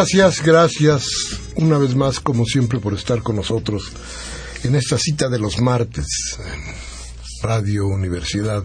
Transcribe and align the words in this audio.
Gracias, 0.00 0.42
gracias 0.42 1.10
una 1.56 1.76
vez 1.76 1.94
más, 1.94 2.20
como 2.20 2.46
siempre, 2.46 2.78
por 2.78 2.94
estar 2.94 3.22
con 3.22 3.36
nosotros 3.36 3.92
en 4.64 4.74
esta 4.74 4.96
cita 4.96 5.28
de 5.28 5.38
los 5.38 5.60
martes 5.60 6.06
en 6.38 6.62
Radio 7.42 7.86
Universidad, 7.86 8.64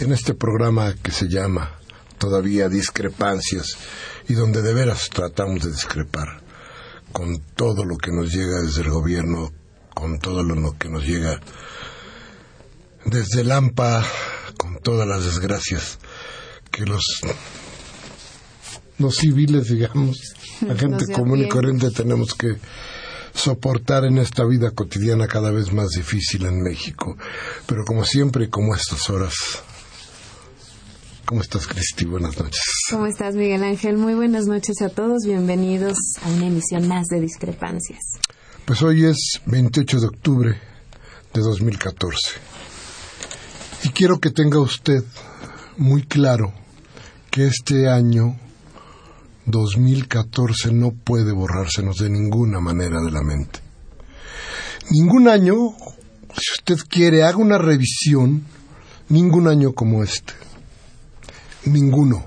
en 0.00 0.12
este 0.12 0.34
programa 0.34 0.94
que 1.02 1.10
se 1.10 1.26
llama 1.26 1.80
todavía 2.18 2.68
Discrepancias 2.68 3.78
y 4.28 4.34
donde 4.34 4.60
de 4.60 4.74
veras 4.74 5.08
tratamos 5.08 5.64
de 5.64 5.70
discrepar 5.70 6.42
con 7.12 7.40
todo 7.56 7.86
lo 7.86 7.96
que 7.96 8.12
nos 8.12 8.30
llega 8.30 8.60
desde 8.60 8.82
el 8.82 8.90
gobierno, 8.90 9.50
con 9.94 10.18
todo 10.18 10.42
lo 10.42 10.76
que 10.76 10.90
nos 10.90 11.02
llega 11.02 11.40
desde 13.06 13.40
el 13.40 13.52
AMPA, 13.52 14.04
con 14.58 14.80
todas 14.82 15.08
las 15.08 15.24
desgracias 15.24 15.98
que 16.70 16.84
los 16.84 17.06
los 18.98 19.14
civiles, 19.14 19.68
digamos, 19.68 20.18
la 20.62 20.74
gente 20.78 21.12
común 21.12 21.40
y 21.40 21.48
corriente 21.48 21.90
tenemos 21.90 22.34
que 22.34 22.56
soportar 23.34 24.04
en 24.04 24.18
esta 24.18 24.44
vida 24.44 24.70
cotidiana 24.72 25.26
cada 25.26 25.50
vez 25.50 25.72
más 25.72 25.90
difícil 25.90 26.46
en 26.46 26.62
México. 26.62 27.16
Pero 27.66 27.84
como 27.84 28.04
siempre, 28.04 28.50
como 28.50 28.74
a 28.74 28.76
estas 28.76 29.08
horas. 29.10 29.34
¿Cómo 31.24 31.42
estás, 31.42 31.66
Cristi? 31.66 32.06
Buenas 32.06 32.38
noches. 32.38 32.62
¿Cómo 32.90 33.06
estás, 33.06 33.34
Miguel 33.34 33.62
Ángel? 33.62 33.98
Muy 33.98 34.14
buenas 34.14 34.46
noches 34.46 34.80
a 34.80 34.88
todos. 34.88 35.24
Bienvenidos 35.26 35.98
a 36.22 36.28
una 36.30 36.46
emisión 36.46 36.88
más 36.88 37.06
de 37.08 37.20
Discrepancias. 37.20 38.00
Pues 38.64 38.82
hoy 38.82 39.04
es 39.04 39.40
28 39.44 40.00
de 40.00 40.06
octubre 40.06 40.58
de 41.34 41.40
2014. 41.40 42.18
Y 43.84 43.90
quiero 43.90 44.18
que 44.18 44.30
tenga 44.30 44.58
usted 44.58 45.04
muy 45.76 46.02
claro 46.02 46.52
que 47.30 47.46
este 47.46 47.88
año 47.88 48.38
2014 49.50 50.72
no 50.72 50.92
puede 50.92 51.32
borrársenos 51.32 51.96
de 51.96 52.10
ninguna 52.10 52.60
manera 52.60 53.00
de 53.00 53.10
la 53.10 53.22
mente. 53.22 53.60
Ningún 54.90 55.28
año, 55.28 55.54
si 56.34 56.52
usted 56.58 56.86
quiere, 56.88 57.24
haga 57.24 57.38
una 57.38 57.56
revisión, 57.56 58.44
ningún 59.08 59.48
año 59.48 59.72
como 59.72 60.02
este. 60.02 60.34
Ninguno. 61.64 62.26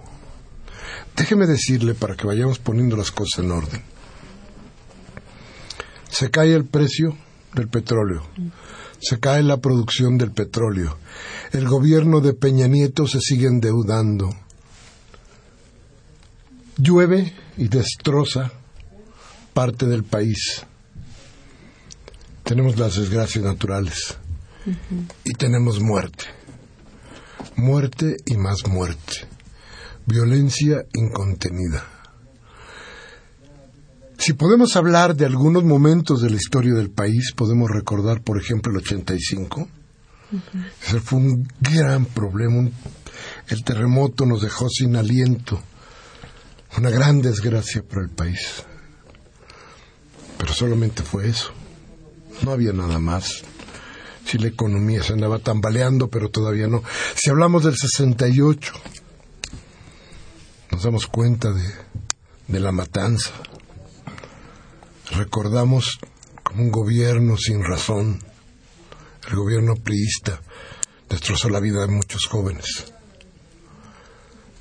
Déjeme 1.16 1.46
decirle 1.46 1.94
para 1.94 2.16
que 2.16 2.26
vayamos 2.26 2.60
poniendo 2.60 2.98
las 2.98 3.12
cosas 3.12 3.44
en 3.44 3.52
orden. 3.52 3.82
Se 6.10 6.32
cae 6.32 6.54
el 6.54 6.66
precio 6.66 7.16
del 7.54 7.68
petróleo. 7.68 8.24
Se 9.00 9.20
cae 9.20 9.44
la 9.44 9.58
producción 9.58 10.18
del 10.18 10.32
petróleo. 10.32 10.98
El 11.52 11.68
gobierno 11.68 12.20
de 12.20 12.34
Peña 12.34 12.68
Nieto 12.68 13.08
se 13.08 13.20
sigue 13.20 13.48
endeudando 13.48 14.30
llueve 16.82 17.34
y 17.58 17.68
destroza 17.68 18.52
parte 19.54 19.86
del 19.86 20.04
país. 20.04 20.64
Tenemos 22.44 22.78
las 22.78 22.96
desgracias 22.96 23.46
naturales 23.46 24.18
y 25.24 25.34
tenemos 25.34 25.80
muerte. 25.80 26.26
Muerte 27.56 28.18
y 28.26 28.36
más 28.38 28.68
muerte. 28.68 29.28
Violencia 30.06 30.86
incontenida. 30.94 31.86
Si 34.18 34.34
podemos 34.34 34.76
hablar 34.76 35.16
de 35.16 35.26
algunos 35.26 35.64
momentos 35.64 36.22
de 36.22 36.30
la 36.30 36.36
historia 36.36 36.74
del 36.74 36.90
país, 36.90 37.32
podemos 37.36 37.70
recordar, 37.70 38.22
por 38.22 38.40
ejemplo, 38.40 38.72
el 38.72 38.80
85. 38.80 39.68
Ese 40.84 41.00
fue 41.00 41.20
un 41.20 41.48
gran 41.60 42.06
problema. 42.06 42.70
el 43.48 43.64
terremoto 43.64 44.26
nos 44.26 44.42
dejó 44.42 44.70
sin 44.70 44.96
aliento 44.96 45.62
una 46.78 46.90
gran 46.90 47.22
desgracia 47.22 47.84
para 47.84 48.02
el 48.02 48.10
país. 48.10 48.64
Pero 50.38 50.54
solamente 50.54 51.04
fue 51.04 51.30
eso. 51.30 51.52
No 52.44 52.52
había 52.52 52.74
nada 52.74 53.00
más. 53.00 53.44
Si 54.26 54.38
la 54.38 54.48
economía 54.48 55.04
se 55.04 55.14
andaba 55.14 55.40
tambaleando, 55.40 56.10
pero 56.10 56.30
todavía 56.30 56.68
no. 56.68 56.84
Si 57.16 57.30
hablamos 57.30 57.64
del 57.64 57.76
68, 57.76 58.74
nos 60.72 60.84
damos 60.84 61.08
cuenta 61.08 61.52
de, 61.52 61.70
de 62.48 62.60
la 62.60 62.72
matanza. 62.72 63.32
Recordamos 65.12 66.00
como 66.44 66.64
un 66.64 66.72
gobierno 66.72 67.38
sin 67.38 67.64
razón, 67.64 68.24
el 69.28 69.36
gobierno 69.36 69.76
priista, 69.76 70.42
destrozó 71.10 71.50
la 71.50 71.60
vida 71.60 71.82
de 71.82 71.88
muchos 71.88 72.26
jóvenes. 72.26 72.91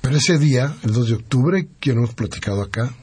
Pero 0.01 0.17
ese 0.17 0.39
día, 0.39 0.75
el 0.83 0.93
2 0.93 1.07
de 1.07 1.13
octubre, 1.13 1.67
que 1.79 1.91
hemos 1.91 2.13
platicado 2.13 2.61
acá, 2.63 2.93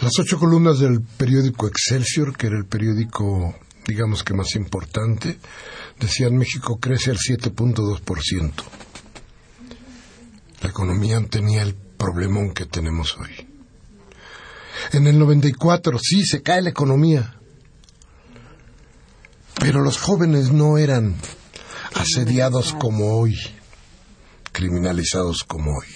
las 0.00 0.18
ocho 0.18 0.38
columnas 0.38 0.78
del 0.78 1.02
periódico 1.02 1.66
Excelsior, 1.66 2.34
que 2.34 2.46
era 2.46 2.56
el 2.56 2.64
periódico, 2.64 3.54
digamos 3.86 4.24
que 4.24 4.32
más 4.32 4.54
importante, 4.56 5.38
decían 5.98 6.36
México 6.36 6.78
crece 6.80 7.10
al 7.10 7.18
7.2%. 7.18 8.52
La 10.62 10.70
economía 10.70 11.20
tenía 11.28 11.62
el 11.62 11.74
problemón 11.74 12.54
que 12.54 12.64
tenemos 12.64 13.16
hoy. 13.18 13.46
En 14.92 15.06
el 15.06 15.18
94, 15.18 15.98
sí, 15.98 16.24
se 16.24 16.42
cae 16.42 16.62
la 16.62 16.70
economía. 16.70 17.34
Pero 19.58 19.82
los 19.82 19.98
jóvenes 19.98 20.50
no 20.50 20.78
eran 20.78 21.14
asediados 21.94 22.72
como 22.72 23.18
hoy 23.18 23.36
criminalizados 24.60 25.42
como 25.44 25.78
hoy. 25.78 25.86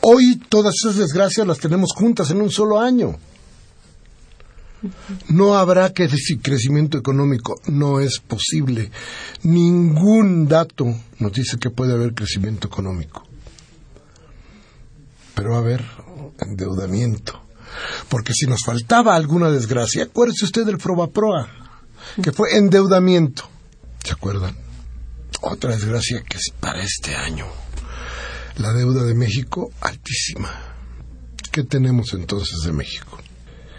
Hoy 0.00 0.36
todas 0.48 0.74
esas 0.82 0.96
desgracias 0.96 1.46
las 1.46 1.58
tenemos 1.58 1.90
juntas 1.94 2.30
en 2.30 2.40
un 2.40 2.50
solo 2.50 2.80
año. 2.80 3.18
No 5.28 5.54
habrá 5.54 5.92
crecimiento 5.92 6.96
económico, 6.96 7.60
no 7.66 8.00
es 8.00 8.20
posible. 8.20 8.90
Ningún 9.42 10.48
dato 10.48 10.86
nos 11.18 11.32
dice 11.32 11.58
que 11.58 11.68
puede 11.68 11.92
haber 11.92 12.14
crecimiento 12.14 12.68
económico. 12.68 13.24
Pero 15.34 15.50
va 15.50 15.56
a 15.56 15.60
haber 15.60 15.84
endeudamiento. 16.40 17.42
Porque 18.08 18.32
si 18.32 18.46
nos 18.46 18.60
faltaba 18.64 19.14
alguna 19.14 19.50
desgracia, 19.50 20.04
acuérdese 20.04 20.46
usted 20.46 20.64
del 20.64 20.78
Probaproa, 20.78 21.46
que 22.22 22.32
fue 22.32 22.56
endeudamiento. 22.56 23.50
¿Se 24.02 24.12
acuerdan? 24.12 24.67
Otra 25.40 25.70
desgracia 25.70 26.22
que 26.28 26.36
es 26.36 26.50
para 26.58 26.82
este 26.82 27.14
año. 27.14 27.46
La 28.56 28.72
deuda 28.72 29.04
de 29.04 29.14
México 29.14 29.70
altísima. 29.80 30.50
¿Qué 31.52 31.62
tenemos 31.62 32.12
entonces 32.12 32.60
de 32.64 32.72
México? 32.72 33.18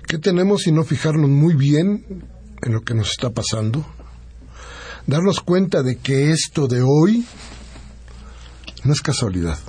¿Qué 0.08 0.18
tenemos 0.18 0.64
si 0.64 0.72
no 0.72 0.84
fijarnos 0.84 1.30
muy 1.30 1.56
bien 1.56 2.24
en 2.62 2.74
lo 2.74 2.82
que 2.82 2.94
nos 2.94 3.12
está 3.12 3.30
pasando? 3.32 3.86
Darnos 5.06 5.42
cuenta 5.42 5.84
de 5.84 5.98
que 5.98 6.32
esto 6.32 6.68
de 6.68 6.82
hoy 6.82 7.26
no 8.86 8.94
es 8.94 9.02
casualidad. 9.02 9.60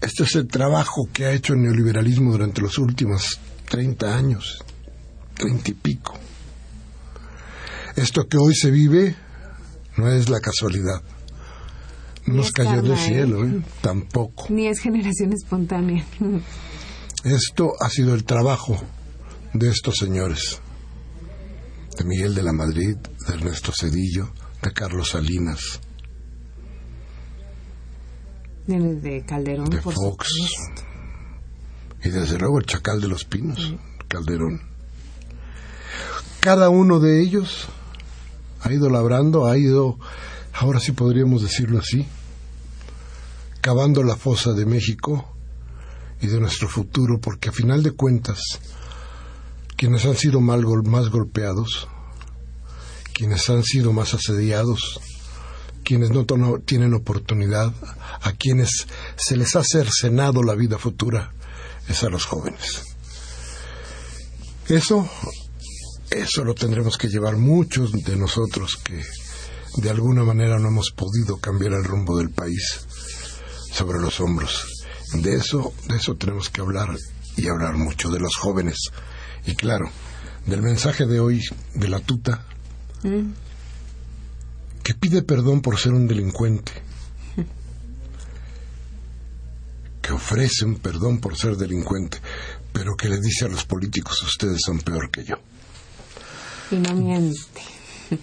Este 0.00 0.22
es 0.22 0.34
el 0.36 0.46
trabajo 0.46 1.08
que 1.12 1.26
ha 1.26 1.32
hecho 1.32 1.54
el 1.54 1.62
neoliberalismo 1.62 2.32
durante 2.32 2.60
los 2.60 2.78
últimos 2.78 3.40
30 3.68 4.16
años, 4.16 4.64
30 5.34 5.70
y 5.70 5.74
pico. 5.74 6.14
Esto 7.96 8.26
que 8.28 8.38
hoy 8.38 8.54
se 8.54 8.70
vive 8.70 9.16
no 9.96 10.08
es 10.08 10.28
la 10.28 10.40
casualidad. 10.40 11.02
No 12.26 12.34
nos 12.34 12.52
cayó 12.52 12.82
del 12.82 12.96
cielo, 12.96 13.44
¿eh? 13.44 13.62
tampoco. 13.80 14.46
Ni 14.48 14.68
es 14.68 14.80
generación 14.80 15.32
espontánea. 15.32 16.04
Esto 17.24 17.72
ha 17.80 17.88
sido 17.88 18.14
el 18.14 18.24
trabajo 18.24 18.80
de 19.52 19.68
estos 19.68 19.96
señores, 19.96 20.60
de 21.96 22.04
Miguel 22.04 22.34
de 22.34 22.42
la 22.42 22.52
Madrid, 22.52 22.96
de 22.96 23.34
Ernesto 23.34 23.72
Cedillo, 23.72 24.32
de 24.62 24.72
Carlos 24.72 25.10
Salinas, 25.10 25.80
de, 28.66 29.24
Calderón, 29.26 29.68
de 29.68 29.80
Fox, 29.80 30.28
y 32.02 32.08
desde 32.08 32.38
luego 32.38 32.58
el 32.58 32.66
Chacal 32.66 33.00
de 33.00 33.08
los 33.08 33.24
Pinos, 33.24 33.74
Calderón. 34.08 34.62
Cada 36.40 36.70
uno 36.70 36.98
de 36.98 37.22
ellos 37.22 37.68
ha 38.62 38.72
ido 38.72 38.88
labrando, 38.88 39.46
ha 39.46 39.58
ido, 39.58 39.98
ahora 40.54 40.80
sí 40.80 40.92
podríamos 40.92 41.42
decirlo 41.42 41.78
así, 41.78 42.06
cavando 43.60 44.02
la 44.02 44.16
fosa 44.16 44.52
de 44.52 44.66
México 44.66 45.36
y 46.20 46.28
de 46.28 46.40
nuestro 46.40 46.68
futuro, 46.68 47.20
porque 47.20 47.48
a 47.48 47.52
final 47.52 47.82
de 47.82 47.92
cuentas, 47.92 48.38
quienes 49.76 50.04
han 50.04 50.16
sido 50.16 50.40
más 50.40 50.62
golpeados, 51.10 51.88
quienes 53.12 53.48
han 53.50 53.64
sido 53.64 53.92
más 53.92 54.14
asediados, 54.14 55.00
quienes 55.84 56.10
no 56.10 56.24
tienen 56.64 56.94
oportunidad, 56.94 57.72
a 58.22 58.32
quienes 58.32 58.86
se 59.16 59.36
les 59.36 59.56
ha 59.56 59.64
cercenado 59.64 60.42
la 60.42 60.54
vida 60.54 60.78
futura, 60.78 61.32
es 61.88 62.02
a 62.04 62.08
los 62.08 62.24
jóvenes. 62.24 62.82
Eso, 64.68 65.08
eso 66.12 66.44
lo 66.44 66.54
tendremos 66.54 66.96
que 66.98 67.08
llevar 67.08 67.36
muchos 67.36 67.92
de 67.92 68.16
nosotros 68.16 68.76
que 68.76 69.02
de 69.76 69.90
alguna 69.90 70.24
manera 70.24 70.58
no 70.58 70.68
hemos 70.68 70.90
podido 70.90 71.38
cambiar 71.38 71.72
el 71.72 71.84
rumbo 71.84 72.16
del 72.16 72.30
país 72.30 72.86
sobre 73.72 73.98
los 73.98 74.20
hombros. 74.20 74.66
De 75.14 75.34
eso, 75.34 75.72
de 75.88 75.96
eso 75.96 76.14
tenemos 76.16 76.50
que 76.50 76.60
hablar 76.60 76.96
y 77.36 77.48
hablar 77.48 77.74
mucho, 77.76 78.10
de 78.10 78.20
los 78.20 78.36
jóvenes. 78.36 78.90
Y 79.46 79.54
claro, 79.54 79.90
del 80.46 80.62
mensaje 80.62 81.06
de 81.06 81.20
hoy 81.20 81.42
de 81.74 81.88
la 81.88 82.00
tuta, 82.00 82.46
mm. 83.02 83.30
que 84.82 84.94
pide 84.94 85.22
perdón 85.22 85.62
por 85.62 85.78
ser 85.78 85.92
un 85.92 86.06
delincuente, 86.06 86.72
que 90.02 90.12
ofrece 90.12 90.64
un 90.64 90.76
perdón 90.76 91.20
por 91.20 91.36
ser 91.36 91.56
delincuente, 91.56 92.18
pero 92.72 92.96
que 92.96 93.08
le 93.08 93.20
dice 93.20 93.46
a 93.46 93.48
los 93.48 93.64
políticos, 93.64 94.22
ustedes 94.22 94.60
son 94.64 94.80
peor 94.80 95.10
que 95.10 95.24
yo. 95.24 95.36
Y 96.72 96.76
no 96.76 96.94
miente. 96.94 97.38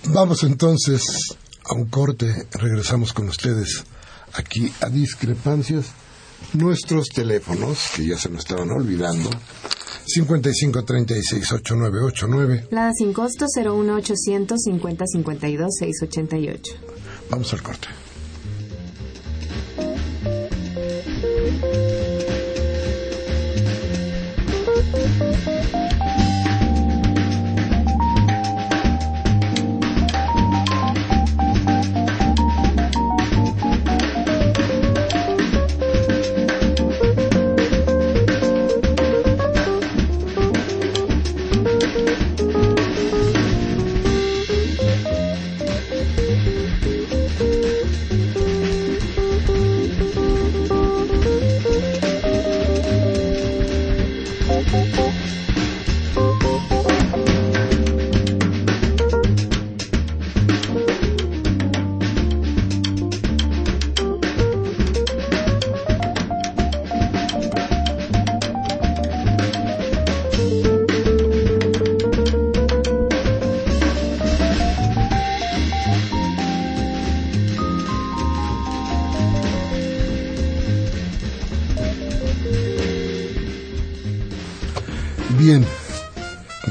Vamos 0.05 0.43
entonces 0.43 1.03
a 1.65 1.75
un 1.75 1.85
corte, 1.85 2.47
regresamos 2.51 3.13
con 3.13 3.29
ustedes 3.29 3.83
aquí 4.33 4.73
a 4.81 4.89
discrepancias 4.89 5.91
nuestros 6.53 7.09
teléfonos, 7.09 7.91
que 7.95 8.07
ya 8.07 8.17
se 8.17 8.29
nos 8.29 8.39
estaban 8.39 8.71
olvidando. 8.71 9.29
5536-8989. 10.15 12.69
La 12.71 12.91
sin 12.93 13.13
costo 13.13 13.45
01800 13.55 14.59
5052 14.59 15.75
688. 15.77 16.73
Vamos 17.29 17.53
al 17.53 17.61
corte. 17.61 17.87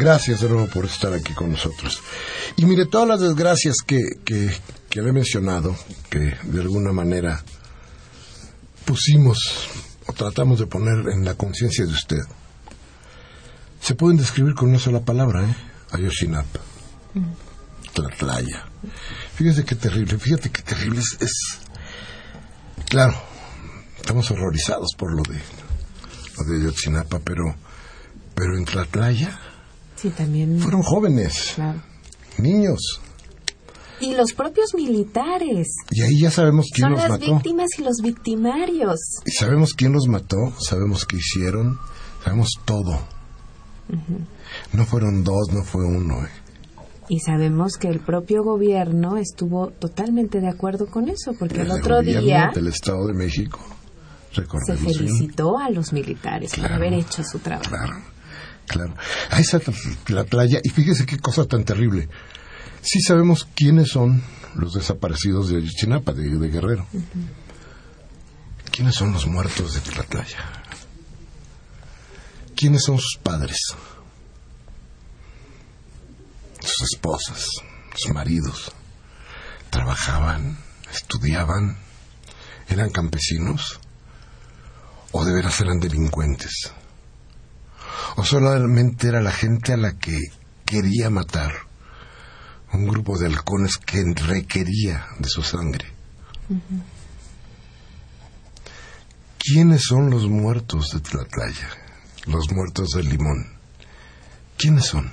Gracias 0.09 0.41
de 0.41 0.49
nuevo 0.49 0.67
por 0.69 0.87
estar 0.87 1.13
aquí 1.13 1.35
con 1.35 1.51
nosotros. 1.51 2.01
Y 2.57 2.65
mire, 2.65 2.87
todas 2.87 3.07
las 3.07 3.21
desgracias 3.21 3.75
que, 3.87 3.99
que, 4.25 5.03
le 5.03 5.11
he 5.11 5.13
mencionado, 5.13 5.77
que 6.09 6.35
de 6.45 6.61
alguna 6.63 6.93
manera 6.93 7.45
pusimos 8.87 9.69
o 10.07 10.15
tratamos 10.15 10.61
de 10.61 10.67
poner 10.67 11.13
en 11.13 11.27
la 11.27 11.35
conciencia 11.35 11.85
de 11.85 11.93
usted, 11.93 12.23
se 13.83 13.95
pueden 13.97 14.17
describir 14.17 14.55
con 14.55 14.71
una 14.71 14.79
sola 14.79 15.01
palabra, 15.01 15.45
¿eh? 15.45 15.55
Ayotzinapa. 15.91 16.61
Tlatlaya. 17.93 18.65
Fíjese 19.35 19.67
qué 19.67 19.75
terrible, 19.75 20.19
fíjate 20.19 20.49
qué 20.49 20.63
terrible 20.63 21.01
es, 21.01 21.19
es, 21.21 21.59
Claro, 22.89 23.15
estamos 23.99 24.31
horrorizados 24.31 24.89
por 24.97 25.15
lo 25.15 25.23
de, 25.25 25.39
lo 26.39 26.45
de 26.45 26.63
Ayotzinapa, 26.63 27.19
pero, 27.19 27.55
pero 28.35 28.57
en 28.57 28.65
Tlatlaya 28.65 29.39
Sí, 30.01 30.11
también. 30.11 30.61
Fueron 30.61 30.83
jóvenes. 30.83 31.57
Niños. 32.39 33.01
Y 34.01 34.15
los 34.15 34.33
propios 34.33 34.75
militares. 34.75 35.67
Y 35.91 36.03
ahí 36.03 36.21
ya 36.21 36.31
sabemos 36.31 36.67
quién 36.73 36.91
los 36.91 37.01
mató. 37.01 37.15
Son 37.15 37.21
las 37.21 37.31
víctimas 37.31 37.69
y 37.79 37.83
los 37.83 37.97
victimarios. 38.01 39.01
Y 39.25 39.31
sabemos 39.33 39.75
quién 39.75 39.93
los 39.93 40.07
mató, 40.07 40.53
sabemos 40.61 41.05
qué 41.05 41.17
hicieron, 41.17 41.79
sabemos 42.23 42.51
todo. 42.65 42.97
No 44.73 44.85
fueron 44.85 45.25
dos, 45.25 45.49
no 45.53 45.65
fue 45.65 45.85
uno. 45.85 46.25
Eh. 46.25 46.29
Y 47.09 47.21
sabemos 47.21 47.77
que 47.77 47.89
el 47.89 48.01
propio 48.01 48.45
gobierno 48.45 49.17
estuvo 49.17 49.71
totalmente 49.71 50.41
de 50.41 50.49
acuerdo 50.49 50.87
con 50.87 51.09
eso, 51.09 51.33
porque 51.39 51.63
el, 51.63 51.71
otro 51.71 52.03
día... 52.03 52.53
del 52.55 52.69
Estado 52.69 53.07
de 53.07 53.15
México, 53.15 53.59
se 54.31 54.77
felicitó 54.77 55.59
a 55.59 55.71
los 55.71 55.93
militares 55.93 56.55
por 56.55 56.71
haber 56.71 56.93
hecho 56.93 57.25
su 57.25 57.39
trabajo. 57.41 57.71
Claro. 57.71 58.18
Claro. 58.69 58.95
Ahí 59.31 59.41
está 59.41 59.61
la 60.09 60.25
playa. 60.25 60.61
Y 60.63 60.69
fíjese 60.69 61.07
qué 61.07 61.19
cosa 61.19 61.47
tan 61.47 61.65
terrible. 61.65 62.09
Sí 62.83 63.01
sabemos 63.01 63.49
quiénes 63.57 63.89
son 63.89 64.23
los 64.55 64.75
desaparecidos 64.75 65.49
de 65.49 65.57
Ayotzinapa, 65.57 66.13
de, 66.13 66.29
Guerrero. 66.49 66.87
¿Quiénes 68.71 68.95
son 68.95 69.13
los 69.13 69.27
muertos 69.27 69.75
de 69.75 69.97
la 69.97 70.03
playa? 70.05 70.39
¿Quiénes 72.55 72.83
son 72.85 72.99
sus 72.99 73.19
padres? 73.23 73.59
Sus 76.61 76.93
esposas, 76.93 77.47
sus 77.95 78.13
maridos. 78.13 78.73
¿Trabajaban? 79.71 80.59
¿Estudiaban? 80.93 81.79
¿Eran 82.69 82.91
campesinos? 82.91 83.81
¿O 85.13 85.25
de 85.25 85.33
veras 85.33 85.61
eran 85.61 85.81
delincuentes? 85.81 86.73
O 88.17 88.25
solamente 88.25 89.09
era 89.09 89.21
la 89.21 89.33
gente 89.33 89.73
a 89.73 89.77
la 89.77 89.93
que 89.99 90.19
quería 90.65 91.11
matar, 91.11 91.53
un 92.73 92.87
grupo 92.87 93.19
de 93.19 93.27
halcones 93.27 93.79
que 93.79 94.03
requería 94.15 95.07
de 95.19 95.29
su 95.29 95.43
sangre. 95.43 95.87
¿Quiénes 99.39 99.83
son 99.83 100.11
los 100.11 100.29
muertos 100.29 100.91
de 100.93 101.01
Tlatlaya? 101.01 101.69
los 102.29 102.53
muertos 102.53 102.91
del 102.91 103.09
limón. 103.09 103.47
¿Quiénes 104.57 104.87
son? 104.87 105.11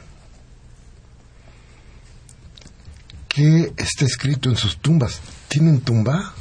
¿Qué 3.28 3.74
está 3.78 4.06
escrito 4.06 4.50
en 4.50 4.56
sus 4.56 4.78
tumbas? 4.78 5.22
¿Tienen 5.48 5.82
tumba? 5.82 6.34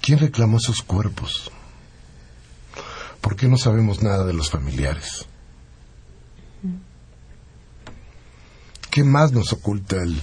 ¿Quién 0.00 0.18
reclamó 0.18 0.58
sus 0.58 0.82
cuerpos? 0.82 1.50
¿Por 3.22 3.36
qué 3.36 3.48
no 3.48 3.56
sabemos 3.56 4.02
nada 4.02 4.26
de 4.26 4.34
los 4.34 4.50
familiares? 4.50 5.24
¿Qué 8.90 9.04
más 9.04 9.32
nos 9.32 9.54
oculta 9.54 9.96
el, 9.96 10.20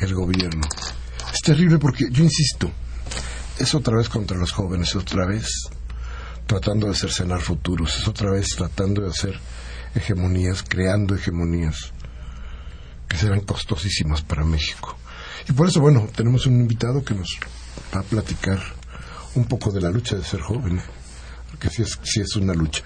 el 0.00 0.14
gobierno? 0.14 0.66
Es 1.32 1.40
terrible 1.40 1.78
porque, 1.78 2.04
yo 2.10 2.22
insisto, 2.22 2.70
es 3.58 3.74
otra 3.74 3.96
vez 3.96 4.10
contra 4.10 4.36
los 4.36 4.52
jóvenes, 4.52 4.90
es 4.90 4.96
otra 4.96 5.24
vez 5.24 5.48
tratando 6.46 6.88
de 6.88 6.94
cercenar 6.94 7.40
futuros, 7.40 7.96
es 7.96 8.06
otra 8.06 8.30
vez 8.32 8.48
tratando 8.54 9.02
de 9.02 9.08
hacer 9.08 9.40
hegemonías, 9.94 10.62
creando 10.62 11.14
hegemonías 11.14 11.92
que 13.08 13.16
serán 13.16 13.40
costosísimas 13.40 14.22
para 14.22 14.44
México. 14.44 14.96
Y 15.48 15.52
por 15.52 15.68
eso, 15.68 15.80
bueno, 15.80 16.08
tenemos 16.14 16.46
un 16.46 16.60
invitado 16.60 17.04
que 17.04 17.14
nos 17.14 17.38
va 17.94 18.00
a 18.00 18.04
platicar 18.04 18.58
un 19.36 19.44
poco 19.46 19.70
de 19.70 19.80
la 19.80 19.90
lucha 19.90 20.16
de 20.16 20.24
ser 20.24 20.40
joven, 20.40 20.82
porque 21.50 21.70
sí 21.70 21.82
es, 21.82 21.98
sí 22.02 22.20
es 22.20 22.36
una 22.36 22.54
lucha. 22.54 22.82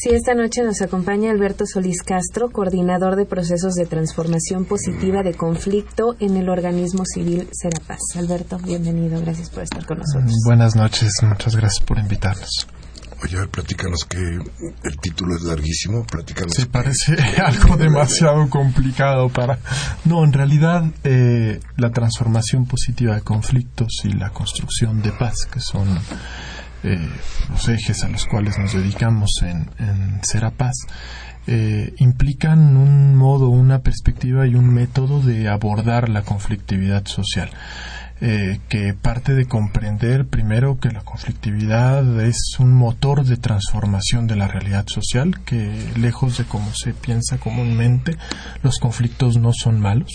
Sí, 0.00 0.10
esta 0.10 0.32
noche 0.32 0.62
nos 0.62 0.80
acompaña 0.80 1.32
Alberto 1.32 1.64
Solís 1.66 2.02
Castro, 2.04 2.50
coordinador 2.50 3.16
de 3.16 3.24
procesos 3.24 3.74
de 3.74 3.84
transformación 3.84 4.64
positiva 4.64 5.24
de 5.24 5.34
conflicto 5.34 6.14
en 6.20 6.36
el 6.36 6.48
organismo 6.48 7.02
civil 7.04 7.48
Serapaz. 7.50 7.98
Alberto, 8.16 8.58
bienvenido, 8.58 9.20
gracias 9.20 9.50
por 9.50 9.64
estar 9.64 9.84
con 9.84 9.98
nosotros. 9.98 10.32
Buenas 10.46 10.76
noches, 10.76 11.10
muchas 11.22 11.56
gracias 11.56 11.84
por 11.84 11.98
invitarnos. 11.98 12.68
Oye, 13.24 13.36
a 13.38 13.40
ver, 13.40 13.48
platícanos 13.48 14.04
que 14.04 14.18
el 14.18 14.96
título 15.02 15.34
es 15.34 15.42
larguísimo, 15.42 16.04
platícanos. 16.06 16.52
Sí, 16.54 16.66
parece 16.66 17.16
algo 17.44 17.76
demasiado 17.76 18.48
complicado 18.48 19.28
para... 19.28 19.58
No, 20.04 20.22
en 20.24 20.32
realidad 20.32 20.84
eh, 21.02 21.58
la 21.76 21.90
transformación 21.90 22.66
positiva 22.66 23.16
de 23.16 23.22
conflictos 23.22 23.88
y 24.04 24.12
la 24.12 24.30
construcción 24.30 25.02
de 25.02 25.10
paz, 25.10 25.34
que 25.52 25.58
son 25.58 25.88
eh, 26.84 27.08
los 27.50 27.68
ejes 27.68 28.04
a 28.04 28.08
los 28.08 28.26
cuales 28.26 28.58
nos 28.58 28.72
dedicamos 28.72 29.30
en, 29.42 29.70
en 29.78 30.20
Serapaz, 30.22 30.74
eh, 31.46 31.94
implican 31.96 32.76
un 32.76 33.16
modo, 33.16 33.48
una 33.48 33.78
perspectiva 33.78 34.46
y 34.46 34.54
un 34.54 34.72
método 34.72 35.20
de 35.20 35.48
abordar 35.48 36.08
la 36.08 36.22
conflictividad 36.22 37.06
social. 37.06 37.50
Eh, 38.20 38.58
que 38.68 38.94
parte 38.94 39.34
de 39.34 39.46
comprender 39.46 40.26
primero 40.26 40.80
que 40.80 40.90
la 40.90 41.02
conflictividad 41.02 42.20
es 42.20 42.56
un 42.58 42.74
motor 42.74 43.24
de 43.24 43.36
transformación 43.36 44.26
de 44.26 44.34
la 44.34 44.48
realidad 44.48 44.84
social, 44.88 45.40
que 45.44 45.72
lejos 45.96 46.36
de 46.36 46.44
como 46.44 46.74
se 46.74 46.94
piensa 46.94 47.38
comúnmente, 47.38 48.16
los 48.64 48.78
conflictos 48.78 49.36
no 49.36 49.52
son 49.52 49.80
malos, 49.80 50.10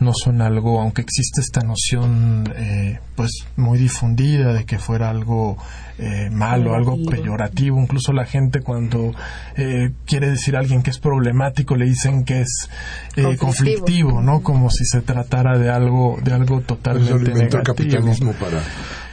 no 0.00 0.12
son 0.14 0.42
algo, 0.42 0.80
aunque 0.80 1.02
existe 1.02 1.40
esta 1.40 1.60
noción 1.62 2.52
eh, 2.56 2.98
pues 3.16 3.30
muy 3.56 3.78
difundida 3.78 4.52
de 4.52 4.64
que 4.64 4.78
fuera 4.78 5.10
algo 5.10 5.56
eh, 5.98 6.30
malo, 6.30 6.74
algo 6.74 6.98
peyorativo, 7.08 7.80
incluso 7.80 8.12
la 8.12 8.24
gente 8.24 8.60
cuando 8.60 9.12
eh, 9.56 9.90
quiere 10.06 10.30
decir 10.30 10.56
a 10.56 10.60
alguien 10.60 10.82
que 10.82 10.90
es 10.90 10.98
problemático 10.98 11.76
le 11.76 11.84
dicen 11.84 12.24
que 12.24 12.40
es 12.40 12.68
eh, 13.16 13.36
conflictivo. 13.36 14.22
¿no? 14.22 14.42
Como 14.42 14.70
si 14.70 14.84
se 14.84 15.02
tratara 15.02 15.58
de 15.58 15.70
algo, 15.70 16.18
de 16.22 16.32
algo 16.32 16.60
totalmente 16.60 17.32
negativo. 17.32 17.58
el 17.58 17.64
capitalismo 17.64 18.32
para 18.32 18.62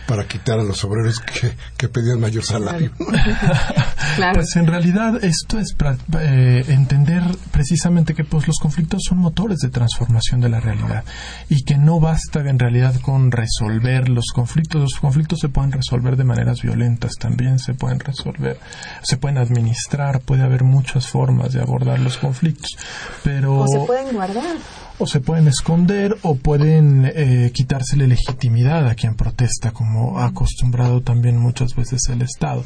para 0.09 0.27
quitar 0.27 0.59
a 0.59 0.63
los 0.63 0.83
obreros 0.83 1.21
que, 1.77 1.87
pedían 1.87 2.19
mayor 2.19 2.43
salario. 2.43 2.91
Pues 4.33 4.55
en 4.55 4.65
realidad 4.65 5.23
esto 5.23 5.59
es 5.59 5.75
eh, 6.19 6.65
entender 6.69 7.21
precisamente 7.51 8.15
que 8.15 8.23
pues 8.23 8.47
los 8.47 8.57
conflictos 8.57 9.03
son 9.07 9.19
motores 9.19 9.59
de 9.59 9.69
transformación 9.69 10.41
de 10.41 10.49
la 10.49 10.59
realidad 10.59 11.03
y 11.47 11.63
que 11.63 11.77
no 11.77 11.99
basta 11.99 12.39
en 12.41 12.57
realidad 12.57 12.95
con 13.01 13.31
resolver 13.31 14.09
los 14.09 14.25
conflictos. 14.33 14.81
Los 14.81 14.99
conflictos 14.99 15.39
se 15.39 15.47
pueden 15.47 15.71
resolver 15.71 16.17
de 16.17 16.23
maneras 16.23 16.63
violentas, 16.63 17.13
también 17.19 17.59
se 17.59 17.75
pueden 17.75 17.99
resolver, 17.99 18.59
se 19.03 19.17
pueden 19.17 19.37
administrar, 19.37 20.21
puede 20.21 20.41
haber 20.41 20.63
muchas 20.63 21.07
formas 21.07 21.53
de 21.53 21.61
abordar 21.61 21.99
los 21.99 22.17
conflictos, 22.17 22.71
pero 23.23 23.59
o 23.59 23.67
se 23.67 23.79
pueden 23.79 24.13
guardar 24.13 24.57
o 24.99 25.07
se 25.07 25.21
pueden 25.21 25.47
esconder 25.47 26.17
o 26.21 26.35
pueden 26.35 27.09
eh, 27.15 27.51
quitársele 27.53 28.05
legitimidad 28.05 28.87
a 28.87 28.95
quien 28.95 29.15
protesta, 29.15 29.71
como 29.71 30.19
ha 30.19 30.25
acostumbrado 30.25 31.01
también 31.01 31.37
muchas 31.37 31.73
veces 31.73 32.01
el 32.09 32.21
Estado. 32.21 32.63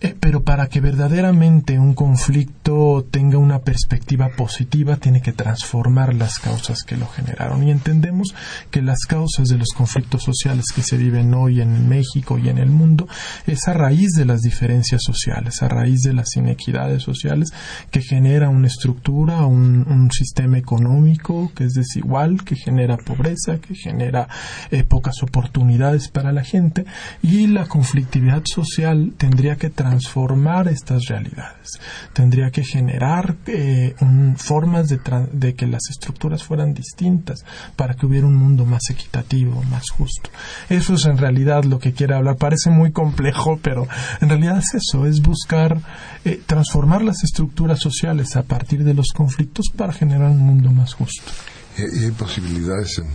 Eh, 0.00 0.14
pero 0.18 0.42
para 0.42 0.66
que 0.66 0.80
verdaderamente 0.80 1.78
un 1.78 1.94
conflicto 1.94 3.06
tenga 3.10 3.38
una 3.38 3.60
perspectiva 3.60 4.28
positiva, 4.30 4.96
tiene 4.96 5.22
que 5.22 5.32
transformar 5.32 6.14
las 6.14 6.38
causas 6.38 6.82
que 6.82 6.96
lo 6.96 7.06
generaron. 7.06 7.62
Y 7.62 7.70
entendemos 7.70 8.34
que 8.70 8.82
las 8.82 9.00
causas 9.06 9.48
de 9.48 9.58
los 9.58 9.70
conflictos 9.70 10.22
sociales 10.22 10.66
que 10.74 10.82
se 10.82 10.96
viven 10.96 11.32
hoy 11.34 11.60
en 11.60 11.88
México 11.88 12.38
y 12.38 12.48
en 12.48 12.58
el 12.58 12.70
mundo 12.70 13.08
es 13.46 13.68
a 13.68 13.72
raíz 13.72 14.10
de 14.12 14.24
las 14.24 14.40
diferencias 14.40 15.02
sociales, 15.02 15.62
a 15.62 15.68
raíz 15.68 16.00
de 16.00 16.12
las 16.12 16.36
inequidades 16.36 17.02
sociales 17.02 17.52
que 17.90 18.02
genera 18.02 18.48
una 18.48 18.66
estructura, 18.66 19.46
un, 19.46 19.84
sistema 20.14 20.58
económico 20.58 21.50
que 21.56 21.64
es 21.64 21.72
desigual, 21.72 22.44
que 22.44 22.56
genera 22.56 22.98
pobreza, 22.98 23.58
que 23.58 23.74
genera 23.74 24.28
eh, 24.70 24.84
pocas 24.84 25.22
oportunidades 25.22 26.08
para 26.08 26.30
la 26.30 26.44
gente 26.44 26.84
y 27.22 27.46
la 27.46 27.66
conflictividad 27.66 28.42
social 28.44 29.14
tendría 29.16 29.56
que 29.56 29.70
transformar 29.84 30.68
estas 30.68 31.08
realidades. 31.08 31.78
Tendría 32.14 32.50
que 32.50 32.64
generar 32.64 33.36
eh, 33.46 33.94
formas 34.36 34.88
de, 34.88 34.98
de, 35.32 35.54
que 35.54 35.66
las 35.66 35.82
estructuras 35.90 36.42
fueran 36.42 36.72
distintas 36.72 37.44
para 37.76 37.94
que 37.94 38.06
hubiera 38.06 38.26
un 38.26 38.34
mundo 38.34 38.64
más 38.64 38.88
equitativo, 38.90 39.62
más 39.64 39.84
justo. 39.90 40.30
Eso 40.70 40.94
es 40.94 41.04
en 41.04 41.18
realidad 41.18 41.64
lo 41.64 41.78
que 41.78 41.92
quiere 41.92 42.14
hablar. 42.14 42.36
Parece 42.36 42.70
muy 42.70 42.92
complejo, 42.92 43.58
pero 43.62 43.86
en 44.22 44.28
realidad 44.30 44.58
es 44.58 44.74
eso, 44.74 45.06
es 45.06 45.20
buscar 45.20 45.78
eh, 46.24 46.40
transformar 46.46 47.02
las 47.02 47.22
estructuras 47.22 47.78
sociales 47.78 48.36
a 48.36 48.42
partir 48.42 48.84
de 48.84 48.94
los 48.94 49.08
conflictos 49.14 49.66
para 49.76 49.92
generar 49.92 50.30
un 50.30 50.38
mundo 50.38 50.70
más 50.70 50.94
justo. 50.94 51.30
Y 51.76 52.04
hay 52.04 52.10
posibilidades 52.12 52.98
en, 52.98 53.08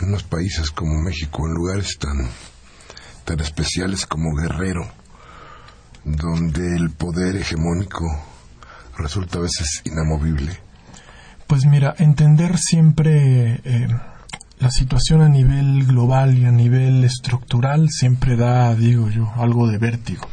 en 0.00 0.08
unos 0.08 0.24
países 0.24 0.70
como 0.72 1.00
México, 1.00 1.46
en 1.46 1.54
lugares 1.54 1.96
tan, 1.96 2.28
tan 3.24 3.38
especiales 3.38 4.06
como 4.06 4.34
Guerrero, 4.34 4.99
donde 6.04 6.76
el 6.76 6.90
poder 6.90 7.36
hegemónico 7.36 8.04
resulta 8.96 9.38
a 9.38 9.42
veces 9.42 9.82
inamovible? 9.84 10.58
Pues 11.46 11.66
mira, 11.66 11.94
entender 11.98 12.58
siempre 12.58 13.60
eh, 13.64 13.88
la 14.60 14.70
situación 14.70 15.22
a 15.22 15.28
nivel 15.28 15.86
global 15.86 16.36
y 16.38 16.44
a 16.44 16.52
nivel 16.52 17.02
estructural 17.02 17.88
siempre 17.90 18.36
da, 18.36 18.74
digo 18.74 19.10
yo, 19.10 19.32
algo 19.36 19.66
de 19.66 19.78
vértigo, 19.78 20.28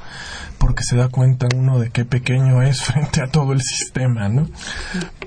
porque 0.57 0.83
se 0.83 0.97
da 0.97 1.07
cuenta 1.07 1.47
uno 1.55 1.79
de 1.79 1.89
qué 1.89 2.05
pequeño 2.05 2.61
es 2.61 2.81
frente 2.83 3.21
a 3.21 3.27
todo 3.27 3.53
el 3.53 3.61
sistema, 3.61 4.29
¿no? 4.29 4.47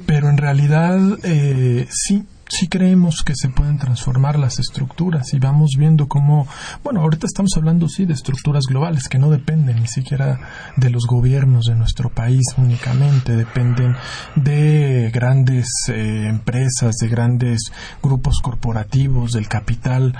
Pero 0.06 0.28
en 0.28 0.36
realidad 0.36 1.00
eh, 1.24 1.88
sí, 1.90 2.24
sí 2.50 2.68
creemos 2.68 3.22
que 3.24 3.34
se 3.36 3.48
pueden 3.48 3.78
transformar 3.78 4.38
las 4.38 4.58
estructuras 4.58 5.32
y 5.32 5.38
vamos 5.38 5.70
viendo 5.78 6.08
cómo, 6.08 6.46
bueno, 6.82 7.00
ahorita 7.00 7.26
estamos 7.26 7.52
hablando 7.56 7.88
sí 7.88 8.06
de 8.06 8.14
estructuras 8.14 8.64
globales 8.68 9.08
que 9.08 9.18
no 9.18 9.30
dependen 9.30 9.80
ni 9.80 9.86
siquiera 9.86 10.40
de 10.76 10.90
los 10.90 11.06
gobiernos 11.06 11.66
de 11.66 11.76
nuestro 11.76 12.10
país 12.10 12.42
únicamente, 12.58 13.36
dependen 13.36 13.94
de 14.34 15.10
grandes 15.14 15.68
eh, 15.88 16.26
empresas, 16.28 16.96
de 16.96 17.08
grandes 17.08 17.72
grupos 18.02 18.40
corporativos, 18.42 19.32
del 19.32 19.48
capital 19.48 20.16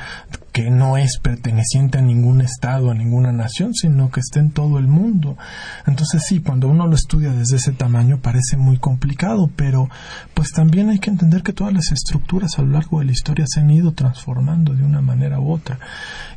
que 0.52 0.70
no 0.70 0.96
es 0.96 1.18
perteneciente 1.18 1.98
a 1.98 2.02
ningún 2.02 2.40
estado, 2.40 2.90
a 2.90 2.94
ninguna 2.94 3.32
nación, 3.32 3.74
sino 3.74 4.10
que 4.10 4.20
está 4.20 4.40
en 4.40 4.50
todo 4.50 4.78
el 4.78 4.88
mundo. 4.88 5.36
Entonces 5.86 6.24
sí, 6.26 6.40
cuando 6.40 6.68
uno 6.68 6.86
lo 6.86 6.94
estudia 6.94 7.32
desde 7.32 7.56
ese 7.56 7.72
tamaño 7.72 8.18
parece 8.18 8.56
muy 8.56 8.78
complicado, 8.78 9.50
pero 9.54 9.88
pues 10.34 10.50
también 10.52 10.90
hay 10.90 10.98
que 10.98 11.10
entender 11.10 11.42
que 11.42 11.52
todas 11.52 11.72
las 11.72 11.92
estructuras 11.92 12.58
a 12.58 12.62
lo 12.62 12.68
largo 12.68 12.98
de 12.98 13.06
la 13.06 13.12
historia 13.12 13.44
se 13.48 13.60
han 13.60 13.70
ido 13.70 13.92
transformando 13.92 14.74
de 14.74 14.84
una 14.84 15.00
manera 15.00 15.40
u 15.40 15.50
otra. 15.52 15.78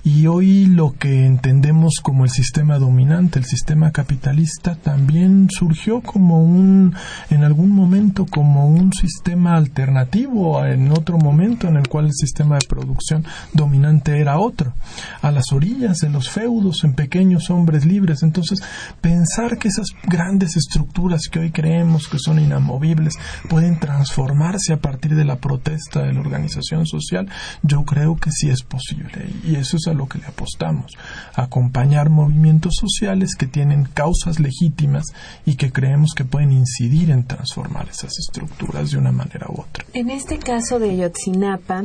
Y 0.04 0.28
hoy 0.28 0.66
lo 0.66 0.94
que 0.94 1.26
entendemos 1.26 1.96
como 2.02 2.26
el 2.26 2.30
sistema 2.30 2.78
dominante, 2.78 3.40
el 3.40 3.46
sistema 3.46 3.92
capitalista, 3.92 4.76
también 4.76 5.48
surgió 5.50 6.02
como 6.02 6.44
un, 6.44 6.94
en 7.30 7.44
algún 7.44 7.70
momento, 7.70 8.26
como 8.26 8.68
un 8.68 8.92
sistema 8.92 9.56
alternativo, 9.56 10.66
en 10.66 10.92
otro 10.92 11.18
momento 11.18 11.68
en 11.68 11.78
el 11.78 11.88
cual 11.88 12.08
el 12.08 12.14
sistema 12.14 12.58
de 12.58 12.68
producción 12.68 13.24
dominante 13.54 14.03
era 14.12 14.40
otro, 14.40 14.74
a 15.22 15.32
las 15.32 15.52
orillas 15.52 16.00
de 16.00 16.10
los 16.10 16.30
feudos, 16.30 16.84
en 16.84 16.94
pequeños 16.94 17.50
hombres 17.50 17.86
libres. 17.86 18.24
Entonces, 18.24 18.62
pensar 19.02 19.58
que 19.58 19.70
esas 19.70 19.88
grandes 20.04 20.56
estructuras 20.56 21.28
que 21.32 21.40
hoy 21.40 21.52
creemos 21.52 22.08
que 22.08 22.20
son 22.20 22.40
inamovibles 22.40 23.14
pueden 23.50 23.80
transformarse 23.80 24.74
a 24.74 24.78
partir 24.78 25.16
de 25.16 25.26
la 25.26 25.38
protesta 25.38 26.04
de 26.04 26.14
la 26.14 26.20
organización 26.20 26.86
social, 26.86 27.30
yo 27.62 27.84
creo 27.84 28.18
que 28.18 28.32
sí 28.32 28.50
es 28.50 28.64
posible. 28.64 29.30
Y 29.44 29.56
eso 29.56 29.78
es 29.78 29.88
a 29.88 29.94
lo 29.94 30.08
que 30.08 30.20
le 30.20 30.26
apostamos, 30.26 30.92
acompañar 31.36 32.10
movimientos 32.10 32.74
sociales 32.80 33.36
que 33.36 33.48
tienen 33.48 33.86
causas 33.86 34.40
legítimas 34.40 35.06
y 35.46 35.56
que 35.56 35.72
creemos 35.72 36.12
que 36.16 36.26
pueden 36.26 36.52
incidir 36.52 37.12
en 37.12 37.26
transformar 37.26 37.88
esas 37.90 38.18
estructuras 38.20 38.92
de 38.92 38.98
una 38.98 39.12
manera 39.12 39.48
u 39.50 39.62
otra. 39.62 39.86
En 39.94 40.10
este 40.10 40.38
caso 40.40 40.80
de 40.80 40.98
Yotzinapa, 40.98 41.84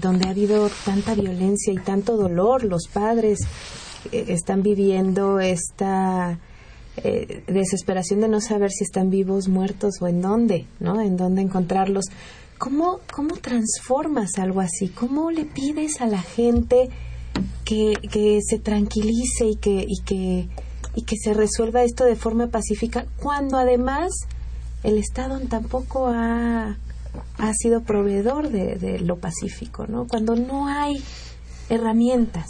donde 0.00 0.28
ha 0.28 0.30
habido 0.30 0.70
tanta 0.84 1.14
violencia 1.14 1.72
y 1.72 1.78
tanto 1.78 2.16
dolor, 2.16 2.64
los 2.64 2.88
padres 2.88 3.40
eh, 4.12 4.26
están 4.28 4.62
viviendo 4.62 5.40
esta 5.40 6.38
eh, 6.96 7.44
desesperación 7.46 8.20
de 8.20 8.28
no 8.28 8.40
saber 8.40 8.70
si 8.70 8.84
están 8.84 9.10
vivos, 9.10 9.48
muertos 9.48 9.94
o 10.00 10.08
en 10.08 10.20
dónde, 10.20 10.66
¿no? 10.80 11.00
En 11.00 11.16
dónde 11.16 11.42
encontrarlos. 11.42 12.06
¿Cómo, 12.58 13.00
cómo 13.12 13.36
transformas 13.36 14.38
algo 14.38 14.60
así? 14.60 14.88
¿Cómo 14.88 15.30
le 15.30 15.44
pides 15.44 16.00
a 16.00 16.06
la 16.06 16.20
gente 16.20 16.88
que, 17.64 17.94
que 18.10 18.40
se 18.42 18.58
tranquilice 18.58 19.46
y 19.46 19.56
que, 19.56 19.84
y, 19.86 20.02
que, 20.04 20.48
y 20.96 21.02
que 21.02 21.16
se 21.16 21.34
resuelva 21.34 21.84
esto 21.84 22.04
de 22.04 22.16
forma 22.16 22.48
pacífica 22.48 23.06
cuando 23.20 23.58
además 23.58 24.10
el 24.82 24.98
Estado 24.98 25.38
tampoco 25.48 26.08
ha, 26.08 26.76
ha 27.38 27.52
sido 27.54 27.82
proveedor 27.82 28.50
de, 28.50 28.76
de 28.76 29.00
lo 29.00 29.18
pacífico, 29.18 29.86
¿no? 29.86 30.06
Cuando 30.06 30.36
no 30.36 30.68
hay 30.68 31.02
herramientas. 31.68 32.46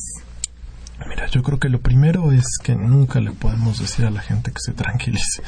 Mira, 1.07 1.27
yo 1.29 1.43
creo 1.43 1.59
que 1.59 1.69
lo 1.69 1.81
primero 1.81 2.33
es 2.33 2.59
que 2.63 2.75
nunca 2.75 3.21
le 3.21 3.31
podemos 3.31 3.79
decir 3.79 4.05
a 4.05 4.11
la 4.11 4.21
gente 4.21 4.51
que 4.51 4.61
se 4.61 4.73
tranquilice, 4.73 5.43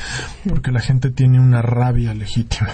porque 0.49 0.71
la 0.71 0.81
gente 0.81 1.11
tiene 1.11 1.41
una 1.41 1.61
rabia 1.61 2.15
legítima, 2.15 2.71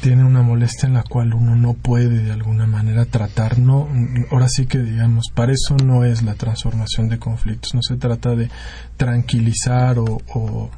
tiene 0.00 0.24
una 0.24 0.40
molestia 0.42 0.86
en 0.86 0.94
la 0.94 1.02
cual 1.02 1.34
uno 1.34 1.56
no 1.56 1.74
puede 1.74 2.22
de 2.22 2.32
alguna 2.32 2.66
manera 2.66 3.04
tratar. 3.04 3.58
No, 3.58 3.86
ahora 4.30 4.48
sí 4.48 4.64
que 4.64 4.78
digamos, 4.78 5.26
para 5.34 5.52
eso 5.52 5.76
no 5.76 6.04
es 6.04 6.22
la 6.22 6.34
transformación 6.36 7.10
de 7.10 7.18
conflictos, 7.18 7.74
no 7.74 7.82
se 7.82 7.96
trata 7.96 8.34
de 8.34 8.48
tranquilizar 8.96 9.98
o, 9.98 10.22
o 10.34 10.70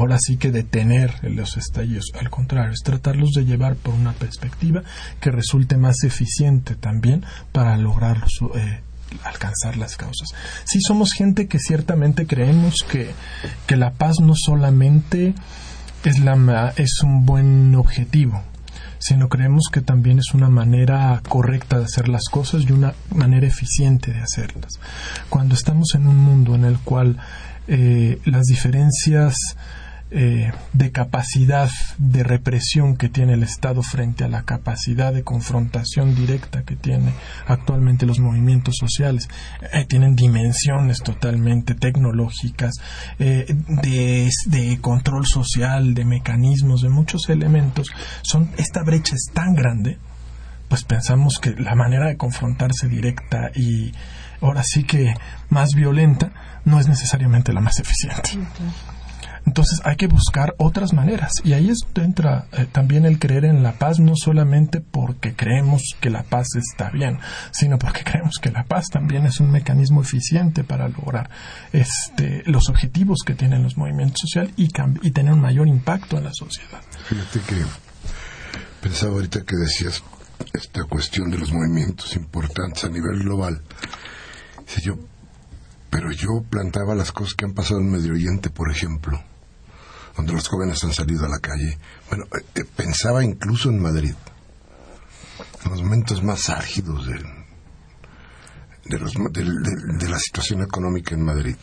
ahora 0.00 0.18
sí 0.20 0.36
que 0.36 0.50
detener 0.50 1.12
los 1.22 1.56
estallidos, 1.56 2.12
al 2.18 2.30
contrario, 2.30 2.72
es 2.72 2.80
tratarlos 2.80 3.30
de 3.32 3.44
llevar 3.44 3.76
por 3.76 3.94
una 3.94 4.12
perspectiva 4.12 4.82
que 5.20 5.30
resulte 5.30 5.76
más 5.76 6.04
eficiente 6.04 6.74
también 6.74 7.24
para 7.52 7.76
lograrlos. 7.76 8.32
Eh, 8.56 8.80
alcanzar 9.22 9.76
las 9.76 9.96
causas. 9.96 10.28
Sí 10.64 10.80
somos 10.80 11.12
gente 11.12 11.46
que 11.46 11.60
ciertamente 11.60 12.26
creemos 12.26 12.76
que, 12.88 13.12
que 13.66 13.76
la 13.76 13.92
paz 13.92 14.16
no 14.20 14.34
solamente 14.34 15.34
es, 16.04 16.18
la, 16.18 16.72
es 16.76 17.00
un 17.02 17.24
buen 17.24 17.74
objetivo, 17.76 18.42
sino 18.98 19.28
creemos 19.28 19.68
que 19.72 19.80
también 19.80 20.18
es 20.18 20.34
una 20.34 20.48
manera 20.48 21.20
correcta 21.28 21.78
de 21.78 21.84
hacer 21.84 22.08
las 22.08 22.24
cosas 22.30 22.62
y 22.62 22.72
una 22.72 22.94
manera 23.14 23.46
eficiente 23.46 24.12
de 24.12 24.20
hacerlas. 24.20 24.72
Cuando 25.28 25.54
estamos 25.54 25.94
en 25.94 26.06
un 26.06 26.16
mundo 26.16 26.54
en 26.54 26.64
el 26.64 26.78
cual 26.78 27.18
eh, 27.66 28.18
las 28.24 28.44
diferencias 28.44 29.34
eh, 30.16 30.52
de 30.72 30.92
capacidad 30.92 31.68
de 31.98 32.22
represión 32.22 32.96
que 32.96 33.08
tiene 33.08 33.32
el 33.32 33.42
Estado 33.42 33.82
frente 33.82 34.22
a 34.22 34.28
la 34.28 34.44
capacidad 34.44 35.12
de 35.12 35.24
confrontación 35.24 36.14
directa 36.14 36.62
que 36.62 36.76
tiene 36.76 37.12
actualmente 37.48 38.06
los 38.06 38.20
movimientos 38.20 38.76
sociales. 38.78 39.28
Eh, 39.72 39.84
tienen 39.88 40.14
dimensiones 40.14 41.02
totalmente 41.02 41.74
tecnológicas, 41.74 42.74
eh, 43.18 43.56
de, 43.82 44.30
de, 44.46 44.78
control 44.80 45.26
social, 45.26 45.94
de 45.94 46.04
mecanismos, 46.04 46.82
de 46.82 46.90
muchos 46.90 47.28
elementos. 47.28 47.88
Son, 48.22 48.50
esta 48.56 48.84
brecha 48.84 49.16
es 49.16 49.32
tan 49.34 49.56
grande, 49.56 49.98
pues 50.68 50.84
pensamos 50.84 51.40
que 51.40 51.56
la 51.56 51.74
manera 51.74 52.06
de 52.06 52.16
confrontarse 52.16 52.86
directa 52.86 53.50
y 53.52 53.92
ahora 54.40 54.62
sí 54.62 54.84
que 54.84 55.12
más 55.48 55.70
violenta 55.74 56.30
no 56.64 56.78
es 56.78 56.86
necesariamente 56.86 57.52
la 57.52 57.60
más 57.60 57.80
eficiente. 57.80 58.30
Entonces 59.46 59.80
hay 59.84 59.96
que 59.96 60.06
buscar 60.06 60.54
otras 60.58 60.92
maneras. 60.92 61.32
Y 61.44 61.52
ahí 61.52 61.70
es 61.70 61.80
entra 61.94 62.46
eh, 62.52 62.66
también 62.70 63.04
el 63.04 63.18
creer 63.18 63.44
en 63.44 63.62
la 63.62 63.78
paz, 63.78 63.98
no 63.98 64.14
solamente 64.16 64.80
porque 64.80 65.34
creemos 65.34 65.82
que 66.00 66.10
la 66.10 66.22
paz 66.22 66.48
está 66.56 66.90
bien, 66.90 67.18
sino 67.50 67.78
porque 67.78 68.04
creemos 68.04 68.34
que 68.40 68.50
la 68.50 68.64
paz 68.64 68.86
también 68.90 69.26
es 69.26 69.40
un 69.40 69.50
mecanismo 69.50 70.02
eficiente 70.02 70.64
para 70.64 70.88
lograr 70.88 71.30
este, 71.72 72.42
los 72.46 72.68
objetivos 72.68 73.20
que 73.24 73.34
tienen 73.34 73.62
los 73.62 73.76
movimientos 73.76 74.20
sociales 74.20 74.52
y, 74.56 74.68
y 75.02 75.10
tener 75.10 75.32
un 75.32 75.40
mayor 75.40 75.68
impacto 75.68 76.18
en 76.18 76.24
la 76.24 76.32
sociedad. 76.32 76.80
Fíjate 77.06 77.40
que 77.40 77.62
pensaba 78.80 79.14
ahorita 79.14 79.42
que 79.44 79.56
decías 79.56 80.02
esta 80.52 80.84
cuestión 80.84 81.30
de 81.30 81.38
los 81.38 81.52
movimientos 81.52 82.16
importantes 82.16 82.84
a 82.84 82.88
nivel 82.88 83.20
global. 83.20 83.62
yo, 84.82 84.94
pero 85.90 86.10
yo 86.12 86.42
plantaba 86.48 86.94
las 86.94 87.12
cosas 87.12 87.34
que 87.34 87.44
han 87.44 87.54
pasado 87.54 87.80
en 87.80 87.90
Medio 87.90 88.12
Oriente, 88.12 88.50
por 88.50 88.70
ejemplo 88.70 89.22
donde 90.16 90.32
los 90.32 90.48
jóvenes 90.48 90.82
han 90.84 90.92
salido 90.92 91.24
a 91.24 91.28
la 91.28 91.38
calle. 91.38 91.78
Bueno, 92.08 92.24
eh, 92.36 92.44
eh, 92.54 92.64
pensaba 92.76 93.24
incluso 93.24 93.68
en 93.68 93.80
Madrid, 93.80 94.14
en 95.64 95.70
los 95.70 95.82
momentos 95.82 96.22
más 96.22 96.48
álgidos 96.48 97.06
de, 97.06 97.20
de 98.84 100.08
la 100.08 100.18
situación 100.18 100.62
económica 100.62 101.14
en 101.14 101.24
Madrid. 101.24 101.56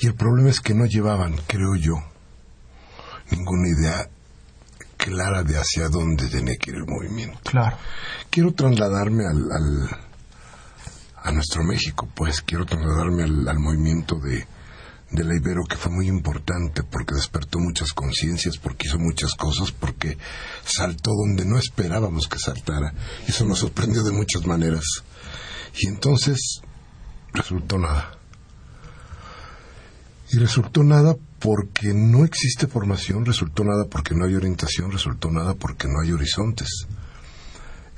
Y 0.00 0.06
el 0.06 0.14
problema 0.14 0.50
es 0.50 0.60
que 0.60 0.74
no 0.74 0.86
llevaban, 0.86 1.36
creo 1.46 1.74
yo, 1.74 1.94
ninguna 3.30 3.68
idea 3.68 4.08
clara 4.96 5.42
de 5.42 5.56
hacia 5.56 5.88
dónde 5.88 6.28
tenía 6.28 6.56
que 6.56 6.70
ir 6.70 6.76
el 6.76 6.86
movimiento. 6.86 7.38
Claro. 7.44 7.76
Quiero 8.30 8.52
trasladarme 8.52 9.24
al, 9.26 9.88
a 11.16 11.32
nuestro 11.32 11.64
México, 11.64 12.08
pues 12.14 12.42
quiero 12.42 12.66
trasladarme 12.66 13.24
al 13.24 13.58
movimiento 13.58 14.16
de, 14.16 14.46
de 15.10 15.24
la 15.24 15.34
Ibero 15.34 15.64
que 15.64 15.76
fue 15.76 15.90
muy 15.90 16.06
importante 16.06 16.82
porque 16.82 17.14
despertó 17.14 17.58
muchas 17.58 17.92
conciencias, 17.92 18.58
porque 18.58 18.88
hizo 18.88 18.98
muchas 18.98 19.34
cosas, 19.34 19.72
porque 19.72 20.18
saltó 20.64 21.12
donde 21.12 21.44
no 21.44 21.58
esperábamos 21.58 22.28
que 22.28 22.38
saltara. 22.38 22.92
Eso 23.26 23.44
nos 23.46 23.60
sorprendió 23.60 24.02
de 24.02 24.12
muchas 24.12 24.44
maneras. 24.46 24.84
Y 25.78 25.88
entonces 25.88 26.60
resultó 27.32 27.78
nada. 27.78 28.18
Y 30.30 30.38
resultó 30.38 30.84
nada 30.84 31.16
porque 31.38 31.94
no 31.94 32.24
existe 32.24 32.66
formación, 32.66 33.24
resultó 33.24 33.64
nada 33.64 33.86
porque 33.88 34.14
no 34.14 34.26
hay 34.26 34.34
orientación, 34.34 34.90
resultó 34.92 35.30
nada 35.30 35.54
porque 35.54 35.88
no 35.88 36.00
hay 36.02 36.12
horizontes. 36.12 36.86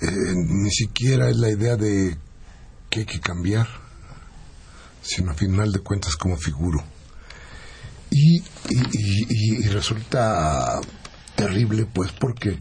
Eh, 0.01 0.35
ni 0.37 0.71
siquiera 0.71 1.29
es 1.29 1.37
la 1.37 1.51
idea 1.51 1.77
de 1.77 2.17
que 2.89 3.01
hay 3.01 3.07
que 3.07 3.21
cambiar, 3.21 3.67
sino 5.03 5.33
a 5.33 5.35
final 5.35 5.73
de 5.73 5.81
cuentas 5.81 6.15
como 6.15 6.37
figuro 6.37 6.85
y, 8.11 8.43
y, 8.69 9.69
resulta 9.69 10.81
terrible 11.37 11.87
pues 11.87 12.13
porque 12.13 12.59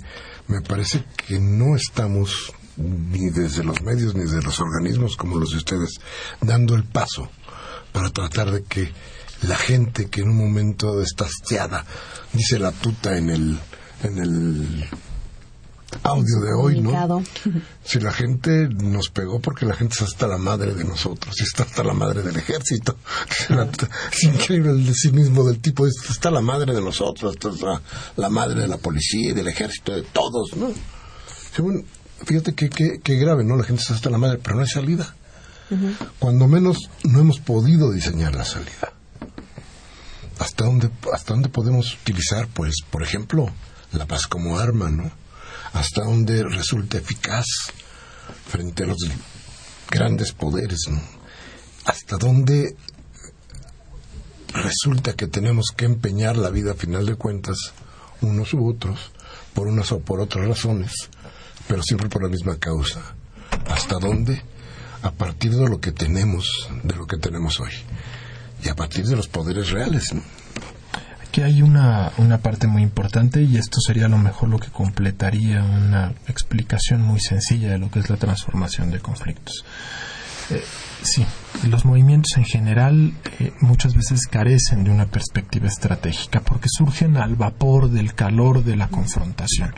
me 0.48 0.62
parece 0.62 1.04
que 1.28 1.40
no 1.40 1.76
estamos 1.76 2.54
ni 2.78 3.30
desde 3.30 3.64
los 3.64 3.82
medios 3.82 4.16
ni 4.16 4.22
desde 4.22 4.42
los 4.42 4.60
organismos 4.60 5.18
como 5.18 5.38
los 5.38 5.52
de 5.52 5.58
ustedes 5.58 6.00
dando 6.40 6.76
el 6.76 6.84
paso 6.84 7.30
para 7.92 8.10
tratar 8.12 8.52
de 8.52 8.64
que 8.64 8.92
la 9.42 9.56
gente 9.56 10.10
que 10.10 10.22
en 10.22 10.30
un 10.30 10.38
momento 10.38 11.02
está 11.02 11.26
hastiada 11.26 11.86
dice 12.32 12.60
la 12.60 12.72
tuta 12.72 13.18
en 13.18 13.30
el 13.30 13.60
en 14.04 14.18
el 14.18 14.90
audio 16.04 16.40
de 16.42 16.54
hoy, 16.54 16.82
¿no? 16.82 17.24
Si 17.84 18.00
la 18.00 18.12
gente 18.12 18.68
nos 18.70 19.10
pegó 19.10 19.40
porque 19.40 19.66
la 19.66 19.76
gente 19.76 19.94
está 19.94 20.06
hasta 20.06 20.28
la 20.28 20.38
madre 20.38 20.74
de 20.74 20.84
nosotros, 20.84 21.36
y 21.40 21.44
está 21.44 21.64
hasta 21.64 21.84
la 21.84 21.94
madre 21.94 22.22
del 22.22 22.36
ejército. 22.36 22.98
Es 24.12 24.24
increíble 24.24 24.72
el 24.72 24.94
cinismo 24.96 25.44
del 25.44 25.60
tipo, 25.60 25.88
está 25.88 26.32
la 26.32 26.42
madre 26.42 26.74
de 26.74 26.82
nosotros, 26.82 27.36
está 27.36 27.82
la, 28.16 28.30
madre 28.30 28.62
de 28.62 28.68
la 28.68 28.78
policía 28.78 29.32
y 29.32 29.34
del 29.34 29.48
ejército, 29.48 29.94
de 29.94 30.04
todos, 30.04 30.56
¿no? 30.56 30.72
fíjate 32.26 32.54
que, 32.54 33.16
grave, 33.16 33.44
¿no? 33.44 33.56
La 33.56 33.64
gente 33.64 33.82
está 33.82 33.96
hasta 33.96 34.10
la 34.10 34.18
madre, 34.18 34.40
pero 34.42 34.56
no 34.56 34.62
hay 34.62 34.68
salida. 34.68 35.16
Cuando 36.18 36.48
menos 36.48 36.90
no 37.04 37.20
hemos 37.20 37.40
podido 37.40 37.92
diseñar 37.92 38.36
la 38.36 38.46
salida. 38.46 38.94
¿Hasta 40.40 40.64
dónde, 40.64 40.90
¿Hasta 41.14 41.34
dónde 41.34 41.50
podemos 41.50 41.96
utilizar, 42.02 42.48
pues, 42.48 42.76
por 42.90 43.04
ejemplo, 43.04 43.50
la 43.92 44.06
paz 44.06 44.26
como 44.26 44.58
arma, 44.58 44.90
¿no? 44.90 45.12
Hasta 45.74 46.04
dónde 46.04 46.44
resulta 46.44 46.98
eficaz 46.98 47.46
frente 48.48 48.84
a 48.84 48.88
los 48.88 48.98
grandes 49.90 50.32
poderes, 50.32 50.88
¿no? 50.90 51.02
hasta 51.86 52.18
dónde 52.18 52.76
resulta 54.54 55.14
que 55.14 55.28
tenemos 55.28 55.68
que 55.76 55.86
empeñar 55.86 56.38
la 56.38 56.50
vida 56.50 56.72
a 56.72 56.76
final 56.76 57.06
de 57.06 57.16
cuentas, 57.16 57.58
unos 58.22 58.54
u 58.54 58.68
otros, 58.68 59.12
por 59.54 59.68
unas 59.68 59.92
o 59.92 60.00
por 60.00 60.20
otras 60.20 60.48
razones, 60.48 60.92
pero 61.68 61.82
siempre 61.84 62.10
por 62.10 62.24
la 62.24 62.30
misma 62.30 62.58
causa. 62.58 63.02
¿Hasta 63.68 63.98
dónde? 63.98 64.42
A 65.02 65.12
partir 65.12 65.56
de 65.56 65.68
lo 65.68 65.80
que 65.80 65.92
tenemos, 65.92 66.70
de 66.84 66.96
lo 66.96 67.08
que 67.08 67.18
tenemos 67.18 67.60
hoy. 67.60 67.72
Y 68.64 68.70
a 68.70 68.76
partir 68.76 69.06
de 69.06 69.16
los 69.16 69.28
poderes 69.28 69.70
reales. 69.70 70.14
Hay 71.44 71.62
una, 71.62 72.12
una 72.18 72.40
parte 72.40 72.68
muy 72.68 72.82
importante 72.84 73.42
y 73.42 73.58
esto 73.58 73.80
sería 73.80 74.08
lo 74.08 74.18
mejor 74.18 74.50
lo 74.50 74.60
que 74.60 74.70
completaría 74.70 75.64
una 75.64 76.14
explicación 76.28 77.02
muy 77.02 77.20
sencilla 77.20 77.70
de 77.70 77.78
lo 77.78 77.90
que 77.90 78.00
es 78.00 78.10
la 78.10 78.18
transformación 78.18 78.92
de 78.92 79.00
conflictos. 79.00 79.64
Eh, 80.50 80.64
sí, 81.02 81.26
los 81.68 81.86
movimientos 81.86 82.38
en 82.38 82.46
general 82.46 83.14
eh, 83.40 83.52
muchas 83.62 83.94
veces 83.94 84.28
carecen 84.28 84.84
de 84.84 84.92
una 84.92 85.06
perspectiva 85.06 85.68
estratégica 85.68 86.42
porque 86.42 86.68
surgen 86.70 87.18
al 87.18 87.36
vapor 87.36 87.90
del 87.90 88.14
calor 88.14 88.64
de 88.64 88.76
la 88.76 88.88
confrontación, 88.88 89.74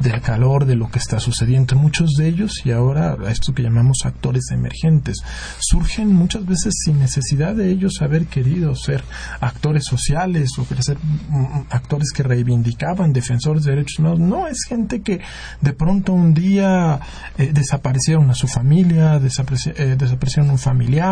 del 0.00 0.20
calor 0.20 0.66
de 0.66 0.76
lo 0.76 0.90
que 0.90 0.98
está 0.98 1.20
sucediendo. 1.20 1.76
Muchos 1.76 2.12
de 2.18 2.28
ellos, 2.28 2.62
y 2.64 2.72
ahora 2.72 3.16
a 3.24 3.30
esto 3.30 3.54
que 3.54 3.62
llamamos 3.62 3.98
actores 4.04 4.50
emergentes, 4.50 5.22
surgen 5.58 6.12
muchas 6.12 6.44
veces 6.44 6.74
sin 6.84 6.98
necesidad 6.98 7.54
de 7.54 7.70
ellos 7.70 8.02
haber 8.02 8.26
querido 8.26 8.74
ser 8.74 9.02
actores 9.40 9.84
sociales 9.84 10.50
o 10.58 10.64
ser 10.82 10.98
mm, 10.98 11.36
mm, 11.36 11.66
actores 11.70 12.10
que 12.12 12.22
reivindicaban 12.22 13.12
defensores 13.12 13.64
de 13.64 13.72
derechos 13.72 13.98
humanos. 13.98 14.20
No, 14.20 14.46
es 14.46 14.64
gente 14.68 15.02
que 15.02 15.20
de 15.60 15.72
pronto 15.72 16.12
un 16.12 16.34
día 16.34 17.00
eh, 17.38 17.50
desaparecieron 17.52 18.30
a 18.30 18.34
su 18.34 18.48
familia, 18.48 19.16
eh, 19.16 19.96
desaparecieron 19.98 20.50
un 20.50 20.58
familiar, 20.58 21.11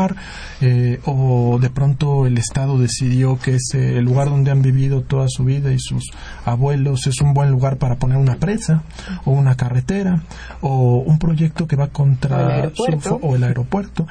eh, 0.60 1.00
o 1.04 1.58
de 1.60 1.70
pronto 1.70 2.26
el 2.26 2.38
Estado 2.38 2.78
decidió 2.78 3.38
que 3.38 3.56
ese 3.56 3.98
el 3.98 4.04
lugar 4.04 4.30
donde 4.30 4.50
han 4.50 4.62
vivido 4.62 5.02
toda 5.02 5.26
su 5.28 5.44
vida 5.44 5.72
y 5.72 5.78
sus 5.78 6.10
abuelos 6.44 7.06
es 7.06 7.20
un 7.20 7.34
buen 7.34 7.50
lugar 7.50 7.76
para 7.76 7.96
poner 7.96 8.18
una 8.18 8.36
presa 8.36 8.82
o 9.24 9.32
una 9.32 9.56
carretera 9.56 10.22
o 10.60 10.98
un 10.98 11.18
proyecto 11.18 11.66
que 11.66 11.76
va 11.76 11.88
contra 11.88 12.60
el 12.60 12.72
su, 12.74 13.18
o 13.22 13.36
el 13.36 13.44
aeropuerto. 13.44 14.06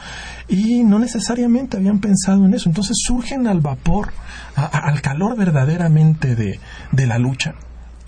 Y 0.48 0.84
no 0.84 1.00
necesariamente 1.00 1.78
habían 1.78 2.00
pensado 2.00 2.46
en 2.46 2.54
eso. 2.54 2.70
Entonces 2.70 2.98
surgen 3.00 3.48
al 3.48 3.62
vapor 3.62 4.12
al 4.56 5.02
calor 5.02 5.38
verdaderamente 5.38 6.36
de, 6.36 6.60
de 6.92 7.08
la 7.08 7.18
lucha 7.18 7.56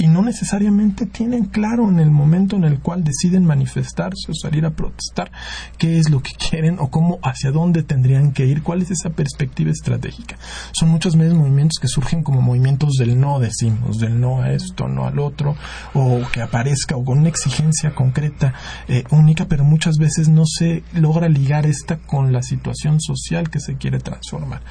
y 0.01 0.07
no 0.07 0.23
necesariamente 0.23 1.05
tienen 1.05 1.45
claro 1.45 1.87
en 1.87 1.99
el 1.99 2.09
momento 2.09 2.55
en 2.55 2.63
el 2.63 2.79
cual 2.79 3.03
deciden 3.03 3.45
manifestarse 3.45 4.31
o 4.31 4.33
salir 4.33 4.65
a 4.65 4.71
protestar 4.71 5.31
qué 5.77 5.99
es 5.99 6.09
lo 6.09 6.23
que 6.23 6.31
quieren 6.31 6.77
o 6.79 6.89
cómo 6.89 7.19
hacia 7.21 7.51
dónde 7.51 7.83
tendrían 7.83 8.31
que 8.31 8.47
ir, 8.47 8.63
cuál 8.63 8.81
es 8.81 8.89
esa 8.89 9.11
perspectiva 9.11 9.69
estratégica. 9.69 10.37
Son 10.71 10.89
muchos 10.89 11.15
veces 11.15 11.35
movimientos 11.35 11.77
que 11.79 11.87
surgen 11.87 12.23
como 12.23 12.41
movimientos 12.41 12.93
del 12.97 13.19
no, 13.19 13.39
decimos, 13.39 13.99
del 13.99 14.19
no 14.19 14.41
a 14.41 14.51
esto, 14.53 14.87
no 14.87 15.05
al 15.05 15.19
otro, 15.19 15.55
o 15.93 16.21
que 16.31 16.41
aparezca 16.41 16.95
o 16.95 17.05
con 17.05 17.19
una 17.19 17.29
exigencia 17.29 17.93
concreta 17.93 18.55
eh, 18.87 19.03
única, 19.11 19.45
pero 19.45 19.63
muchas 19.63 19.97
veces 19.97 20.29
no 20.29 20.47
se 20.47 20.83
logra 20.93 21.29
ligar 21.29 21.67
esta 21.67 21.97
con 21.97 22.33
la 22.33 22.41
situación 22.41 22.99
social 22.99 23.51
que 23.51 23.59
se 23.59 23.75
quiere 23.75 23.99
transformar. 23.99 24.63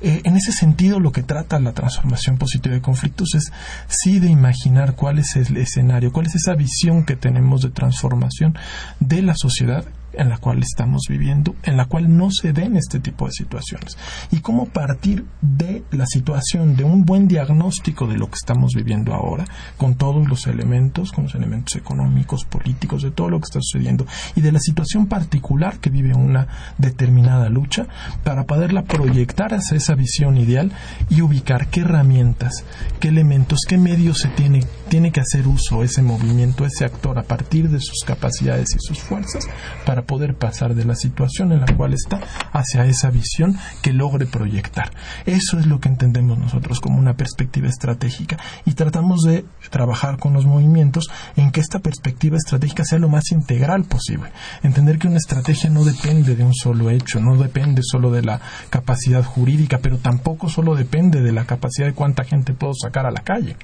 Eh, 0.00 0.22
en 0.24 0.34
ese 0.34 0.50
sentido, 0.50 0.98
lo 0.98 1.12
que 1.12 1.22
trata 1.22 1.60
la 1.60 1.74
transformación 1.74 2.38
positiva 2.38 2.74
de 2.74 2.80
conflictos 2.80 3.34
es 3.34 3.52
sí 3.86 4.18
de 4.18 4.30
imaginar 4.30 4.61
cuál 4.94 5.18
es 5.18 5.36
el 5.36 5.56
escenario, 5.56 6.12
cuál 6.12 6.26
es 6.26 6.34
esa 6.34 6.54
visión 6.54 7.04
que 7.04 7.16
tenemos 7.16 7.62
de 7.62 7.70
transformación 7.70 8.56
de 9.00 9.22
la 9.22 9.34
sociedad 9.34 9.84
en 10.14 10.28
la 10.28 10.38
cual 10.38 10.62
estamos 10.62 11.02
viviendo, 11.08 11.54
en 11.62 11.76
la 11.76 11.86
cual 11.86 12.16
no 12.16 12.30
se 12.30 12.52
den 12.52 12.76
este 12.76 13.00
tipo 13.00 13.26
de 13.26 13.32
situaciones. 13.32 13.96
Y 14.30 14.40
cómo 14.40 14.66
partir 14.66 15.24
de 15.40 15.82
la 15.90 16.06
situación, 16.06 16.76
de 16.76 16.84
un 16.84 17.04
buen 17.04 17.28
diagnóstico 17.28 18.06
de 18.06 18.18
lo 18.18 18.28
que 18.28 18.36
estamos 18.36 18.72
viviendo 18.74 19.14
ahora, 19.14 19.44
con 19.76 19.94
todos 19.94 20.28
los 20.28 20.46
elementos, 20.46 21.12
con 21.12 21.24
los 21.24 21.34
elementos 21.34 21.76
económicos, 21.76 22.44
políticos, 22.44 23.02
de 23.02 23.10
todo 23.10 23.30
lo 23.30 23.38
que 23.38 23.44
está 23.44 23.60
sucediendo, 23.60 24.06
y 24.34 24.40
de 24.40 24.52
la 24.52 24.60
situación 24.60 25.06
particular 25.06 25.78
que 25.78 25.90
vive 25.90 26.14
una 26.14 26.48
determinada 26.78 27.48
lucha, 27.48 27.86
para 28.24 28.44
poderla 28.44 28.82
proyectar 28.82 29.54
hacia 29.54 29.76
esa 29.76 29.94
visión 29.94 30.36
ideal 30.36 30.72
y 31.08 31.22
ubicar 31.22 31.68
qué 31.68 31.80
herramientas, 31.80 32.64
qué 33.00 33.08
elementos, 33.08 33.60
qué 33.68 33.78
medios 33.78 34.18
se 34.18 34.28
tiene, 34.28 34.64
tiene 34.88 35.12
que 35.12 35.20
hacer 35.20 35.46
uso 35.46 35.82
ese 35.82 36.02
movimiento, 36.02 36.64
ese 36.64 36.84
actor, 36.84 37.18
a 37.18 37.22
partir 37.22 37.68
de 37.68 37.80
sus 37.80 38.04
capacidades 38.04 38.74
y 38.74 38.78
sus 38.78 39.00
fuerzas, 39.00 39.46
para 39.84 40.01
poder 40.04 40.34
pasar 40.34 40.74
de 40.74 40.84
la 40.84 40.94
situación 40.94 41.52
en 41.52 41.60
la 41.60 41.76
cual 41.76 41.94
está 41.94 42.20
hacia 42.52 42.84
esa 42.86 43.10
visión 43.10 43.58
que 43.82 43.92
logre 43.92 44.26
proyectar. 44.26 44.90
Eso 45.26 45.58
es 45.58 45.66
lo 45.66 45.80
que 45.80 45.88
entendemos 45.88 46.38
nosotros 46.38 46.80
como 46.80 46.98
una 46.98 47.14
perspectiva 47.14 47.68
estratégica 47.68 48.38
y 48.64 48.74
tratamos 48.74 49.22
de 49.22 49.44
trabajar 49.70 50.18
con 50.18 50.32
los 50.32 50.46
movimientos 50.46 51.10
en 51.36 51.50
que 51.50 51.60
esta 51.60 51.80
perspectiva 51.80 52.36
estratégica 52.36 52.84
sea 52.84 52.98
lo 52.98 53.08
más 53.08 53.32
integral 53.32 53.84
posible. 53.84 54.30
Entender 54.62 54.98
que 54.98 55.08
una 55.08 55.18
estrategia 55.18 55.70
no 55.70 55.84
depende 55.84 56.36
de 56.36 56.44
un 56.44 56.54
solo 56.54 56.90
hecho, 56.90 57.20
no 57.20 57.36
depende 57.36 57.82
solo 57.82 58.10
de 58.10 58.22
la 58.22 58.40
capacidad 58.70 59.24
jurídica, 59.24 59.78
pero 59.82 59.98
tampoco 59.98 60.48
solo 60.48 60.74
depende 60.74 61.22
de 61.22 61.32
la 61.32 61.44
capacidad 61.44 61.86
de 61.86 61.94
cuánta 61.94 62.24
gente 62.24 62.52
puedo 62.54 62.74
sacar 62.74 63.06
a 63.06 63.10
la 63.10 63.22
calle. 63.22 63.56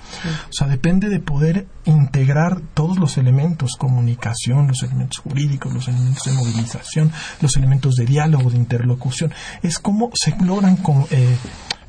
O 0.49 0.53
sea, 0.53 0.67
depende 0.69 1.09
de 1.09 1.21
poder 1.21 1.67
integrar 1.85 2.61
todos 2.75 2.99
los 2.99 3.19
elementos, 3.19 3.77
comunicación, 3.77 4.69
los 4.69 4.83
elementos 4.83 5.19
jurídicos, 5.19 5.73
los 5.73 5.89
elementos 5.89 6.27
de 6.29 6.37
movilización, 6.37 7.13
los 7.41 7.57
elementos 7.57 7.95
de 7.95 8.05
diálogo, 8.05 8.51
de 8.51 8.57
interlocución. 8.57 9.33
Es 9.63 9.79
cómo 9.79 10.11
se 10.15 10.35
logran 10.45 10.79
eh, 11.11 11.37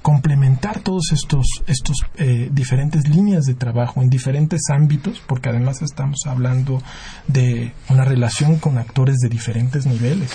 complementar 0.02 0.80
todos 0.80 1.12
estos, 1.12 1.46
estos 1.68 1.98
eh, 2.16 2.50
diferentes 2.52 3.08
líneas 3.08 3.46
de 3.46 3.54
trabajo 3.54 4.02
en 4.02 4.10
diferentes 4.10 4.62
ámbitos, 4.70 5.22
porque 5.28 5.50
además 5.50 5.82
estamos 5.82 6.20
hablando 6.26 6.82
de 7.28 7.74
una 7.90 8.06
relación 8.06 8.58
con 8.58 8.78
actores 8.78 9.18
de 9.18 9.30
diferentes 9.30 9.86
niveles 9.86 10.32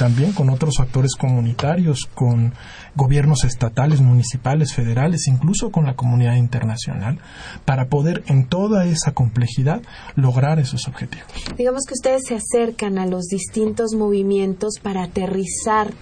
también 0.00 0.32
con 0.32 0.48
otros 0.48 0.80
actores 0.80 1.14
comunitarios, 1.14 2.08
con 2.14 2.54
gobiernos 2.96 3.44
estatales, 3.44 4.00
municipales, 4.00 4.72
federales, 4.72 5.28
incluso 5.28 5.70
con 5.70 5.84
la 5.84 5.92
comunidad 5.92 6.36
internacional, 6.36 7.18
para 7.66 7.88
poder 7.88 8.24
en 8.26 8.46
toda 8.46 8.86
esa 8.86 9.12
complejidad 9.12 9.82
lograr 10.16 10.58
esos 10.58 10.88
objetivos. 10.88 11.26
Digamos 11.58 11.84
que 11.86 11.92
ustedes 11.92 12.22
se 12.26 12.34
acercan 12.34 12.96
a 12.96 13.04
los 13.04 13.26
distintos 13.26 13.92
movimientos 13.92 14.76
para 14.82 15.02
aterrizar 15.02 15.92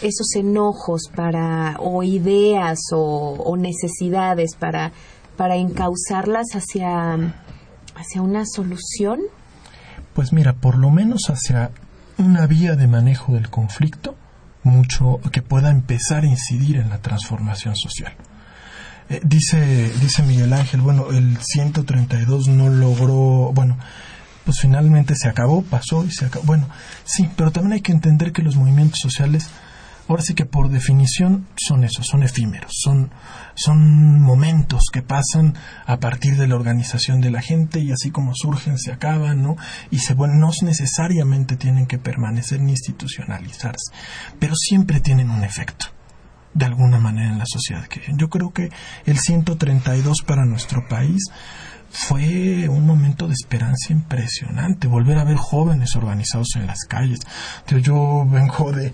esos 0.00 0.34
enojos 0.34 1.10
para 1.14 1.76
o 1.78 2.02
ideas 2.02 2.78
o, 2.92 3.54
necesidades 3.58 4.56
para 4.58 4.92
para 5.36 5.56
encauzarlas 5.56 6.46
hacia 6.54 7.34
hacia 7.94 8.22
una 8.22 8.44
solución 8.46 9.20
pues 10.14 10.32
mira 10.32 10.54
por 10.54 10.76
lo 10.78 10.90
menos 10.90 11.28
hacia 11.28 11.70
una 12.22 12.46
vía 12.46 12.76
de 12.76 12.86
manejo 12.86 13.34
del 13.34 13.50
conflicto 13.50 14.16
mucho 14.62 15.20
que 15.32 15.42
pueda 15.42 15.70
empezar 15.70 16.24
a 16.24 16.26
incidir 16.26 16.76
en 16.76 16.90
la 16.90 16.98
transformación 16.98 17.76
social. 17.76 18.12
Eh, 19.08 19.20
dice, 19.24 19.90
dice 20.00 20.22
Miguel 20.22 20.52
Ángel, 20.52 20.80
bueno, 20.80 21.10
el 21.10 21.36
132 21.38 22.48
no 22.48 22.68
logró, 22.68 23.52
bueno, 23.52 23.76
pues 24.44 24.60
finalmente 24.60 25.14
se 25.16 25.28
acabó, 25.28 25.62
pasó 25.62 26.04
y 26.04 26.10
se 26.10 26.26
acabó. 26.26 26.44
Bueno, 26.46 26.68
sí, 27.04 27.28
pero 27.36 27.50
también 27.50 27.74
hay 27.74 27.80
que 27.80 27.92
entender 27.92 28.32
que 28.32 28.42
los 28.42 28.56
movimientos 28.56 29.00
sociales 29.00 29.48
ahora 30.08 30.22
sí 30.22 30.34
que 30.34 30.44
por 30.44 30.68
definición 30.68 31.46
son 31.56 31.84
esos, 31.84 32.06
son 32.06 32.22
efímeros, 32.22 32.72
son, 32.82 33.10
son 33.54 34.20
momentos 34.20 34.84
que 34.92 35.02
pasan 35.02 35.54
a 35.86 35.98
partir 35.98 36.36
de 36.36 36.46
la 36.46 36.56
organización 36.56 37.20
de 37.20 37.30
la 37.30 37.42
gente 37.42 37.80
y 37.80 37.92
así 37.92 38.10
como 38.10 38.34
surgen 38.34 38.78
se 38.78 38.92
acaban, 38.92 39.42
¿no? 39.42 39.56
Y 39.90 39.98
se 39.98 40.14
bueno, 40.14 40.34
no 40.34 40.50
necesariamente 40.62 41.56
tienen 41.56 41.86
que 41.86 41.98
permanecer 41.98 42.60
ni 42.60 42.72
institucionalizarse, 42.72 43.92
pero 44.38 44.54
siempre 44.54 45.00
tienen 45.00 45.30
un 45.30 45.44
efecto 45.44 45.86
de 46.54 46.66
alguna 46.66 46.98
manera 46.98 47.30
en 47.30 47.38
la 47.38 47.46
sociedad. 47.46 47.86
Yo 48.14 48.28
creo 48.28 48.52
que 48.52 48.70
el 49.06 49.18
132 49.18 50.18
para 50.26 50.44
nuestro 50.44 50.86
país 50.88 51.30
fue 51.92 52.68
un 52.68 52.86
momento 52.86 53.28
de 53.28 53.34
esperanza 53.34 53.92
impresionante, 53.92 54.86
volver 54.86 55.18
a 55.18 55.24
ver 55.24 55.36
jóvenes 55.36 55.94
organizados 55.94 56.56
en 56.56 56.66
las 56.66 56.84
calles. 56.88 57.20
Yo 57.82 58.26
vengo 58.26 58.72
de 58.72 58.92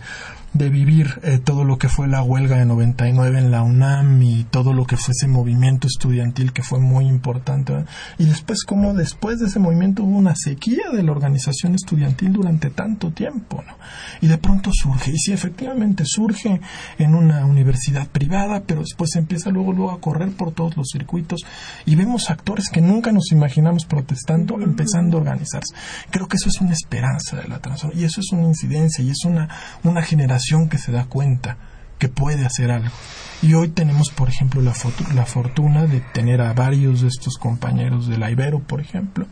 de 0.59 0.69
vivir 0.71 1.21
eh, 1.23 1.39
todo 1.39 1.65
lo 1.65 1.79
que 1.79 1.89
fue 1.89 2.09
la 2.09 2.23
huelga 2.23 2.57
de 2.57 2.67
99 2.67 3.39
en 3.39 3.51
la 3.51 3.63
UNAM 3.63 4.21
y 4.23 4.45
todo 4.45 4.73
lo 4.73 4.85
que 4.87 4.97
fue 4.97 5.13
ese 5.13 5.29
movimiento 5.29 5.87
estudiantil 5.87 6.53
que 6.53 6.63
fue 6.63 6.81
muy 6.81 7.07
importante. 7.07 7.85
Y 8.19 8.25
después, 8.25 8.65
como 8.65 8.93
después 8.93 9.39
de 9.39 9.47
ese 9.47 9.61
movimiento 9.61 10.03
hubo 10.03 10.19
una 10.19 10.35
sequía 10.35 10.91
de 10.93 11.03
la 11.03 11.13
organización 11.13 11.75
estudiantil 11.75 12.33
durante 12.33 12.71
tanto 12.71 13.13
tiempo, 13.13 13.63
¿no? 13.67 13.79
Y 14.21 14.27
de 14.27 14.39
pronto 14.39 14.71
surge, 14.73 15.13
y 15.13 15.19
sí, 15.19 15.33
efectivamente 15.33 16.05
surge 16.05 16.61
en 16.99 17.15
una 17.15 17.47
universidad 17.47 18.09
privada, 18.09 18.65
pero 18.67 18.81
después 18.81 19.15
empieza 19.17 19.51
luego, 19.51 19.73
luego 19.73 19.93
a 19.93 20.01
correr 20.01 20.33
por 20.33 20.53
todos 20.53 20.77
los 20.77 20.89
circuitos 20.93 21.43
y 21.87 21.95
vemos 21.95 22.31
actores 22.31 22.69
que 22.71 22.81
nunca 22.81 23.13
nos 23.13 23.31
imaginamos 23.31 23.85
protestando, 23.85 24.61
empezando 24.61 25.17
a 25.17 25.21
organizarse. 25.21 25.75
Creo 26.11 26.27
que 26.27 26.37
eso 26.37 26.49
es 26.49 26.61
una 26.61 26.73
esperanza 26.73 27.37
de 27.37 27.49
la 27.49 27.61
transformación 27.61 28.03
y 28.03 28.05
eso 28.05 28.21
es 28.21 28.33
una 28.33 28.45
incidencia 28.45 29.05
y 29.05 29.11
es 29.11 29.25
una, 29.25 29.49
una 29.85 30.03
generación 30.03 30.48
que 30.69 30.79
se 30.79 30.93
da 30.93 31.05
cuenta 31.05 31.57
que 31.99 32.09
puede 32.09 32.47
hacer 32.47 32.71
algo. 32.71 32.95
Y 33.43 33.55
hoy 33.55 33.69
tenemos, 33.69 34.11
por 34.11 34.29
ejemplo, 34.29 34.63
la, 34.63 34.73
la 35.15 35.27
fortuna 35.27 35.87
de 35.87 36.01
tener 36.01 36.41
a 36.41 36.53
varios 36.53 37.03
de 37.03 37.09
estos 37.09 37.37
compañeros 37.39 38.09
de 38.09 38.19
la 38.19 38.31
Ibero, 38.31 38.61
por 38.61 38.81
ejemplo, 38.81 39.27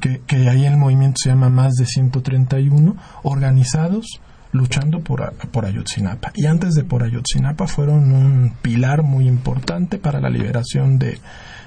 que, 0.00 0.48
ahí 0.48 0.64
el 0.64 0.76
movimiento 0.76 1.16
se 1.22 1.30
llama 1.30 1.48
Más 1.50 1.74
de 1.74 1.86
131, 1.86 2.96
organizados 3.22 4.20
luchando 4.52 5.00
por, 5.00 5.34
por 5.52 5.66
Ayotzinapa. 5.66 6.32
Y 6.34 6.46
antes 6.46 6.74
de 6.74 6.84
por 6.84 7.02
Ayotzinapa 7.02 7.66
fueron 7.66 8.12
un 8.12 8.54
pilar 8.62 9.02
muy 9.02 9.28
importante 9.28 9.98
para 9.98 10.20
la 10.20 10.30
liberación 10.30 10.98
de, 10.98 11.20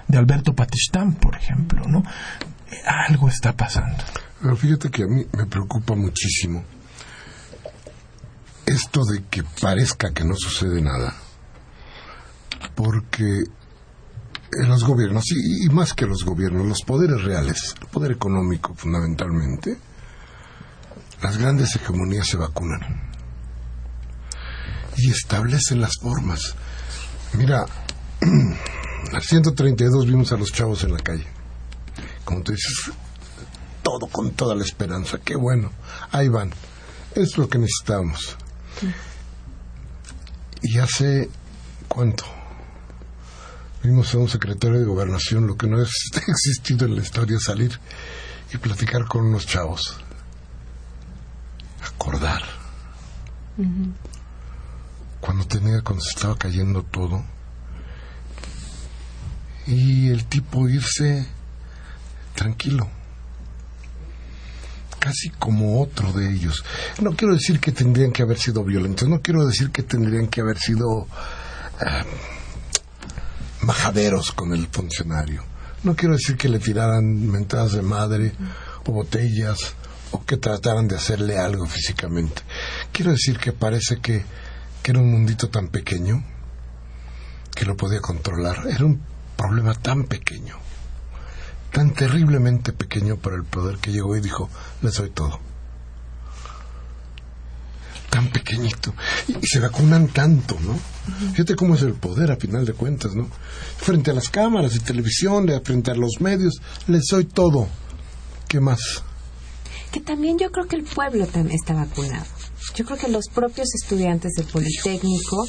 de 0.08 0.18
Alberto 0.18 0.56
Patistán, 0.56 1.14
por 1.14 1.36
ejemplo, 1.36 1.88
¿no? 1.88 2.04
Algo 2.86 3.28
está 3.28 3.54
pasando. 3.54 4.04
Fíjate 4.58 4.90
que 4.90 5.04
a 5.04 5.08
mí 5.08 5.24
me 5.38 5.46
preocupa 5.46 5.94
muchísimo 5.94 6.64
esto 8.72 9.04
de 9.06 9.24
que 9.30 9.44
parezca 9.44 10.14
que 10.14 10.24
no 10.24 10.36
sucede 10.36 10.82
nada. 10.82 11.16
Porque 12.76 13.44
los 14.68 14.84
gobiernos, 14.84 15.26
y, 15.32 15.66
y 15.66 15.70
más 15.70 15.94
que 15.94 16.06
los 16.06 16.24
gobiernos, 16.24 16.66
los 16.66 16.82
poderes 16.86 17.24
reales, 17.24 17.76
el 17.82 17.88
poder 17.88 18.12
económico 18.12 18.74
fundamentalmente, 18.76 19.78
las 21.22 21.38
grandes 21.38 21.76
hegemonías 21.76 22.28
se 22.28 22.38
vacunan 22.38 23.12
y 24.98 25.12
establecen 25.12 25.82
las 25.82 25.98
formas. 26.02 26.56
Mira, 27.34 27.66
al 29.14 29.22
132 29.22 30.06
vimos 30.06 30.32
a 30.32 30.38
los 30.38 30.52
chavos 30.52 30.84
en 30.84 30.94
la 30.94 31.00
calle. 31.00 31.28
Como 32.26 32.42
tú 32.42 32.52
dices, 32.52 32.92
todo 33.84 34.08
con 34.08 34.32
toda 34.32 34.56
la 34.56 34.64
esperanza. 34.64 35.20
Qué 35.24 35.36
bueno. 35.36 35.72
Ahí 36.12 36.28
van. 36.28 36.52
Es 37.16 37.38
lo 37.38 37.50
que 37.50 37.58
necesitamos. 37.58 38.38
Y 40.62 40.80
hace 40.80 41.30
cuánto 41.88 42.26
vimos 43.84 44.14
a 44.14 44.20
un 44.20 44.30
secretario 44.30 44.80
de 44.80 44.86
gobernación, 44.86 45.48
lo 45.48 45.58
que 45.58 45.68
no 45.68 45.78
ha 45.78 45.82
existido 46.28 46.86
en 46.86 46.96
la 46.96 47.02
historia, 47.02 47.38
salir 47.40 47.80
y 48.54 48.58
platicar 48.58 49.06
con 49.06 49.26
unos 49.26 49.46
chavos 49.46 49.98
acordar. 52.02 52.42
Cuando 55.20 55.46
tenía, 55.46 55.82
cuando 55.82 56.04
se 56.04 56.10
estaba 56.10 56.36
cayendo 56.36 56.84
todo. 56.84 57.24
Y 59.68 60.10
el 60.10 60.26
tipo 60.26 60.68
irse 60.68 61.28
tranquilo. 62.36 62.90
Casi 65.02 65.32
como 65.32 65.82
otro 65.82 66.14
de 66.14 66.32
ellos. 66.32 66.64
No 67.02 67.16
quiero 67.16 67.34
decir 67.34 67.60
que 67.60 67.72
tendrían 67.72 68.12
que 68.12 68.22
haber 68.22 68.38
sido 68.38 68.64
violentos, 68.64 69.10
no 69.10 69.20
quiero 69.20 69.48
decir 69.48 69.72
que 69.72 69.82
tendrían 69.82 70.28
que 70.28 70.42
haber 70.42 70.60
sido 70.60 71.08
eh, 71.82 72.04
majaderos 73.62 74.32
con 74.32 74.54
el 74.54 74.68
funcionario. 74.68 75.44
No 75.84 75.96
quiero 75.96 76.14
decir 76.14 76.38
que 76.38 76.50
le 76.50 76.60
tiraran 76.60 77.28
mentadas 77.32 77.72
de 77.72 77.82
madre 77.82 78.34
o 78.86 78.92
botellas 78.92 79.74
o 80.12 80.24
que 80.24 80.38
trataran 80.38 80.88
de 80.88 80.98
hacerle 80.98 81.40
algo 81.40 81.66
físicamente. 81.66 82.44
Quiero 82.92 83.10
decir 83.10 83.40
que 83.40 83.54
parece 83.54 84.00
que, 84.02 84.24
que 84.84 84.92
era 84.92 85.00
un 85.00 85.12
mundito 85.12 85.50
tan 85.50 85.70
pequeño 85.70 86.24
que 87.56 87.66
lo 87.66 87.76
podía 87.76 88.02
controlar. 88.02 88.68
Era 88.68 88.86
un 88.86 89.02
problema 89.36 89.74
tan 89.74 90.04
pequeño, 90.04 90.58
tan 91.72 91.94
terriblemente 91.94 92.74
pequeño 92.74 93.18
para 93.18 93.36
el 93.36 93.44
poder 93.44 93.78
que 93.78 93.92
llegó 93.92 94.16
y 94.16 94.22
dijo, 94.22 94.50
le 94.82 94.92
soy 94.92 95.10
todo. 95.10 95.40
Tan 98.10 98.30
pequeñito. 98.30 98.94
Y, 99.28 99.38
y 99.38 99.48
se 99.48 99.60
vacunan 99.60 100.10
tanto, 100.10 100.58
¿no? 100.60 100.78
Fíjate 101.32 101.56
cómo 101.56 101.76
es 101.76 101.82
el 101.82 101.94
poder 101.94 102.32
a 102.32 102.36
final 102.36 102.66
de 102.66 102.74
cuentas, 102.74 103.16
¿no? 103.16 103.28
Frente 103.78 104.12
a 104.12 104.14
las 104.14 104.30
cámaras 104.30 104.76
y 104.76 104.80
televisión, 104.80 105.50
frente 105.64 105.92
a 105.92 105.96
los 105.96 106.20
medios, 106.20 106.62
le 106.88 107.00
soy 107.02 107.26
todo. 107.26 107.68
¿Qué 108.50 108.60
más? 108.60 109.04
que 109.92 110.00
también 110.00 110.38
yo 110.40 110.52
creo 110.52 110.68
que 110.68 110.78
el 110.78 110.84
pueblo 110.84 111.28
también 111.28 111.56
está 111.56 111.74
vacunado. 111.74 112.26
Yo 112.76 112.86
creo 112.86 112.98
que 112.98 113.10
los 113.10 113.26
propios 113.34 113.68
estudiantes 113.76 114.32
del 114.38 114.46
Politécnico, 114.46 115.46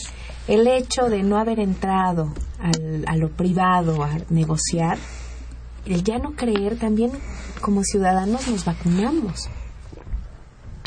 el 0.49 0.67
hecho 0.67 1.09
de 1.09 1.23
no 1.23 1.39
haber 1.39 1.61
entrado 1.61 2.35
al, 2.59 3.05
a 3.07 3.17
lo 3.17 3.31
privado 3.31 4.03
a 4.03 4.19
negociar, 4.31 4.99
el 5.87 6.05
ya 6.05 6.19
no 6.19 6.33
creer 6.33 6.79
también 6.79 7.13
como 7.61 7.83
ciudadanos 7.85 8.49
nos 8.49 8.65
vacunamos. 8.65 9.49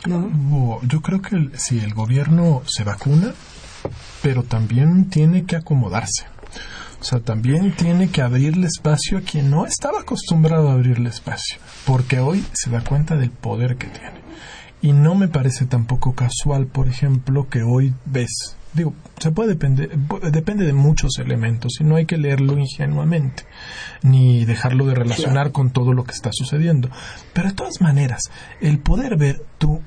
¿No? 0.06 0.82
Yo 0.84 1.02
creo 1.02 1.22
que 1.22 1.36
el, 1.36 1.58
si 1.58 1.80
el 1.80 1.94
gobierno 1.94 2.62
se 2.68 2.84
vacuna, 2.84 3.34
pero 4.22 4.44
también 4.44 5.10
tiene 5.10 5.46
que 5.46 5.56
acomodarse. 5.56 6.26
O 7.02 7.04
sea, 7.04 7.20
también 7.20 7.76
tiene 7.76 8.10
que 8.10 8.22
abrirle 8.22 8.68
espacio 8.68 9.18
a 9.18 9.22
quien 9.22 9.52
no 9.52 9.66
estaba 9.66 10.00
acostumbrado 10.00 10.70
a 10.70 10.74
abrirle 10.74 11.10
espacio, 11.10 11.60
porque 11.86 12.20
hoy 12.20 12.44
se 12.54 12.70
da 12.70 12.84
cuenta 12.84 13.16
del 13.16 13.32
poder 13.32 13.78
que 13.78 13.88
tiene. 13.88 14.26
Y 14.82 14.94
no 14.94 15.16
me 15.16 15.28
parece 15.28 15.66
tampoco 15.66 16.14
casual, 16.14 16.68
por 16.68 16.88
ejemplo, 16.88 17.48
que 17.50 17.64
hoy 17.64 17.94
ves, 18.06 18.55
digo, 18.76 18.94
se 19.18 19.32
puede 19.32 19.50
depender, 19.50 19.98
depende 20.32 20.66
de 20.66 20.74
muchos 20.74 21.18
elementos 21.20 21.80
y 21.80 21.84
no 21.84 21.96
hay 21.96 22.06
que 22.06 22.18
leerlo 22.18 22.58
ingenuamente, 22.58 23.44
ni 24.04 24.46
dejarlo 24.46 24.86
de 24.86 24.96
relacionar 24.96 25.52
con 25.52 25.72
todo 25.72 25.94
lo 25.94 26.04
que 26.04 26.12
está 26.12 26.30
sucediendo. 26.34 26.90
Pero 27.34 27.50
de 27.50 27.56
todas 27.56 27.82
maneras, 27.82 28.24
el 28.62 28.80
poder 28.80 29.18
ver 29.18 29.42
tú 29.58 29.82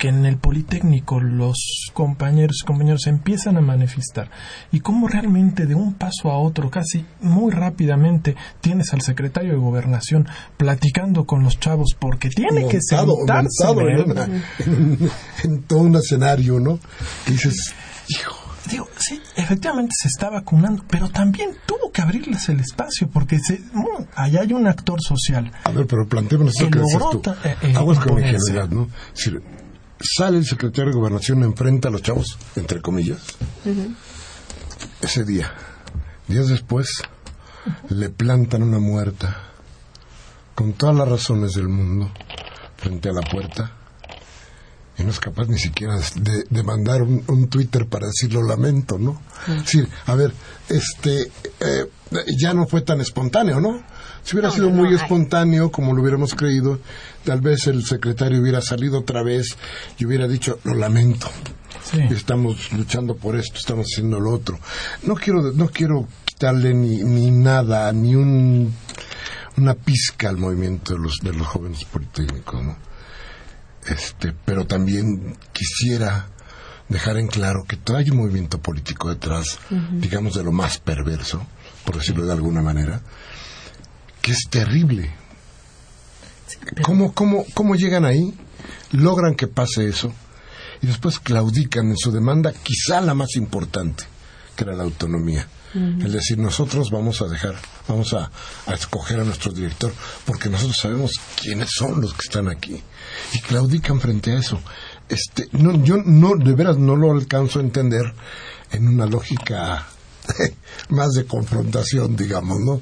que 0.00 0.08
en 0.08 0.24
el 0.24 0.38
Politécnico 0.38 1.20
los 1.20 1.90
compañeros 1.92 2.60
y 2.62 2.66
compañeros 2.66 3.06
empiezan 3.06 3.58
a 3.58 3.60
manifestar 3.60 4.30
y 4.72 4.80
cómo 4.80 5.08
realmente 5.08 5.66
de 5.66 5.74
un 5.74 5.92
paso 5.92 6.30
a 6.30 6.38
otro, 6.38 6.70
casi 6.70 7.04
muy 7.20 7.52
rápidamente, 7.52 8.34
tienes 8.62 8.94
al 8.94 9.02
secretario 9.02 9.52
de 9.52 9.58
Gobernación 9.58 10.26
platicando 10.56 11.26
con 11.26 11.42
los 11.42 11.60
chavos 11.60 11.94
porque 11.98 12.30
tiene 12.30 12.66
que 12.66 12.80
sentarse 12.80 13.68
en, 13.68 14.10
una, 14.10 14.24
en, 14.24 15.10
en, 15.44 15.62
todo 15.64 15.80
un 15.80 15.96
escenario, 15.96 16.58
¿no? 16.58 16.78
Dices, 17.26 17.74
hijo. 18.10 18.36
Digo, 18.70 18.88
sí, 18.98 19.20
efectivamente 19.36 19.92
se 19.98 20.08
está 20.08 20.28
vacunando, 20.30 20.84
pero 20.88 21.08
también 21.08 21.56
tuvo 21.66 21.90
que 21.90 22.02
abrirles 22.02 22.48
el 22.50 22.60
espacio 22.60 23.08
porque 23.08 23.38
se, 23.38 23.60
bueno, 23.72 24.06
allá 24.14 24.42
hay 24.42 24.52
un 24.52 24.66
actor 24.66 25.00
social. 25.02 25.50
A 25.64 25.70
ver, 25.70 25.86
pero 25.86 26.06
planteémonos 26.06 26.54
esto 26.54 26.70
que, 26.70 26.78
dices 26.78 26.98
tú. 27.10 27.22
Eh, 27.44 27.56
eh, 27.62 27.74
Aguas 27.76 27.98
con 27.98 28.20
la 28.20 28.26
ingenuidad, 28.28 28.68
¿no? 28.68 28.88
Sale 30.02 30.38
el 30.38 30.44
secretario 30.44 30.92
de 30.92 30.96
gobernación 30.96 31.42
enfrenta 31.42 31.88
a 31.88 31.90
los 31.90 32.02
chavos, 32.02 32.38
entre 32.56 32.80
comillas, 32.80 33.18
uh 33.64 33.68
-huh. 33.68 33.94
ese 35.02 35.24
día. 35.24 35.52
Días 36.26 36.48
después 36.48 37.02
le 37.88 38.08
plantan 38.08 38.62
una 38.62 38.78
muerta 38.78 39.36
con 40.54 40.72
todas 40.74 40.96
las 40.96 41.08
razones 41.08 41.54
del 41.54 41.68
mundo 41.68 42.10
frente 42.76 43.10
a 43.10 43.12
la 43.12 43.20
puerta 43.20 43.79
y 45.00 45.04
no 45.04 45.10
es 45.10 45.20
capaz 45.20 45.48
ni 45.48 45.58
siquiera 45.58 45.98
de, 46.16 46.44
de 46.48 46.62
mandar 46.62 47.02
un, 47.02 47.24
un, 47.26 47.48
Twitter 47.48 47.86
para 47.86 48.06
decir 48.06 48.32
lo 48.32 48.42
lamento, 48.42 48.98
¿no? 48.98 49.20
-huh. 49.46 49.64
Sí, 49.64 49.82
a 50.06 50.14
ver, 50.14 50.32
este, 50.68 51.30
eh, 51.60 51.86
ya 52.38 52.52
no 52.52 52.66
fue 52.66 52.82
tan 52.82 53.00
espontáneo, 53.00 53.60
¿no? 53.60 53.82
Si 54.22 54.36
hubiera 54.36 54.48
no, 54.48 54.54
sido 54.54 54.68
no, 54.70 54.76
muy 54.76 54.90
no, 54.90 54.96
espontáneo, 54.96 55.70
como 55.70 55.94
lo 55.94 56.02
hubiéramos 56.02 56.34
creído, 56.34 56.78
tal 57.24 57.40
vez 57.40 57.66
el 57.66 57.84
secretario 57.84 58.40
hubiera 58.40 58.60
salido 58.60 58.98
otra 58.98 59.22
vez 59.22 59.56
y 59.98 60.04
hubiera 60.04 60.28
dicho, 60.28 60.58
lo 60.64 60.74
lamento. 60.74 61.28
Sí. 61.90 62.00
Estamos 62.10 62.70
luchando 62.72 63.16
por 63.16 63.36
esto, 63.36 63.56
estamos 63.56 63.86
haciendo 63.90 64.20
lo 64.20 64.30
otro. 64.32 64.58
No 65.02 65.14
quiero, 65.14 65.52
no 65.52 65.68
quiero 65.68 66.06
quitarle 66.24 66.74
ni, 66.74 66.98
ni 66.98 67.30
nada, 67.30 67.90
ni 67.92 68.14
un, 68.14 68.72
una 69.56 69.74
pizca 69.74 70.28
al 70.28 70.36
movimiento 70.36 70.92
de 70.92 71.00
los, 71.00 71.18
de 71.22 71.32
los 71.32 71.46
jóvenes 71.46 71.84
politécnicos, 71.84 72.62
¿no? 72.62 72.89
Este, 73.86 74.34
pero 74.44 74.66
también 74.66 75.36
quisiera 75.52 76.28
dejar 76.88 77.16
en 77.16 77.28
claro 77.28 77.64
que 77.66 77.78
hay 77.94 78.10
un 78.10 78.18
movimiento 78.18 78.58
político 78.58 79.08
detrás, 79.08 79.58
uh 79.70 79.74
-huh. 79.74 80.00
digamos, 80.00 80.34
de 80.34 80.42
lo 80.42 80.52
más 80.52 80.78
perverso, 80.78 81.46
por 81.84 81.96
decirlo 81.96 82.26
de 82.26 82.32
alguna 82.32 82.62
manera, 82.62 83.00
que 84.20 84.32
es 84.32 84.48
terrible. 84.50 85.10
¿Cómo, 86.82 87.14
cómo, 87.14 87.44
¿Cómo 87.54 87.74
llegan 87.76 88.04
ahí? 88.04 88.34
Logran 88.92 89.34
que 89.34 89.46
pase 89.46 89.88
eso 89.88 90.12
y 90.82 90.86
después 90.86 91.20
claudican 91.20 91.88
en 91.88 91.96
su 91.96 92.10
demanda, 92.10 92.52
quizá 92.52 93.00
la 93.00 93.14
más 93.14 93.36
importante, 93.36 94.04
que 94.56 94.64
era 94.64 94.74
la 94.74 94.82
autonomía. 94.82 95.46
Uh 95.74 95.78
-huh. 95.78 96.06
Es 96.06 96.12
decir, 96.12 96.38
nosotros 96.38 96.90
vamos 96.90 97.22
a 97.22 97.28
dejar, 97.28 97.54
vamos 97.86 98.12
a, 98.14 98.30
a, 98.66 98.74
escoger 98.74 99.20
a 99.20 99.24
nuestro 99.24 99.52
director, 99.52 99.92
porque 100.24 100.48
nosotros 100.48 100.76
sabemos 100.76 101.12
quiénes 101.40 101.70
son 101.70 102.00
los 102.00 102.14
que 102.14 102.22
están 102.22 102.48
aquí. 102.48 102.82
Y 103.32 103.40
claudican 103.40 104.00
frente 104.00 104.32
a 104.32 104.38
eso. 104.38 104.60
Este, 105.08 105.48
no, 105.52 105.82
yo 105.82 105.96
no, 105.96 106.36
de 106.36 106.54
veras 106.54 106.78
no 106.78 106.96
lo 106.96 107.10
alcanzo 107.10 107.58
a 107.58 107.62
entender 107.62 108.14
en 108.70 108.88
una 108.88 109.06
lógica 109.06 109.86
más 110.88 111.10
de 111.10 111.24
confrontación, 111.24 112.16
digamos, 112.16 112.58
¿no? 112.60 112.80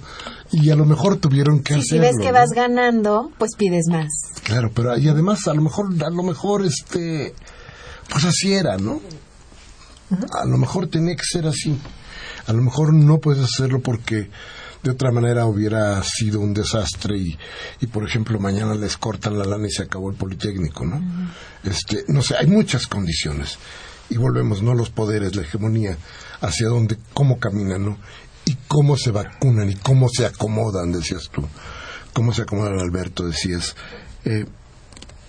Y 0.52 0.70
a 0.70 0.76
lo 0.76 0.84
mejor 0.84 1.16
tuvieron 1.16 1.62
que 1.62 1.74
sí, 1.74 1.80
hacerlo. 1.80 2.04
Si 2.04 2.08
ves 2.08 2.16
que 2.20 2.32
¿no? 2.32 2.38
vas 2.38 2.50
ganando, 2.50 3.32
pues 3.38 3.52
pides 3.56 3.86
más. 3.88 4.08
Claro, 4.42 4.70
pero 4.74 4.96
y 4.98 5.08
además 5.08 5.46
a 5.48 5.54
lo 5.54 5.62
mejor, 5.62 5.88
a 6.04 6.10
lo 6.10 6.22
mejor, 6.22 6.64
este, 6.64 7.34
pues 8.08 8.24
así 8.24 8.52
era, 8.52 8.76
¿no? 8.76 9.00
A 10.32 10.46
lo 10.46 10.56
mejor 10.56 10.88
tenía 10.88 11.14
que 11.14 11.24
ser 11.24 11.46
así. 11.46 11.78
A 12.46 12.52
lo 12.52 12.62
mejor 12.62 12.94
no 12.94 13.18
puedes 13.18 13.44
hacerlo 13.44 13.80
porque 13.80 14.30
de 14.82 14.90
otra 14.90 15.10
manera 15.10 15.46
hubiera 15.46 16.02
sido 16.02 16.40
un 16.40 16.54
desastre 16.54 17.16
y, 17.16 17.38
y 17.80 17.86
por 17.86 18.04
ejemplo 18.04 18.38
mañana 18.38 18.74
les 18.74 18.96
cortan 18.96 19.38
la 19.38 19.44
lana 19.44 19.66
y 19.66 19.70
se 19.70 19.82
acabó 19.82 20.10
el 20.10 20.16
Politécnico, 20.16 20.84
¿no? 20.84 21.02
Este, 21.64 22.04
no 22.08 22.22
sé, 22.22 22.36
hay 22.36 22.46
muchas 22.46 22.86
condiciones 22.86 23.58
y 24.10 24.16
volvemos, 24.16 24.62
¿no? 24.62 24.74
Los 24.74 24.90
poderes, 24.90 25.36
la 25.36 25.42
hegemonía, 25.42 25.96
hacia 26.40 26.68
dónde, 26.68 26.96
cómo 27.12 27.38
caminan, 27.38 27.84
¿no? 27.84 27.98
Y 28.44 28.56
cómo 28.66 28.96
se 28.96 29.10
vacunan 29.10 29.68
y 29.68 29.74
cómo 29.74 30.08
se 30.08 30.24
acomodan, 30.24 30.92
decías 30.92 31.28
tú. 31.30 31.46
Cómo 32.12 32.32
se 32.32 32.42
acomodan, 32.42 32.78
Alberto, 32.78 33.26
decías, 33.26 33.76
eh, 34.24 34.46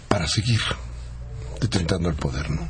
para 0.08 0.28
seguir 0.28 0.62
detentando 1.60 2.10
el 2.10 2.16
poder, 2.16 2.50
¿no? 2.50 2.70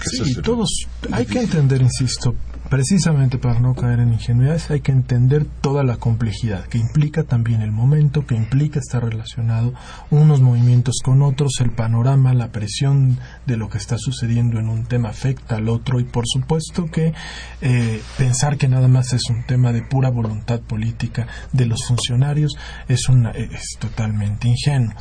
sí, 0.00 0.34
todos, 0.42 0.86
hay 1.12 1.26
que 1.26 1.40
entender, 1.40 1.80
insisto, 1.80 2.34
precisamente 2.72 3.36
para 3.36 3.60
no 3.60 3.74
caer 3.74 4.00
en 4.00 4.14
ingenuidades, 4.14 4.70
hay 4.70 4.80
que 4.80 4.92
entender 4.92 5.44
toda 5.44 5.84
la 5.84 5.98
complejidad 5.98 6.64
que 6.68 6.78
implica 6.78 7.22
también 7.22 7.60
el 7.60 7.70
momento, 7.70 8.24
que 8.24 8.34
implica 8.34 8.78
estar 8.78 9.04
relacionado 9.04 9.74
unos 10.08 10.40
movimientos 10.40 11.00
con 11.04 11.20
otros, 11.20 11.52
el 11.60 11.72
panorama, 11.72 12.32
la 12.32 12.50
presión 12.50 13.18
de 13.44 13.58
lo 13.58 13.68
que 13.68 13.76
está 13.76 13.98
sucediendo 13.98 14.58
en 14.58 14.70
un 14.70 14.86
tema 14.86 15.10
afecta 15.10 15.56
al 15.56 15.68
otro 15.68 16.00
y 16.00 16.04
por 16.04 16.24
supuesto 16.26 16.86
que 16.86 17.12
eh, 17.60 18.00
pensar 18.16 18.56
que 18.56 18.68
nada 18.68 18.88
más 18.88 19.12
es 19.12 19.28
un 19.28 19.44
tema 19.44 19.70
de 19.70 19.82
pura 19.82 20.08
voluntad 20.08 20.62
política 20.62 21.26
de 21.52 21.66
los 21.66 21.86
funcionarios 21.86 22.52
es, 22.88 23.06
una, 23.10 23.32
es 23.32 23.76
totalmente 23.80 24.48
ingenuo 24.48 24.94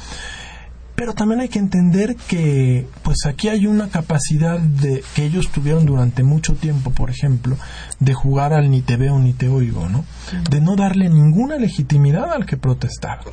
pero 1.01 1.15
también 1.15 1.41
hay 1.41 1.49
que 1.49 1.57
entender 1.57 2.15
que 2.15 2.85
pues 3.01 3.25
aquí 3.25 3.47
hay 3.47 3.65
una 3.65 3.89
capacidad 3.89 4.59
de 4.59 5.03
que 5.15 5.25
ellos 5.25 5.49
tuvieron 5.51 5.87
durante 5.87 6.21
mucho 6.21 6.53
tiempo, 6.53 6.91
por 6.91 7.09
ejemplo, 7.09 7.57
de 7.99 8.13
jugar 8.13 8.53
al 8.53 8.69
ni 8.69 8.83
te 8.83 8.97
veo 8.97 9.17
ni 9.17 9.33
te 9.33 9.47
oigo, 9.47 9.89
¿no? 9.89 10.05
De 10.51 10.61
no 10.61 10.75
darle 10.75 11.09
ninguna 11.09 11.55
legitimidad 11.55 12.31
al 12.31 12.45
que 12.45 12.55
protestaba. 12.55 13.23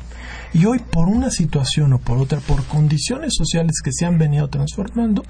Y 0.51 0.65
hoy 0.65 0.79
por 0.79 1.09
una 1.09 1.29
situación 1.29 1.93
o 1.93 1.99
por 1.99 2.17
otra, 2.17 2.39
por 2.39 2.65
condiciones 2.65 3.35
sociales 3.35 3.81
que 3.83 3.93
se 3.93 4.07
han 4.07 4.17
venido 4.17 4.47
transformando, 4.47 5.23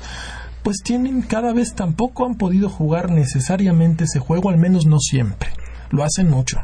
pues 0.64 0.78
tienen 0.82 1.24
cada 1.24 1.52
vez 1.52 1.74
tampoco 1.74 2.26
han 2.26 2.36
podido 2.36 2.70
jugar 2.70 3.12
necesariamente 3.12 4.06
ese 4.06 4.20
juego, 4.20 4.50
al 4.50 4.58
menos 4.58 4.86
no 4.86 5.00
siempre. 5.00 5.50
Lo 5.90 6.06
hacen 6.06 6.30
mucho 6.30 6.58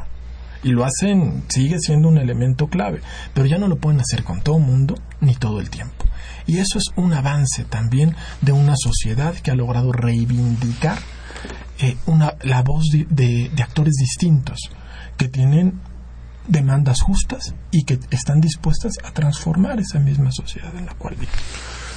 y 0.66 0.70
lo 0.72 0.84
hacen, 0.84 1.44
sigue 1.46 1.78
siendo 1.78 2.08
un 2.08 2.18
elemento 2.18 2.66
clave, 2.66 3.00
pero 3.32 3.46
ya 3.46 3.56
no 3.56 3.68
lo 3.68 3.76
pueden 3.76 4.00
hacer 4.00 4.24
con 4.24 4.42
todo 4.42 4.58
mundo 4.58 4.96
ni 5.20 5.36
todo 5.36 5.60
el 5.60 5.70
tiempo. 5.70 6.04
Y 6.44 6.58
eso 6.58 6.78
es 6.78 6.86
un 6.96 7.12
avance 7.12 7.62
también 7.62 8.16
de 8.40 8.50
una 8.50 8.74
sociedad 8.76 9.32
que 9.34 9.52
ha 9.52 9.54
logrado 9.54 9.92
reivindicar 9.92 10.98
eh, 11.78 11.96
una, 12.06 12.34
la 12.42 12.62
voz 12.62 12.82
de, 12.90 13.52
actores 13.62 13.94
distintos, 13.94 14.58
que 15.16 15.28
tienen 15.28 15.80
demandas 16.48 17.00
justas 17.00 17.54
y 17.70 17.84
que 17.84 18.00
están 18.10 18.40
dispuestas 18.40 18.94
a 19.04 19.12
transformar 19.12 19.78
esa 19.78 20.00
misma 20.00 20.32
sociedad 20.32 20.76
en 20.76 20.86
la 20.86 20.94
cual 20.94 21.14
viven. 21.14 21.34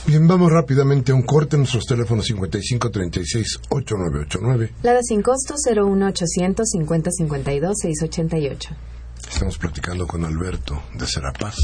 Bien, 0.07 0.27
vamos 0.27 0.51
rápidamente 0.51 1.11
a 1.11 1.15
un 1.15 1.21
corte. 1.23 1.57
Nuestros 1.57 1.85
teléfonos 1.85 2.25
55 2.25 2.89
36 2.89 3.59
8989. 3.69 4.73
Lada 4.83 5.01
sin 5.03 5.21
costo 5.21 5.55
01800 5.55 6.67
50 6.67 7.11
52 7.11 7.77
688. 7.79 8.69
Estamos 9.31 9.57
platicando 9.57 10.07
con 10.07 10.25
Alberto 10.25 10.81
de 10.97 11.05
Serapaz. 11.05 11.55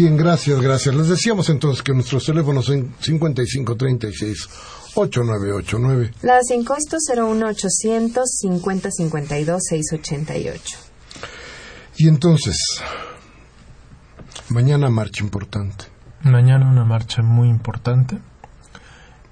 Bien, 0.00 0.16
gracias, 0.16 0.58
gracias. 0.62 0.94
Les 0.94 1.08
decíamos 1.08 1.50
entonces 1.50 1.82
que 1.82 1.92
nuestros 1.92 2.24
teléfonos 2.24 2.64
son 2.64 2.94
5536 3.00 4.48
8989. 4.94 6.12
La 6.22 6.40
sin 6.42 6.64
costo 6.64 6.96
01800 6.96 8.24
5052 8.26 9.62
688. 9.62 10.78
Y 11.98 12.08
entonces, 12.08 12.56
mañana 14.48 14.88
marcha 14.88 15.22
importante. 15.22 15.84
Mañana 16.22 16.70
una 16.70 16.86
marcha 16.86 17.20
muy 17.20 17.50
importante. 17.50 18.16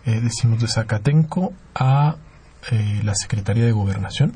Eh, 0.04 0.20
decimos 0.22 0.61
de 0.61 0.68
Zacatenco 0.68 1.54
a 1.74 2.16
eh, 2.70 3.00
la 3.04 3.14
Secretaría 3.14 3.64
de 3.64 3.72
Gobernación. 3.72 4.35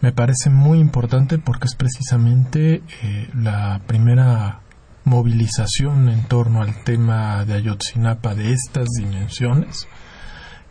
Me 0.00 0.12
parece 0.12 0.48
muy 0.48 0.78
importante 0.78 1.36
porque 1.36 1.66
es 1.66 1.74
precisamente 1.74 2.82
eh, 3.02 3.28
la 3.34 3.82
primera 3.86 4.61
movilización 5.04 6.08
en 6.08 6.22
torno 6.24 6.62
al 6.62 6.84
tema 6.84 7.44
de 7.44 7.54
Ayotzinapa 7.54 8.34
de 8.34 8.52
estas 8.52 8.88
dimensiones 8.98 9.88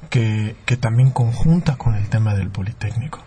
que, 0.09 0.55
que 0.65 0.77
también 0.77 1.11
conjunta 1.11 1.77
con 1.77 1.95
el 1.95 2.09
tema 2.09 2.33
del 2.35 2.49
Politécnico. 2.49 3.23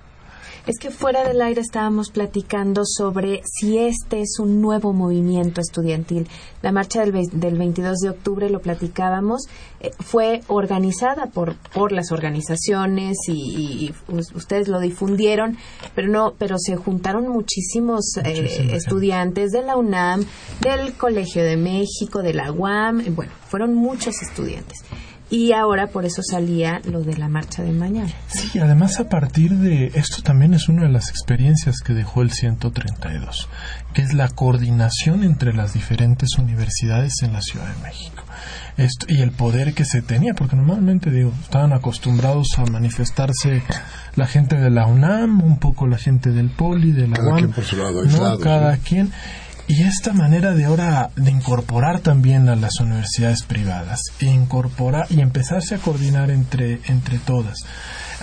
Es 0.67 0.79
que 0.79 0.91
fuera 0.91 1.29
del 1.29 1.43
aire 1.43 1.61
estábamos 1.61 2.11
platicando 2.11 2.85
sobre 2.87 3.43
si 3.45 3.77
este 3.77 4.23
es 4.23 4.39
un 4.39 4.63
nuevo 4.63 4.95
movimiento 4.95 5.61
estudiantil. 5.61 6.27
La 6.63 6.73
marcha 6.73 7.05
del, 7.05 7.29
del 7.33 7.59
22 7.59 7.99
de 7.99 8.09
octubre, 8.09 8.49
lo 8.49 8.61
platicábamos, 8.61 9.43
eh, 9.81 9.91
fue 10.01 10.41
organizada 10.47 11.27
por, 11.27 11.57
por 11.75 11.93
las 11.93 12.13
organizaciones 12.13 13.19
y, 13.29 13.93
ustedes 14.35 14.69
lo 14.69 14.81
difundieron, 14.81 15.59
pero 15.95 16.09
no, 16.09 16.33
pero 16.39 16.57
se 16.59 16.77
juntaron 16.77 17.29
muchísimos 17.29 18.17
eh, 18.25 18.71
estudiantes 18.73 19.51
de 19.51 19.63
la 19.63 19.77
UNAM, 19.77 20.25
del 20.63 20.95
Colegio 20.95 21.45
de 21.45 21.59
México, 21.59 22.23
de 22.23 22.33
la 22.33 22.51
UAM, 22.51 23.05
bueno, 23.15 23.33
fueron 23.49 23.75
muchos 23.75 24.23
estudiantes. 24.23 24.79
Y 25.31 25.53
ahora 25.53 25.89
por 25.89 26.05
eso 26.05 26.23
salía 26.23 26.81
lo 26.85 27.03
de 27.03 27.17
la 27.17 27.29
marcha 27.29 27.63
de 27.63 27.73
mañana. 27.73 28.13
Sí, 28.29 28.59
además 28.59 29.01
a 29.01 29.09
partir 29.09 29.53
de 29.53 29.91
esto 29.95 30.23
también 30.23 30.55
es 30.55 30.69
una 30.69 30.83
de 30.83 30.91
las 30.91 31.09
experiencias 31.11 31.81
que 31.81 31.95
dejó 31.95 32.23
el 32.23 32.31
132, 32.31 33.49
que 33.95 34.03
es 34.03 34.13
la 34.13 34.29
coordinación 34.29 35.25
entre 35.25 35.55
las 35.55 35.73
diferentes 35.73 36.39
universidades 36.39 37.23
en 37.23 37.33
la 37.33 37.41
Ciudad 37.41 37.67
de 37.67 37.83
México. 37.83 38.23
Esto, 38.77 39.07
y 39.09 39.23
el 39.23 39.31
poder 39.31 39.73
que 39.73 39.85
se 39.85 40.03
tenía, 40.03 40.35
porque 40.35 40.57
normalmente 40.57 41.11
digo, 41.11 41.33
estaban 41.43 41.73
acostumbrados 41.73 42.49
a 42.59 42.65
manifestarse 42.67 43.63
la 44.17 44.27
gente 44.27 44.57
de 44.57 44.71
la 44.71 44.87
UNAM, 44.87 45.43
un 45.43 45.59
poco 45.59 45.87
la 45.87 45.97
gente 45.97 46.31
del 46.31 46.51
Poli, 46.51 46.93
de 46.93 47.07
la 47.07 47.17
Cada 47.17 47.29
UAM, 47.29 47.39
quien 47.39 47.53
por 47.53 47.65
su 47.65 47.77
lado, 47.77 48.39
cada 48.41 48.77
quien. 48.79 49.13
Y 49.67 49.83
esta 49.83 50.13
manera 50.13 50.53
de 50.53 50.67
ahora 50.67 51.11
de 51.17 51.31
incorporar 51.31 52.01
también 52.01 52.51
a 52.51 52.57
las 52.57 52.81
universidades 52.81 53.43
privadas 53.45 54.01
e 54.21 54.27
incorporar 54.27 55.07
y 55.09 55.21
empezarse 55.21 55.75
a 55.75 55.79
coordinar 55.79 56.31
entre, 56.31 56.81
entre 56.87 57.19
todas 57.19 57.57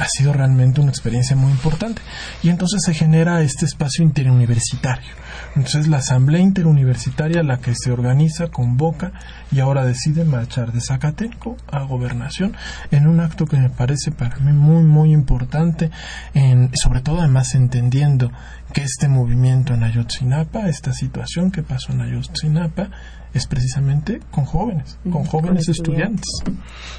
ha 0.01 0.07
sido 0.07 0.33
realmente 0.33 0.81
una 0.81 0.89
experiencia 0.89 1.35
muy 1.35 1.51
importante. 1.51 2.01
Y 2.41 2.49
entonces 2.49 2.81
se 2.83 2.95
genera 2.95 3.41
este 3.43 3.65
espacio 3.65 4.03
interuniversitario. 4.03 5.11
Entonces 5.55 5.87
la 5.87 5.97
asamblea 5.97 6.41
interuniversitaria, 6.41 7.43
la 7.43 7.59
que 7.59 7.75
se 7.75 7.91
organiza, 7.91 8.47
convoca 8.47 9.11
y 9.51 9.59
ahora 9.59 9.85
decide 9.85 10.25
marchar 10.25 10.71
de 10.71 10.81
Zacatenco 10.81 11.55
a 11.71 11.83
Gobernación 11.83 12.55
en 12.89 13.05
un 13.05 13.19
acto 13.19 13.45
que 13.45 13.57
me 13.57 13.69
parece 13.69 14.11
para 14.11 14.37
mí 14.37 14.53
muy, 14.53 14.83
muy 14.83 15.13
importante, 15.13 15.91
en, 16.33 16.71
sobre 16.73 17.01
todo 17.01 17.19
además 17.19 17.53
entendiendo 17.53 18.31
que 18.73 18.81
este 18.81 19.07
movimiento 19.07 19.75
en 19.75 19.83
Ayotzinapa, 19.83 20.67
esta 20.67 20.93
situación 20.93 21.51
que 21.51 21.61
pasó 21.61 21.91
en 21.91 22.01
Ayotzinapa, 22.01 22.89
es 23.33 23.45
precisamente 23.45 24.19
con 24.31 24.45
jóvenes, 24.45 24.97
con 25.03 25.25
jóvenes 25.25 25.67
con 25.67 25.75
estudiantes. 25.75 26.43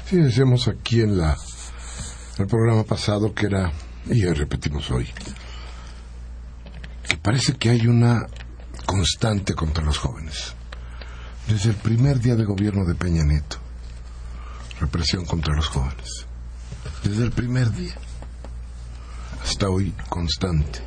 Sí, 0.05 0.17
decíamos 0.17 0.67
aquí 0.67 1.01
en 1.01 1.17
la 1.17 1.35
el 2.37 2.47
programa 2.47 2.83
pasado 2.83 3.33
que 3.33 3.45
era, 3.45 3.71
y 4.05 4.25
repetimos 4.25 4.89
hoy, 4.91 5.07
que 7.07 7.17
parece 7.17 7.53
que 7.53 7.69
hay 7.69 7.87
una 7.87 8.27
constante 8.85 9.53
contra 9.53 9.83
los 9.83 9.97
jóvenes. 9.97 10.53
Desde 11.47 11.71
el 11.71 11.75
primer 11.75 12.19
día 12.19 12.35
de 12.35 12.45
gobierno 12.45 12.85
de 12.85 12.95
Peña 12.95 13.23
Nieto, 13.23 13.57
represión 14.79 15.25
contra 15.25 15.55
los 15.55 15.67
jóvenes. 15.67 16.25
Desde 17.03 17.23
el 17.23 17.31
primer 17.31 17.71
día 17.71 17.95
hasta 19.43 19.69
hoy 19.69 19.93
constante. 20.09 20.79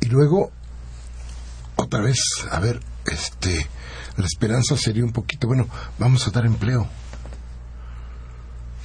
Y 0.00 0.06
luego, 0.06 0.50
otra 1.76 2.00
vez, 2.00 2.18
a 2.50 2.58
ver, 2.58 2.80
este, 3.06 3.66
la 4.16 4.24
esperanza 4.24 4.76
sería 4.76 5.04
un 5.04 5.12
poquito, 5.12 5.46
bueno, 5.46 5.68
vamos 5.98 6.26
a 6.26 6.30
dar 6.30 6.46
empleo. 6.46 6.88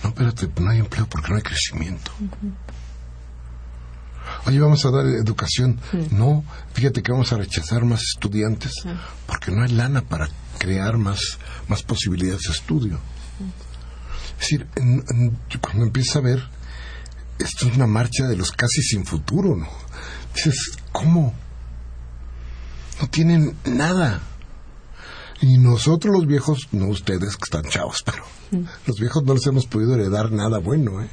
No, 0.04 0.10
espérate, 0.10 0.50
no 0.62 0.70
hay 0.70 0.80
empleo 0.80 1.08
porque 1.08 1.30
no 1.30 1.36
hay 1.38 1.41
crecimiento. 1.41 2.12
Oye, 4.45 4.60
vamos 4.60 4.86
a 4.86 4.91
dar 4.91 5.06
educación. 5.06 5.80
No, 6.12 6.43
fíjate 6.74 7.02
que 7.02 7.12
vamos 7.12 7.32
a 7.34 7.38
rechazar 7.38 7.84
más 7.86 8.02
estudiantes 8.16 8.72
porque 9.26 9.52
no 9.52 9.64
hay 9.64 9.70
lana 9.72 10.02
para 10.02 10.30
crear 10.60 10.98
más, 10.98 11.20
más 11.68 11.84
posibilidades 11.84 12.43
de 12.43 12.52
estudio. 12.54 13.00
Es 14.34 14.39
decir, 14.39 14.68
en- 14.76 15.04
en- 15.10 15.38
cuando 15.60 15.86
empiezas 15.86 16.18
a 16.18 16.22
ver, 16.22 16.43
esto 17.39 17.68
es 17.68 17.76
una 17.76 17.88
marcha 17.88 18.28
de 18.28 18.36
los 18.36 18.52
casi 18.52 18.82
sin 18.82 19.06
futuro, 19.06 19.56
¿no? 19.56 19.68
Dices, 20.36 20.78
¿cómo? 20.91 21.34
No 23.02 23.08
tienen 23.10 23.56
nada. 23.66 24.22
Y 25.41 25.58
nosotros 25.58 26.14
los 26.14 26.28
viejos, 26.28 26.68
no 26.72 26.88
ustedes 26.88 27.36
que 27.38 27.43
están 27.43 27.64
chavos, 27.72 28.04
pero 28.04 28.24
los 28.52 29.00
viejos 29.00 29.24
no 29.24 29.34
les 29.34 29.45
hemos 29.48 29.66
podido 29.68 29.93
heredar 29.95 30.32
nada 30.32 30.60
bueno, 30.60 31.02
¿eh? 31.02 31.10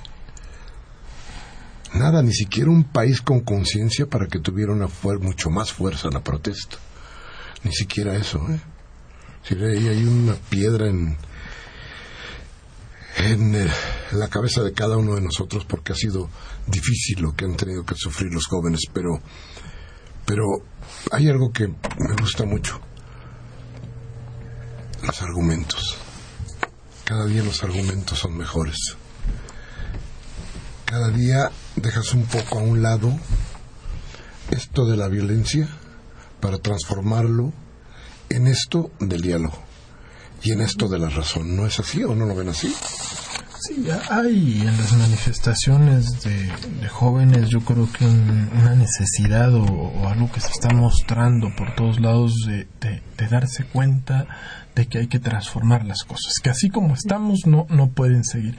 Nada, 1.94 2.22
ni 2.22 2.32
siquiera 2.32 2.70
un 2.70 2.84
país 2.84 3.20
con 3.22 3.40
conciencia 3.40 4.06
para 4.06 4.26
que 4.26 4.40
tuviera 4.40 4.72
una 4.72 4.88
fuer- 4.88 5.20
mucho 5.20 5.48
más 5.50 5.72
fuerza 5.72 6.08
la 6.10 6.22
protesta. 6.24 6.76
Ni 7.62 7.72
siquiera 7.72 8.16
eso, 8.16 8.38
¿eh? 8.50 8.60
Si 9.44 9.54
ahí 9.54 9.88
hay 9.88 10.04
una 10.04 10.34
piedra 10.34 10.88
en, 10.88 11.16
en 13.18 13.54
eh, 13.54 13.70
la 14.12 14.28
cabeza 14.28 14.62
de 14.62 14.72
cada 14.72 14.96
uno 14.96 15.14
de 15.14 15.20
nosotros 15.20 15.64
porque 15.66 15.92
ha 15.92 15.96
sido 15.96 16.28
difícil 16.66 17.20
lo 17.22 17.34
que 17.34 17.44
han 17.44 17.56
tenido 17.56 17.84
que 17.84 17.94
sufrir 17.94 18.32
los 18.32 18.46
jóvenes, 18.46 18.80
pero, 18.92 19.20
pero 20.24 20.44
hay 21.12 21.28
algo 21.28 21.52
que 21.52 21.68
me 21.68 22.14
gusta 22.20 22.44
mucho. 22.44 22.80
Los 25.06 25.22
argumentos. 25.22 25.96
Cada 27.04 27.26
día 27.26 27.42
los 27.42 27.62
argumentos 27.62 28.18
son 28.18 28.36
mejores. 28.36 28.96
Cada 30.86 31.10
día 31.10 31.50
dejas 31.76 32.14
un 32.14 32.24
poco 32.24 32.58
a 32.58 32.62
un 32.62 32.82
lado 32.82 33.12
esto 34.50 34.86
de 34.86 34.96
la 34.96 35.08
violencia 35.08 35.68
para 36.40 36.58
transformarlo 36.58 37.52
en 38.30 38.46
esto 38.46 38.90
del 39.00 39.20
diálogo 39.20 39.58
y 40.42 40.52
en 40.52 40.62
esto 40.62 40.88
de 40.88 40.98
la 40.98 41.10
razón. 41.10 41.54
¿No 41.56 41.66
es 41.66 41.78
así 41.78 42.02
o 42.04 42.14
no 42.14 42.24
lo 42.24 42.34
ven 42.34 42.48
así? 42.48 42.74
Sí, 43.66 43.86
hay 44.10 44.60
en 44.60 44.76
las 44.76 44.92
manifestaciones 44.92 46.22
de, 46.22 46.50
jóvenes 46.88 47.48
yo 47.48 47.60
creo 47.60 47.90
que 47.90 48.04
un- 48.04 48.50
una 48.60 48.74
necesidad 48.74 49.54
o, 49.54 50.08
algo 50.08 50.30
que 50.30 50.40
se 50.40 50.48
está 50.50 50.68
mostrando 50.74 51.48
por 51.56 51.74
todos 51.74 51.98
lados 52.00 52.32
de, 52.46 52.66
de- 52.80 53.02
de 53.16 53.28
darse 53.28 53.64
cuenta 53.64 54.26
de 54.74 54.86
que 54.86 54.98
hay 54.98 55.06
que 55.06 55.18
transformar 55.20 55.84
las 55.86 56.02
cosas, 56.04 56.34
que 56.42 56.50
así 56.50 56.68
como 56.68 56.94
estamos 56.94 57.40
no, 57.46 57.66
no 57.70 57.88
pueden 57.88 58.24
seguir. 58.24 58.56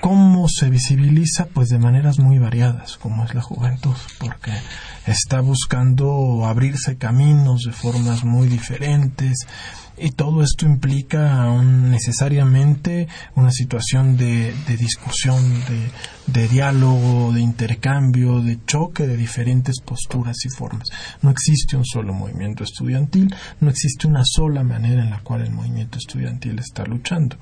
¿Cómo 0.00 0.46
se 0.48 0.70
visibiliza? 0.70 1.46
Pues 1.46 1.70
de 1.70 1.78
maneras 1.80 2.20
muy 2.20 2.38
variadas, 2.38 2.96
como 2.98 3.24
es 3.24 3.34
la 3.34 3.42
juventud, 3.42 3.96
porque 4.20 4.52
está 5.06 5.40
buscando 5.40 6.46
abrirse 6.46 6.96
caminos 6.98 7.62
de 7.64 7.72
formas 7.72 8.22
muy 8.22 8.46
diferentes 8.46 9.38
y 10.00 10.10
todo 10.12 10.42
esto 10.42 10.66
implica 10.66 11.46
un- 11.50 11.90
necesariamente 11.90 13.08
una 13.34 13.50
situación 13.50 14.16
de, 14.16 14.54
de 14.66 14.76
discusión, 14.76 15.42
de, 15.68 15.90
de 16.40 16.48
diálogo, 16.48 17.32
de 17.32 17.40
intercambio, 17.40 18.40
de 18.40 18.58
choque 18.66 19.06
de 19.06 19.16
diferentes 19.16 19.80
posturas 19.80 20.36
y 20.44 20.48
formas. 20.50 20.88
No 21.22 21.30
existe 21.30 21.76
un 21.76 21.84
solo 21.84 22.12
movimiento 22.12 22.64
estudiantil, 22.64 23.34
no 23.60 23.70
existe 23.70 24.06
una 24.06 24.22
sola 24.24 24.62
manera 24.62 25.02
en 25.02 25.10
la 25.10 25.20
cual 25.20 25.42
el 25.42 25.50
movimiento 25.50 25.98
estudiantil 25.98 26.58
está 26.58 26.84
luchando. 26.84 27.36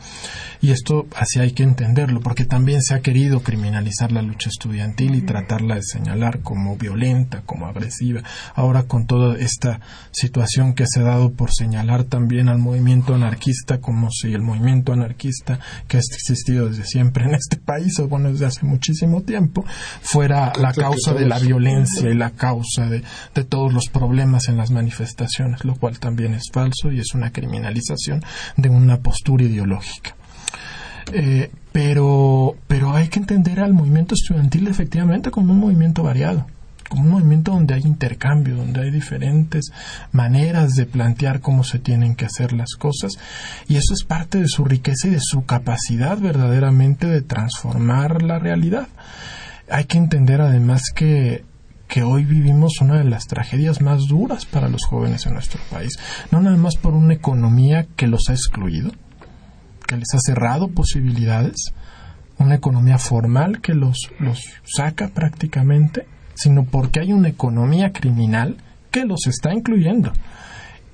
Y 0.61 0.71
esto 0.71 1.07
así 1.17 1.41
hay 1.41 1.53
que 1.53 1.63
entenderlo, 1.63 2.21
porque 2.21 2.45
también 2.45 2.83
se 2.83 2.95
ha 2.95 3.01
querido 3.01 3.41
criminalizar 3.41 4.13
la 4.13 4.23
lucha 4.23 4.49
estudiantil 4.49 5.15
y 5.15 5.23
tratarla 5.23 5.77
de 5.77 5.83
señalar 5.83 6.41
como 6.41 6.77
violenta, 6.77 7.43
como 7.45 7.67
agresiva. 7.67 8.23
Ahora 8.55 8.85
con 8.85 9.07
toda 9.07 9.37
esta 9.39 9.81
situación 10.13 10.75
que 10.75 10.85
se 10.87 11.01
ha 11.01 11.05
dado 11.05 11.33
por 11.33 11.51
señalar 11.53 12.05
también 12.05 12.46
al 12.49 12.59
movimiento 12.59 13.15
anarquista 13.15 13.81
como 13.81 14.11
si 14.11 14.33
el 14.33 14.43
movimiento 14.43 14.93
anarquista 14.93 15.59
que 15.89 15.97
ha 15.97 16.01
existido 16.01 16.69
desde 16.69 16.85
siempre 16.85 17.25
en 17.25 17.35
este 17.35 17.57
país, 17.57 17.99
o 17.99 18.09
bueno, 18.09 18.31
desde 18.31 18.47
hace 18.47 18.65
muchísimo 18.65 19.23
tiempo, 19.23 19.65
fuera 20.03 20.53
la 20.59 20.73
causa 20.73 21.15
de 21.15 21.27
la 21.27 21.39
violencia 21.39 22.11
y 22.11 22.15
la 22.15 22.31
causa 22.31 22.89
de, 22.89 23.03
de 23.35 23.45
todos 23.45 23.73
los 23.73 23.89
problemas 23.89 24.49
en 24.49 24.57
las 24.57 24.71
manifestaciones, 24.71 25.65
lo 25.65 25.77
cual 25.77 25.99
también 25.99 26.35
es 26.35 26.45
falso 26.53 26.93
y 26.93 27.01
es 27.01 27.15
una 27.15 27.31
criminalización 27.31 28.23
de 28.57 28.69
una 28.69 28.99
postura 28.99 29.45
ideológica. 29.45 30.15
Eh, 31.13 31.51
pero, 31.73 32.57
pero 32.67 32.95
hay 32.95 33.09
que 33.09 33.19
entender 33.19 33.61
al 33.61 33.75
movimiento 33.75 34.15
estudiantil 34.15 34.67
efectivamente 34.67 35.31
como 35.31 35.53
un 35.53 35.61
movimiento 35.61 36.03
variado, 36.03 36.47
un 36.91 37.09
movimiento 37.11 37.53
donde 37.53 37.75
hay 37.75 37.83
intercambio, 37.83 38.57
donde 38.57 38.83
hay 38.83 38.91
diferentes 38.91 39.73
maneras 40.13 40.75
de 40.75 40.87
plantear 40.87 41.41
cómo 41.41 41.65
se 41.65 41.79
tienen 41.79 42.15
que 42.15 42.27
hacer 42.27 42.53
las 42.53 42.75
cosas, 42.79 43.13
y 43.69 43.77
eso 43.77 43.95
es 43.95 44.05
parte 44.05 44.39
de 44.39 44.49
su 44.49 44.65
riqueza 44.65 45.09
y 45.09 45.11
de 45.11 45.21
su 45.21 45.45
capacidad 45.45 46.19
verdaderamente 46.19 47.07
de 47.07 47.23
transformar 47.23 48.23
la 48.23 48.39
realidad. 48.39 48.89
Hay 49.71 49.85
que 49.85 49.99
entender 49.99 50.41
además 50.41 50.83
que 50.95 51.45
que 51.89 52.03
hoy 52.03 52.25
vivimos 52.25 52.81
una 52.81 52.99
de 52.99 53.05
las 53.05 53.27
tragedias 53.27 53.81
más 53.81 54.07
duras 54.09 54.45
para 54.45 54.69
los 54.69 54.85
jóvenes 54.85 55.27
en 55.27 55.35
nuestro 55.35 55.61
país, 55.71 55.97
no 56.31 56.41
nada 56.41 56.57
más 56.57 56.77
por 56.77 56.95
una 56.95 57.15
economía 57.15 57.87
que 57.97 58.07
los 58.07 58.29
ha 58.29 58.33
excluido, 58.33 58.91
que 59.87 59.97
les 59.97 60.13
ha 60.15 60.19
cerrado 60.19 60.69
posibilidades, 60.69 61.73
una 62.39 62.57
economía 62.57 62.99
formal 62.99 63.61
que 63.61 63.75
los, 63.75 64.11
los 64.19 64.43
saca 64.65 65.09
prácticamente, 65.09 66.07
sino 66.37 66.65
porque 66.65 67.01
hay 67.01 67.13
una 67.13 67.29
economía 67.29 67.93
criminal 67.93 68.57
que 68.91 69.05
los 69.05 69.27
está 69.27 69.53
incluyendo 69.53 70.13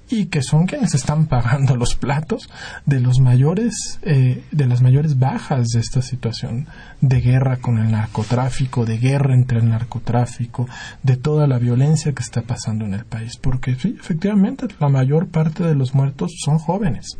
y 0.09 0.27
que 0.27 0.43
son 0.43 0.67
quienes 0.67 0.95
están 0.95 1.27
pagando 1.29 1.75
los 1.77 1.95
platos 1.95 2.49
de 2.87 3.01
los 3.01 3.19
mayores 3.19 3.99
eh, 4.03 4.45
de 4.53 4.67
las 4.67 4.83
mayores 4.83 5.19
bajas 5.19 5.69
de 5.69 5.81
esta 5.81 6.03
situación 6.03 6.67
de 7.01 7.21
guerra 7.21 7.57
con 7.57 7.79
el 7.79 7.91
narcotráfico 7.91 8.85
de 8.85 8.99
guerra 8.99 9.35
entre 9.35 9.59
el 9.59 9.69
narcotráfico 9.69 10.69
de 11.03 11.17
toda 11.17 11.47
la 11.47 11.59
violencia 11.59 12.13
que 12.13 12.23
está 12.23 12.43
pasando 12.43 12.85
en 12.85 12.95
el 12.95 13.05
país 13.05 13.37
porque 13.37 13.75
sí 13.75 13.97
efectivamente 13.99 14.67
la 14.79 14.89
mayor 14.89 15.29
parte 15.29 15.65
de 15.65 15.75
los 15.75 15.95
muertos 15.95 16.33
son 16.45 16.59
jóvenes 16.59 17.17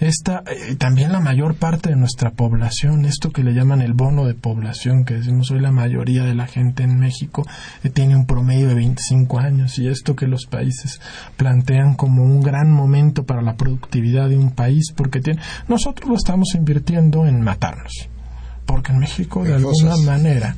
esta, 0.00 0.42
eh, 0.46 0.76
también 0.76 1.12
la 1.12 1.20
mayor 1.20 1.56
parte 1.56 1.90
de 1.90 1.96
nuestra 1.96 2.30
población, 2.30 3.04
esto 3.04 3.30
que 3.30 3.42
le 3.42 3.52
llaman 3.52 3.82
el 3.82 3.92
bono 3.92 4.26
de 4.26 4.34
población, 4.34 5.04
que 5.04 5.14
decimos 5.14 5.50
hoy 5.50 5.60
la 5.60 5.72
mayoría 5.72 6.24
de 6.24 6.34
la 6.34 6.46
gente 6.46 6.82
en 6.82 6.98
México 6.98 7.46
eh, 7.82 7.90
tiene 7.90 8.16
un 8.16 8.26
promedio 8.26 8.68
de 8.68 8.74
25 8.74 9.38
años 9.38 9.78
y 9.78 9.88
esto 9.88 10.16
que 10.16 10.26
los 10.26 10.46
países 10.46 11.00
plantean 11.36 11.94
como 11.94 12.22
un 12.24 12.42
gran 12.42 12.70
momento 12.70 13.24
para 13.24 13.42
la 13.42 13.54
productividad 13.54 14.28
de 14.28 14.36
un 14.36 14.50
país, 14.50 14.92
porque 14.96 15.20
tiene, 15.20 15.40
nosotros 15.68 16.08
lo 16.08 16.16
estamos 16.16 16.54
invirtiendo 16.54 17.26
en 17.26 17.40
matarnos, 17.42 18.08
porque 18.66 18.92
en 18.92 18.98
México 18.98 19.44
de 19.44 19.54
alguna 19.54 19.96
manera 20.04 20.54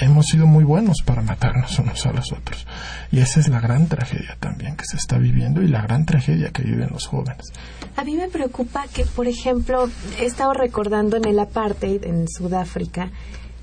hemos 0.00 0.26
sido 0.26 0.46
muy 0.46 0.64
buenos 0.64 0.98
para 1.04 1.22
matarnos 1.22 1.78
unos 1.78 2.04
a 2.06 2.12
los 2.12 2.32
otros. 2.32 2.66
Y 3.10 3.20
esa 3.20 3.40
es 3.40 3.48
la 3.48 3.60
gran 3.60 3.88
tragedia 3.88 4.36
también 4.40 4.76
que 4.76 4.84
se 4.84 4.96
está 4.96 5.18
viviendo 5.18 5.62
y 5.62 5.68
la 5.68 5.82
gran 5.82 6.04
tragedia 6.06 6.50
que 6.50 6.62
viven 6.62 6.88
los 6.90 7.06
jóvenes. 7.06 7.52
A 7.96 8.04
mí 8.04 8.14
me 8.16 8.28
preocupa 8.28 8.86
que, 8.92 9.04
por 9.04 9.26
ejemplo, 9.26 9.88
he 10.20 10.26
estado 10.26 10.52
recordando 10.52 11.16
en 11.16 11.26
el 11.26 11.38
apartheid 11.38 12.04
en 12.04 12.26
Sudáfrica, 12.28 13.10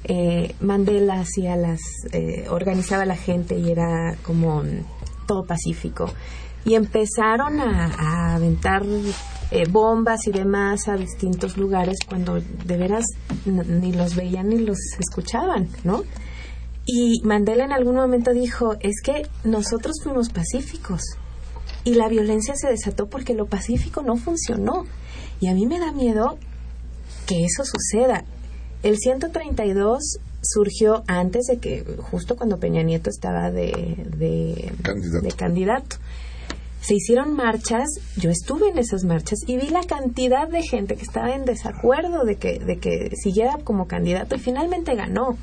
eh, 0.03 0.53
Mandela 0.59 1.21
hacía 1.21 1.55
las, 1.55 1.79
eh, 2.11 2.45
organizaba 2.49 3.05
la 3.05 3.15
gente 3.15 3.57
y 3.57 3.71
era 3.71 4.15
como 4.23 4.63
todo 5.27 5.45
pacífico. 5.45 6.11
Y 6.63 6.75
empezaron 6.75 7.59
a, 7.59 8.35
aventar 8.35 8.83
eh, 9.51 9.65
bombas 9.69 10.27
y 10.27 10.31
demás 10.31 10.87
a 10.87 10.95
distintos 10.95 11.57
lugares 11.57 11.97
cuando 12.07 12.39
de 12.39 12.77
veras 12.77 13.05
ni 13.45 13.93
los 13.93 14.15
veían 14.15 14.49
ni 14.49 14.59
los 14.59 14.77
escuchaban, 14.99 15.69
¿no? 15.83 16.03
Y 16.85 17.21
Mandela 17.23 17.65
en 17.65 17.71
algún 17.71 17.95
momento 17.95 18.31
dijo, 18.31 18.75
es 18.79 19.01
que 19.01 19.27
nosotros 19.43 19.95
fuimos 20.03 20.29
pacíficos 20.29 21.01
y 21.83 21.95
la 21.95 22.07
violencia 22.07 22.55
se 22.55 22.67
desató 22.67 23.07
porque 23.07 23.33
lo 23.33 23.47
pacífico 23.47 24.03
no 24.03 24.17
funcionó. 24.17 24.85
Y 25.39 25.47
a 25.47 25.53
mí 25.53 25.65
me 25.65 25.79
da 25.79 25.91
miedo 25.91 26.37
que 27.25 27.43
eso 27.43 27.63
suceda. 27.65 28.23
El 28.83 28.97
132 28.97 30.19
surgió 30.41 31.03
antes 31.07 31.47
de 31.47 31.57
que, 31.57 31.83
justo 32.11 32.35
cuando 32.35 32.59
Peña 32.59 32.83
Nieto 32.83 33.09
estaba 33.09 33.49
de, 33.49 33.71
de, 34.17 34.71
candidato. 34.83 35.25
de 35.25 35.31
candidato. 35.31 35.95
Se 36.81 36.93
hicieron 36.93 37.33
marchas, 37.33 37.87
yo 38.15 38.29
estuve 38.29 38.69
en 38.69 38.77
esas 38.77 39.05
marchas 39.05 39.39
y 39.47 39.57
vi 39.57 39.69
la 39.69 39.83
cantidad 39.83 40.47
de 40.47 40.61
gente 40.61 40.95
que 40.95 41.01
estaba 41.01 41.33
en 41.33 41.45
desacuerdo 41.45 42.25
de 42.25 42.35
que, 42.35 42.59
de 42.59 42.77
que 42.77 43.09
siguiera 43.15 43.57
como 43.63 43.87
candidato 43.87 44.35
y 44.35 44.39
finalmente 44.39 44.93
ganó 44.93 45.35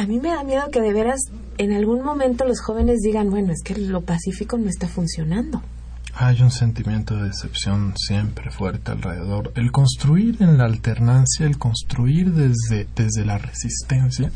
a 0.00 0.06
mí 0.06 0.18
me 0.18 0.30
da 0.30 0.42
miedo 0.44 0.70
que 0.72 0.80
de 0.80 0.94
veras 0.94 1.20
en 1.58 1.74
algún 1.74 2.02
momento 2.02 2.46
los 2.46 2.62
jóvenes 2.62 3.00
digan, 3.02 3.28
bueno, 3.28 3.52
es 3.52 3.62
que 3.62 3.76
lo 3.76 4.00
pacífico 4.00 4.56
no 4.56 4.70
está 4.70 4.88
funcionando. 4.88 5.62
Hay 6.14 6.40
un 6.40 6.50
sentimiento 6.50 7.16
de 7.16 7.28
decepción 7.28 7.92
siempre 7.96 8.50
fuerte 8.50 8.92
alrededor. 8.92 9.52
El 9.56 9.70
construir 9.70 10.38
en 10.40 10.56
la 10.56 10.64
alternancia, 10.64 11.44
el 11.44 11.58
construir 11.58 12.32
desde, 12.32 12.88
desde 12.96 13.26
la 13.26 13.36
resistencia, 13.36 14.32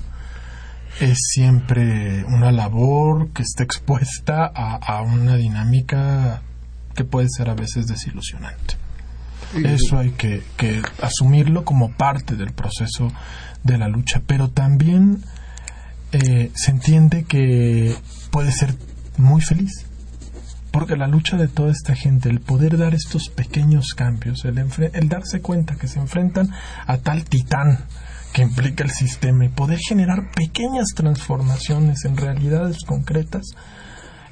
es 1.00 1.18
siempre 1.32 2.24
una 2.26 2.52
labor 2.52 3.30
que 3.30 3.42
está 3.42 3.64
expuesta 3.64 4.44
a, 4.44 5.00
una 5.00 5.36
dinámica 5.36 6.42
que 6.94 7.04
puede 7.04 7.28
ser 7.30 7.48
a 7.48 7.54
veces 7.54 7.86
desilusionante. 7.86 8.76
Eso 9.64 9.98
hay 9.98 10.10
que, 10.10 10.42
que 10.58 10.82
asumirlo 11.00 11.64
como 11.64 11.90
parte 11.92 12.36
del 12.36 12.52
proceso 12.52 13.10
de 13.62 13.78
la 13.78 13.88
lucha, 13.88 14.20
pero 14.26 14.50
también 14.50 15.22
eh, 16.14 16.52
se 16.54 16.70
entiende 16.70 17.24
que 17.24 17.92
puede 18.30 18.52
ser 18.52 18.76
muy 19.16 19.42
feliz. 19.42 19.84
Porque 20.70 20.96
la 20.96 21.08
lucha 21.08 21.36
de 21.36 21.48
toda 21.48 21.72
esta 21.72 21.94
gente, 21.94 22.28
el 22.28 22.40
poder 22.40 22.78
dar 22.78 22.94
estos 22.94 23.28
pequeños 23.28 23.94
cambios, 23.94 24.44
el, 24.44 24.58
el 24.58 25.08
darse 25.08 25.40
cuenta 25.40 25.74
que 25.74 25.88
se 25.88 25.98
enfrentan 25.98 26.50
a 26.86 26.98
tal 26.98 27.24
titán 27.24 27.86
que 28.32 28.42
implica 28.42 28.84
el 28.84 28.90
sistema 28.90 29.44
y 29.44 29.48
poder 29.48 29.78
generar 29.78 30.30
pequeñas 30.32 30.88
transformaciones 30.94 32.04
en 32.04 32.16
realidades 32.16 32.78
concretas, 32.84 33.42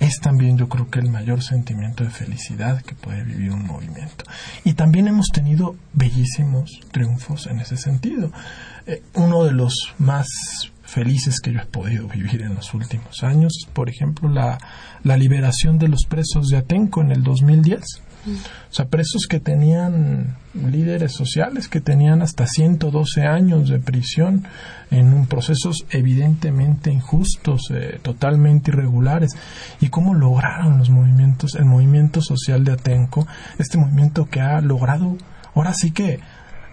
es 0.01 0.19
también 0.21 0.59
yo 0.59 0.69
creo 0.69 0.89
que 0.91 0.99
el 0.99 1.11
mayor 1.11 1.43
sentimiento 1.43 2.03
de 2.03 2.11
felicidad 2.11 2.83
que 2.83 2.95
puede 2.95 3.23
vivir 3.23 3.53
un 3.53 3.67
movimiento. 3.67 4.25
Y 4.65 4.75
también 4.75 5.07
hemos 5.09 5.29
tenido 5.33 5.77
bellísimos 5.93 6.81
triunfos 6.91 7.47
en 7.47 7.61
ese 7.61 7.77
sentido. 7.77 8.33
Eh, 8.87 9.03
uno 9.15 9.45
de 9.45 9.53
los 9.53 9.95
más 9.99 10.27
felices 10.93 11.41
que 11.41 11.53
yo 11.53 11.61
he 11.61 11.67
podido 11.67 12.07
vivir 12.07 12.43
en 12.43 12.55
los 12.55 12.75
últimos 12.75 13.23
años. 13.23 13.53
Por 13.73 13.89
ejemplo, 13.89 14.29
la, 14.29 14.59
liberación 15.17 15.79
de 15.79 15.89
los 15.89 16.05
presos 16.09 16.49
de 16.49 16.59
Atenco 16.59 17.01
en 17.01 17.13
el 17.13 17.23
2010. 17.23 17.83
O 18.25 18.73
sea, 18.73 18.87
presos 18.87 19.27
que 19.29 19.41
tenían 19.41 20.37
líderes 20.55 21.13
sociales, 21.13 21.67
que 21.67 21.81
tenían 21.81 22.23
hasta 22.23 22.47
112 22.47 23.23
años 23.23 23.69
de 23.69 23.81
prisión 23.81 24.45
en 24.93 25.13
un 25.13 25.27
procesos 25.27 25.87
evidentemente 25.91 26.93
injustos, 26.93 27.63
eh, 27.71 27.99
totalmente 28.03 28.71
irregulares. 28.71 29.33
Y 29.81 29.89
cómo 29.89 30.15
lograron 30.15 30.79
los 30.79 30.91
movimientos, 30.91 31.57
el 31.57 31.65
movimiento 31.65 32.21
social 32.21 32.65
de 32.65 32.73
Atenco, 32.73 33.27
este 33.59 33.79
movimiento 33.79 34.27
que 34.27 34.41
ha 34.41 34.61
logrado, 34.61 35.17
ahora 35.55 35.73
sí 35.75 35.91
que 35.91 36.21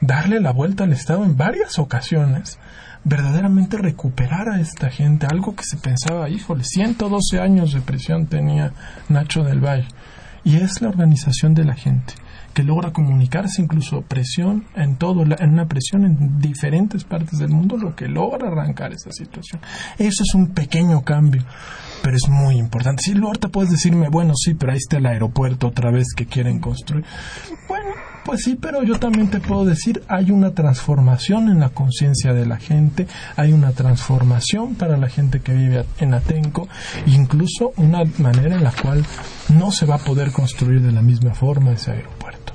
darle 0.01 0.39
la 0.39 0.51
vuelta 0.51 0.83
al 0.83 0.93
Estado 0.93 1.23
en 1.23 1.35
varias 1.35 1.79
ocasiones 1.79 2.59
verdaderamente 3.03 3.77
recuperar 3.77 4.49
a 4.49 4.59
esta 4.59 4.89
gente, 4.89 5.27
algo 5.29 5.55
que 5.55 5.63
se 5.63 5.77
pensaba, 5.77 6.29
híjole, 6.29 6.63
112 6.63 7.39
años 7.39 7.73
de 7.73 7.81
prisión 7.81 8.27
tenía 8.27 8.73
Nacho 9.07 9.43
del 9.43 9.63
Valle, 9.63 9.87
y 10.43 10.57
es 10.57 10.81
la 10.81 10.89
organización 10.89 11.53
de 11.53 11.65
la 11.65 11.75
gente 11.75 12.13
que 12.53 12.63
logra 12.63 12.91
comunicarse 12.91 13.61
incluso 13.61 14.01
presión 14.01 14.65
en 14.75 14.97
todo 14.97 15.23
en 15.23 15.49
una 15.49 15.67
presión 15.67 16.03
en 16.03 16.39
diferentes 16.39 17.03
partes 17.03 17.39
del 17.39 17.49
mundo 17.49 17.77
lo 17.77 17.95
que 17.95 18.07
logra 18.07 18.47
arrancar 18.47 18.91
esa 18.91 19.11
situación. 19.11 19.61
Eso 19.97 20.23
es 20.23 20.33
un 20.33 20.47
pequeño 20.47 21.03
cambio 21.03 21.45
pero 22.01 22.15
es 22.15 22.29
muy 22.29 22.55
importante. 22.57 23.03
Si 23.03 23.17
ahorita 23.17 23.49
puedes 23.49 23.69
decirme 23.69 24.09
bueno 24.09 24.33
sí 24.35 24.55
pero 24.55 24.71
ahí 24.71 24.77
está 24.77 24.97
el 24.97 25.05
aeropuerto 25.05 25.67
otra 25.67 25.91
vez 25.91 26.07
que 26.15 26.25
quieren 26.25 26.59
construir. 26.59 27.05
Bueno 27.67 28.08
pues 28.29 28.43
sí, 28.43 28.53
pero 28.61 28.83
yo 28.83 28.99
también 28.99 29.31
te 29.31 29.39
puedo 29.39 29.65
decir, 29.65 30.03
hay 30.07 30.29
una 30.29 30.51
transformación 30.51 31.49
en 31.49 31.59
la 31.59 31.69
conciencia 31.69 32.31
de 32.31 32.45
la 32.45 32.57
gente, 32.57 33.07
hay 33.35 33.53
una 33.53 33.71
transformación 33.71 34.75
para 34.75 34.97
la 34.97 35.09
gente 35.09 35.39
que 35.39 35.51
vive 35.51 35.83
en 35.97 36.13
Atenco, 36.13 36.69
incluso 37.07 37.73
una 37.77 38.03
manera 38.19 38.55
en 38.55 38.63
la 38.63 38.71
cual 38.71 39.03
no 39.47 39.71
se 39.71 39.87
va 39.87 39.95
a 39.95 39.97
poder 39.97 40.31
construir 40.31 40.79
de 40.79 40.91
la 40.91 41.01
misma 41.01 41.33
forma 41.33 41.71
ese 41.71 41.89
aeropuerto. 41.89 42.53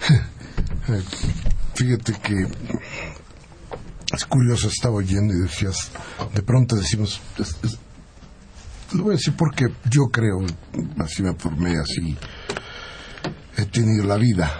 Fíjate 1.74 2.14
que 2.14 2.48
es 4.14 4.24
curioso, 4.24 4.66
estaba 4.66 4.96
oyendo 4.96 5.32
y 5.32 5.42
decías, 5.42 5.92
de 6.34 6.42
pronto 6.42 6.74
decimos, 6.74 7.20
lo 8.94 9.04
voy 9.04 9.12
a 9.12 9.16
decir 9.16 9.34
porque 9.36 9.66
yo 9.88 10.06
creo, 10.10 10.44
así 10.98 11.22
me 11.22 11.34
formé 11.34 11.76
así 11.78 12.16
he 13.58 13.66
tenido 13.66 14.04
la 14.04 14.16
vida. 14.16 14.50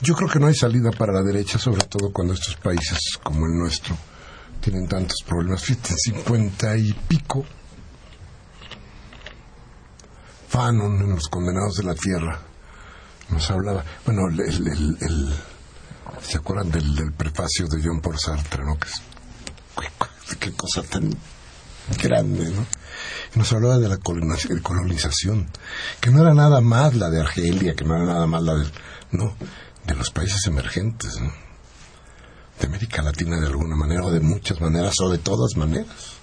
Yo 0.00 0.14
creo 0.14 0.28
que 0.28 0.38
no 0.38 0.46
hay 0.46 0.54
salida 0.54 0.90
para 0.90 1.12
la 1.12 1.22
derecha, 1.22 1.58
sobre 1.58 1.84
todo 1.86 2.12
cuando 2.12 2.34
estos 2.34 2.56
países 2.56 2.98
como 3.22 3.46
el 3.46 3.52
nuestro 3.52 3.96
tienen 4.60 4.86
tantos 4.86 5.18
problemas. 5.26 5.62
Fíjate, 5.62 5.94
cincuenta 5.96 6.76
y 6.76 6.92
pico. 6.92 7.44
Fanon, 10.48 11.00
en 11.00 11.10
Los 11.10 11.28
Condenados 11.28 11.76
de 11.76 11.84
la 11.84 11.94
Tierra, 11.94 12.38
nos 13.30 13.50
hablaba. 13.50 13.82
Bueno, 14.04 14.28
el, 14.28 15.34
¿se 16.20 16.36
acuerdan 16.36 16.70
del, 16.70 17.12
prefacio 17.14 17.66
de 17.68 17.82
John 17.82 18.00
Paul 18.00 18.18
Sartre, 18.18 18.62
no? 18.62 18.76
qué 20.38 20.52
cosa 20.52 20.82
tan 20.82 21.10
grande, 22.02 22.50
¿no? 22.50 22.66
Nos 23.34 23.52
hablaba 23.52 23.78
de 23.78 23.88
la 23.88 23.98
colonización, 23.98 25.48
que 26.00 26.10
no 26.10 26.20
era 26.20 26.34
nada 26.34 26.60
más 26.60 26.94
la 26.94 27.10
de 27.10 27.20
Argelia, 27.20 27.74
que 27.74 27.84
no 27.84 27.96
era 27.96 28.04
nada 28.04 28.26
más 28.26 28.42
la 28.42 28.54
de, 28.54 28.66
no, 29.12 29.34
de 29.86 29.94
los 29.94 30.10
países 30.10 30.46
emergentes, 30.46 31.18
de 32.60 32.66
América 32.66 33.02
Latina 33.02 33.40
de 33.40 33.46
alguna 33.46 33.76
manera, 33.76 34.04
o 34.04 34.10
de 34.10 34.20
muchas 34.20 34.60
maneras, 34.60 34.94
o 35.00 35.10
de 35.10 35.18
todas 35.18 35.56
maneras. 35.56 36.14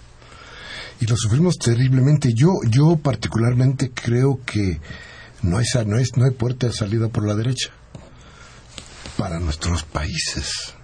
Y 1.02 1.06
lo 1.06 1.16
sufrimos 1.16 1.58
terriblemente. 1.58 2.30
Yo, 2.36 2.52
yo 2.70 2.98
particularmente 2.98 3.92
creo 3.92 4.42
que 4.46 4.82
no 5.42 5.58
hay, 5.58 5.66
no, 5.86 5.98
hay, 5.98 6.06
no 6.16 6.26
hay 6.26 6.32
puerta 6.32 6.68
de 6.68 6.74
salida 6.74 7.08
por 7.08 7.26
la 7.26 7.36
derecha 7.36 7.70
para 9.18 9.40
nuestros 9.40 9.84
países. 9.84 10.76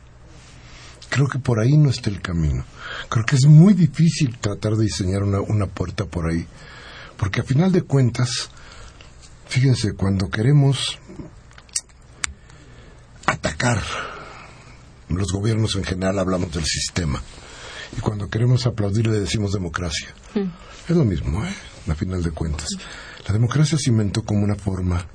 Creo 1.15 1.29
que 1.29 1.39
por 1.39 1.61
ahí 1.61 1.77
no 1.77 1.89
está 1.89 2.09
el 2.09 2.21
camino. 2.21 2.65
Creo 3.07 3.25
que 3.25 3.37
es 3.37 3.45
muy 3.45 3.73
difícil 3.73 4.37
tratar 4.37 4.75
de 4.75 4.83
diseñar 4.83 5.23
una, 5.23 5.39
una 5.39 5.65
puerta 5.65 6.03
por 6.03 6.29
ahí, 6.29 6.45
porque 7.15 7.39
a 7.39 7.43
final 7.45 7.71
de 7.71 7.83
cuentas, 7.83 8.49
fíjense, 9.47 9.93
cuando 9.93 10.29
queremos 10.29 10.99
atacar 13.25 13.81
los 15.07 15.31
gobiernos 15.31 15.77
en 15.77 15.85
general 15.85 16.19
hablamos 16.19 16.51
del 16.51 16.65
sistema 16.65 17.23
y 17.97 18.01
cuando 18.01 18.29
queremos 18.29 18.65
aplaudir 18.65 19.07
le 19.07 19.21
decimos 19.21 19.53
democracia. 19.53 20.09
Mm. 20.33 20.49
Es 20.89 20.97
lo 20.97 21.05
mismo, 21.05 21.45
¿eh? 21.45 21.55
A 21.87 21.95
final 21.95 22.23
de 22.23 22.31
cuentas. 22.31 22.67
La 23.25 23.31
democracia 23.31 23.77
se 23.77 23.89
inventó 23.89 24.21
como 24.25 24.43
una 24.43 24.55
forma 24.55 25.07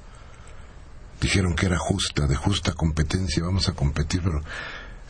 dijeron 1.20 1.54
que 1.54 1.66
era 1.66 1.78
justa, 1.78 2.26
de 2.26 2.34
justa 2.34 2.72
competencia, 2.72 3.42
vamos 3.42 3.68
a 3.68 3.72
competir, 3.72 4.22
pero 4.22 4.42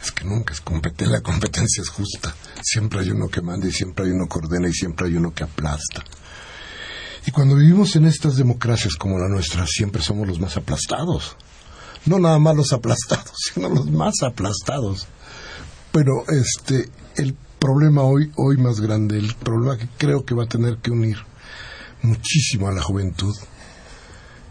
es 0.02 0.12
que 0.12 0.24
nunca 0.24 0.54
es 0.54 0.60
competir, 0.60 1.08
la 1.08 1.20
competencia 1.20 1.82
es 1.82 1.88
justa. 1.88 2.34
Siempre 2.62 3.00
hay 3.00 3.10
uno 3.10 3.28
que 3.28 3.42
manda 3.42 3.66
y 3.66 3.72
siempre 3.72 4.06
hay 4.06 4.12
uno 4.12 4.26
que 4.26 4.38
ordena 4.38 4.68
y 4.68 4.72
siempre 4.72 5.06
hay 5.06 5.16
uno 5.16 5.34
que 5.34 5.44
aplasta. 5.44 6.02
Y 7.26 7.30
cuando 7.32 7.54
vivimos 7.54 7.96
en 7.96 8.06
estas 8.06 8.36
democracias 8.36 8.94
como 8.94 9.18
la 9.18 9.28
nuestra, 9.28 9.66
siempre 9.66 10.02
somos 10.02 10.26
los 10.26 10.40
más 10.40 10.56
aplastados. 10.56 11.36
No 12.06 12.18
nada 12.18 12.38
más 12.38 12.56
los 12.56 12.72
aplastados, 12.72 13.32
sino 13.52 13.68
los 13.68 13.90
más 13.90 14.22
aplastados. 14.22 15.06
Pero 15.92 16.24
este, 16.28 16.88
el 17.16 17.34
problema 17.58 18.02
hoy, 18.02 18.32
hoy 18.36 18.56
más 18.56 18.80
grande, 18.80 19.18
el 19.18 19.34
problema 19.34 19.76
que 19.76 19.88
creo 19.98 20.24
que 20.24 20.34
va 20.34 20.44
a 20.44 20.48
tener 20.48 20.78
que 20.78 20.90
unir 20.90 21.18
muchísimo 22.00 22.68
a 22.68 22.72
la 22.72 22.80
juventud, 22.80 23.34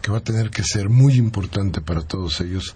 que 0.03 0.11
va 0.11 0.19
a 0.19 0.23
tener 0.23 0.51
que 0.51 0.63
ser 0.63 0.89
muy 0.89 1.15
importante 1.15 1.81
para 1.81 2.01
todos 2.01 2.39
ellos, 2.41 2.75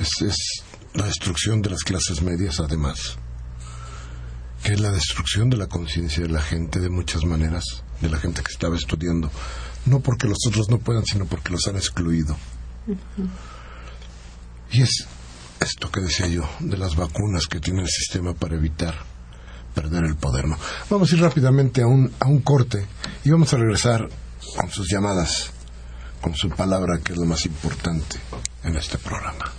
es 0.00 0.64
la 0.94 1.06
destrucción 1.06 1.62
de 1.62 1.70
las 1.70 1.82
clases 1.84 2.22
medias 2.22 2.60
además, 2.60 3.16
que 4.62 4.72
es 4.74 4.80
la 4.80 4.90
destrucción 4.90 5.50
de 5.50 5.56
la 5.56 5.66
conciencia 5.66 6.22
de 6.22 6.28
la 6.28 6.42
gente 6.42 6.80
de 6.80 6.90
muchas 6.90 7.24
maneras, 7.24 7.64
de 8.00 8.08
la 8.08 8.18
gente 8.18 8.42
que 8.42 8.52
estaba 8.52 8.76
estudiando, 8.76 9.30
no 9.86 10.00
porque 10.00 10.26
los 10.26 10.38
otros 10.46 10.68
no 10.68 10.78
puedan, 10.78 11.04
sino 11.04 11.26
porque 11.26 11.52
los 11.52 11.66
han 11.68 11.76
excluido. 11.76 12.36
Y 14.72 14.82
es 14.82 15.06
esto 15.60 15.90
que 15.90 16.00
decía 16.00 16.26
yo, 16.26 16.48
de 16.60 16.76
las 16.76 16.96
vacunas 16.96 17.46
que 17.46 17.60
tiene 17.60 17.82
el 17.82 17.88
sistema 17.88 18.34
para 18.34 18.56
evitar 18.56 18.94
perder 19.74 20.04
el 20.04 20.16
poder. 20.16 20.48
¿no? 20.48 20.58
Vamos 20.88 21.12
a 21.12 21.14
ir 21.14 21.22
rápidamente 21.22 21.82
a 21.82 21.86
un, 21.86 22.12
a 22.18 22.26
un 22.26 22.40
corte 22.40 22.86
y 23.24 23.30
vamos 23.30 23.52
a 23.52 23.56
regresar 23.56 24.08
con 24.56 24.70
sus 24.70 24.88
llamadas, 24.90 25.50
con 26.20 26.34
su 26.34 26.48
palabra, 26.50 26.98
que 27.02 27.12
es 27.12 27.18
lo 27.18 27.26
más 27.26 27.46
importante 27.46 28.18
en 28.64 28.76
este 28.76 28.98
programa. 28.98 29.52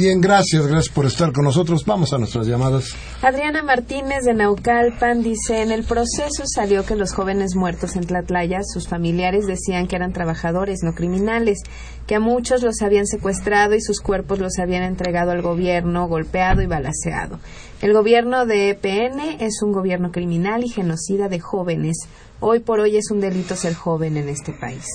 Bien, 0.00 0.18
gracias, 0.18 0.66
gracias 0.66 0.94
por 0.94 1.04
estar 1.04 1.30
con 1.30 1.44
nosotros. 1.44 1.84
Vamos 1.84 2.14
a 2.14 2.18
nuestras 2.18 2.46
llamadas. 2.46 2.94
Adriana 3.20 3.62
Martínez 3.62 4.24
de 4.24 4.32
Naucalpan 4.32 5.22
dice, 5.22 5.60
en 5.60 5.70
el 5.70 5.84
proceso 5.84 6.44
salió 6.46 6.86
que 6.86 6.96
los 6.96 7.12
jóvenes 7.12 7.54
muertos 7.54 7.96
en 7.96 8.06
Tlatlaya, 8.06 8.60
sus 8.62 8.88
familiares 8.88 9.46
decían 9.46 9.88
que 9.88 9.96
eran 9.96 10.14
trabajadores, 10.14 10.78
no 10.82 10.94
criminales, 10.94 11.58
que 12.06 12.14
a 12.14 12.18
muchos 12.18 12.62
los 12.62 12.80
habían 12.80 13.06
secuestrado 13.06 13.74
y 13.74 13.82
sus 13.82 14.00
cuerpos 14.00 14.38
los 14.38 14.58
habían 14.58 14.84
entregado 14.84 15.32
al 15.32 15.42
gobierno, 15.42 16.08
golpeado 16.08 16.62
y 16.62 16.66
balaceado. 16.66 17.38
El 17.82 17.92
gobierno 17.92 18.46
de 18.46 18.70
EPN 18.70 19.20
es 19.38 19.60
un 19.62 19.70
gobierno 19.70 20.12
criminal 20.12 20.64
y 20.64 20.70
genocida 20.70 21.28
de 21.28 21.40
jóvenes. 21.40 21.98
Hoy 22.40 22.60
por 22.60 22.80
hoy 22.80 22.96
es 22.96 23.10
un 23.10 23.20
delito 23.20 23.54
ser 23.54 23.74
joven 23.74 24.16
en 24.16 24.30
este 24.30 24.54
país. 24.54 24.86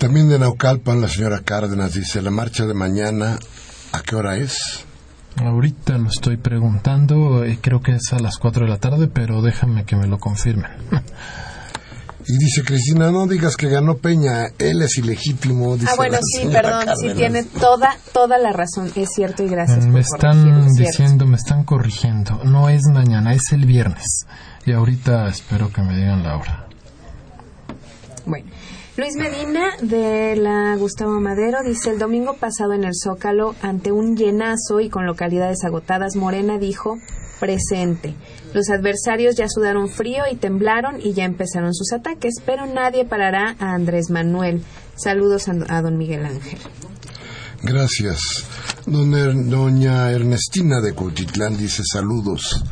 También 0.00 0.30
de 0.30 0.38
Naucalpan, 0.38 1.02
la 1.02 1.08
señora 1.08 1.40
Cárdenas 1.40 1.92
dice, 1.92 2.22
la 2.22 2.30
marcha 2.30 2.64
de 2.64 2.72
mañana, 2.72 3.38
¿a 3.92 4.00
qué 4.00 4.16
hora 4.16 4.38
es? 4.38 4.86
Ahorita 5.36 5.98
lo 5.98 6.08
estoy 6.08 6.38
preguntando, 6.38 7.44
eh, 7.44 7.58
creo 7.60 7.82
que 7.82 7.96
es 7.96 8.10
a 8.14 8.18
las 8.18 8.38
4 8.38 8.64
de 8.64 8.70
la 8.70 8.78
tarde, 8.78 9.08
pero 9.08 9.42
déjame 9.42 9.84
que 9.84 9.96
me 9.96 10.06
lo 10.06 10.18
confirmen. 10.18 10.70
Y 12.26 12.38
dice 12.38 12.62
Cristina, 12.64 13.10
no 13.10 13.26
digas 13.26 13.58
que 13.58 13.68
ganó 13.68 13.98
Peña, 13.98 14.46
él 14.58 14.80
es 14.80 14.96
ilegítimo. 14.96 15.76
ah, 15.86 15.94
bueno, 15.96 16.16
sí, 16.22 16.48
perdón, 16.50 16.86
sí 16.98 17.10
tiene 17.14 17.44
toda, 17.44 17.94
toda 18.14 18.38
la 18.38 18.52
razón, 18.52 18.90
es 18.96 19.10
cierto 19.14 19.42
y 19.42 19.48
gracias. 19.48 19.84
Me 19.84 20.00
están 20.00 20.66
diciendo, 20.76 21.26
me 21.26 21.36
están 21.36 21.64
corrigiendo, 21.64 22.40
no 22.44 22.70
es 22.70 22.84
mañana, 22.90 23.34
es 23.34 23.52
el 23.52 23.66
viernes. 23.66 24.24
Y 24.64 24.72
ahorita 24.72 25.28
espero 25.28 25.70
que 25.70 25.82
me 25.82 25.94
digan 25.94 26.22
la 26.22 26.36
hora. 26.36 26.66
Bueno. 28.24 28.59
Luis 29.00 29.16
Medina 29.16 29.76
de 29.80 30.36
la 30.36 30.76
Gustavo 30.76 31.22
Madero 31.22 31.62
dice 31.64 31.88
el 31.88 31.98
domingo 31.98 32.36
pasado 32.36 32.74
en 32.74 32.84
el 32.84 32.92
Zócalo 32.94 33.54
ante 33.62 33.92
un 33.92 34.14
llenazo 34.14 34.78
y 34.78 34.90
con 34.90 35.06
localidades 35.06 35.64
agotadas 35.64 36.16
Morena 36.16 36.58
dijo 36.58 36.98
presente. 37.40 38.14
Los 38.52 38.68
adversarios 38.68 39.36
ya 39.36 39.48
sudaron 39.48 39.88
frío 39.88 40.24
y 40.30 40.36
temblaron 40.36 41.00
y 41.00 41.14
ya 41.14 41.24
empezaron 41.24 41.72
sus 41.72 41.94
ataques, 41.94 42.34
pero 42.44 42.66
nadie 42.66 43.06
parará 43.06 43.56
a 43.58 43.72
Andrés 43.72 44.10
Manuel. 44.10 44.62
Saludos 44.96 45.48
a, 45.48 45.80
don 45.80 45.96
Miguel 45.96 46.26
Ángel. 46.26 46.58
Gracias. 47.62 48.44
Doña 48.84 50.10
Ernestina 50.10 50.82
de 50.82 50.94
Cotitlán 50.94 51.56
dice 51.56 51.84
saludos. 51.90 52.62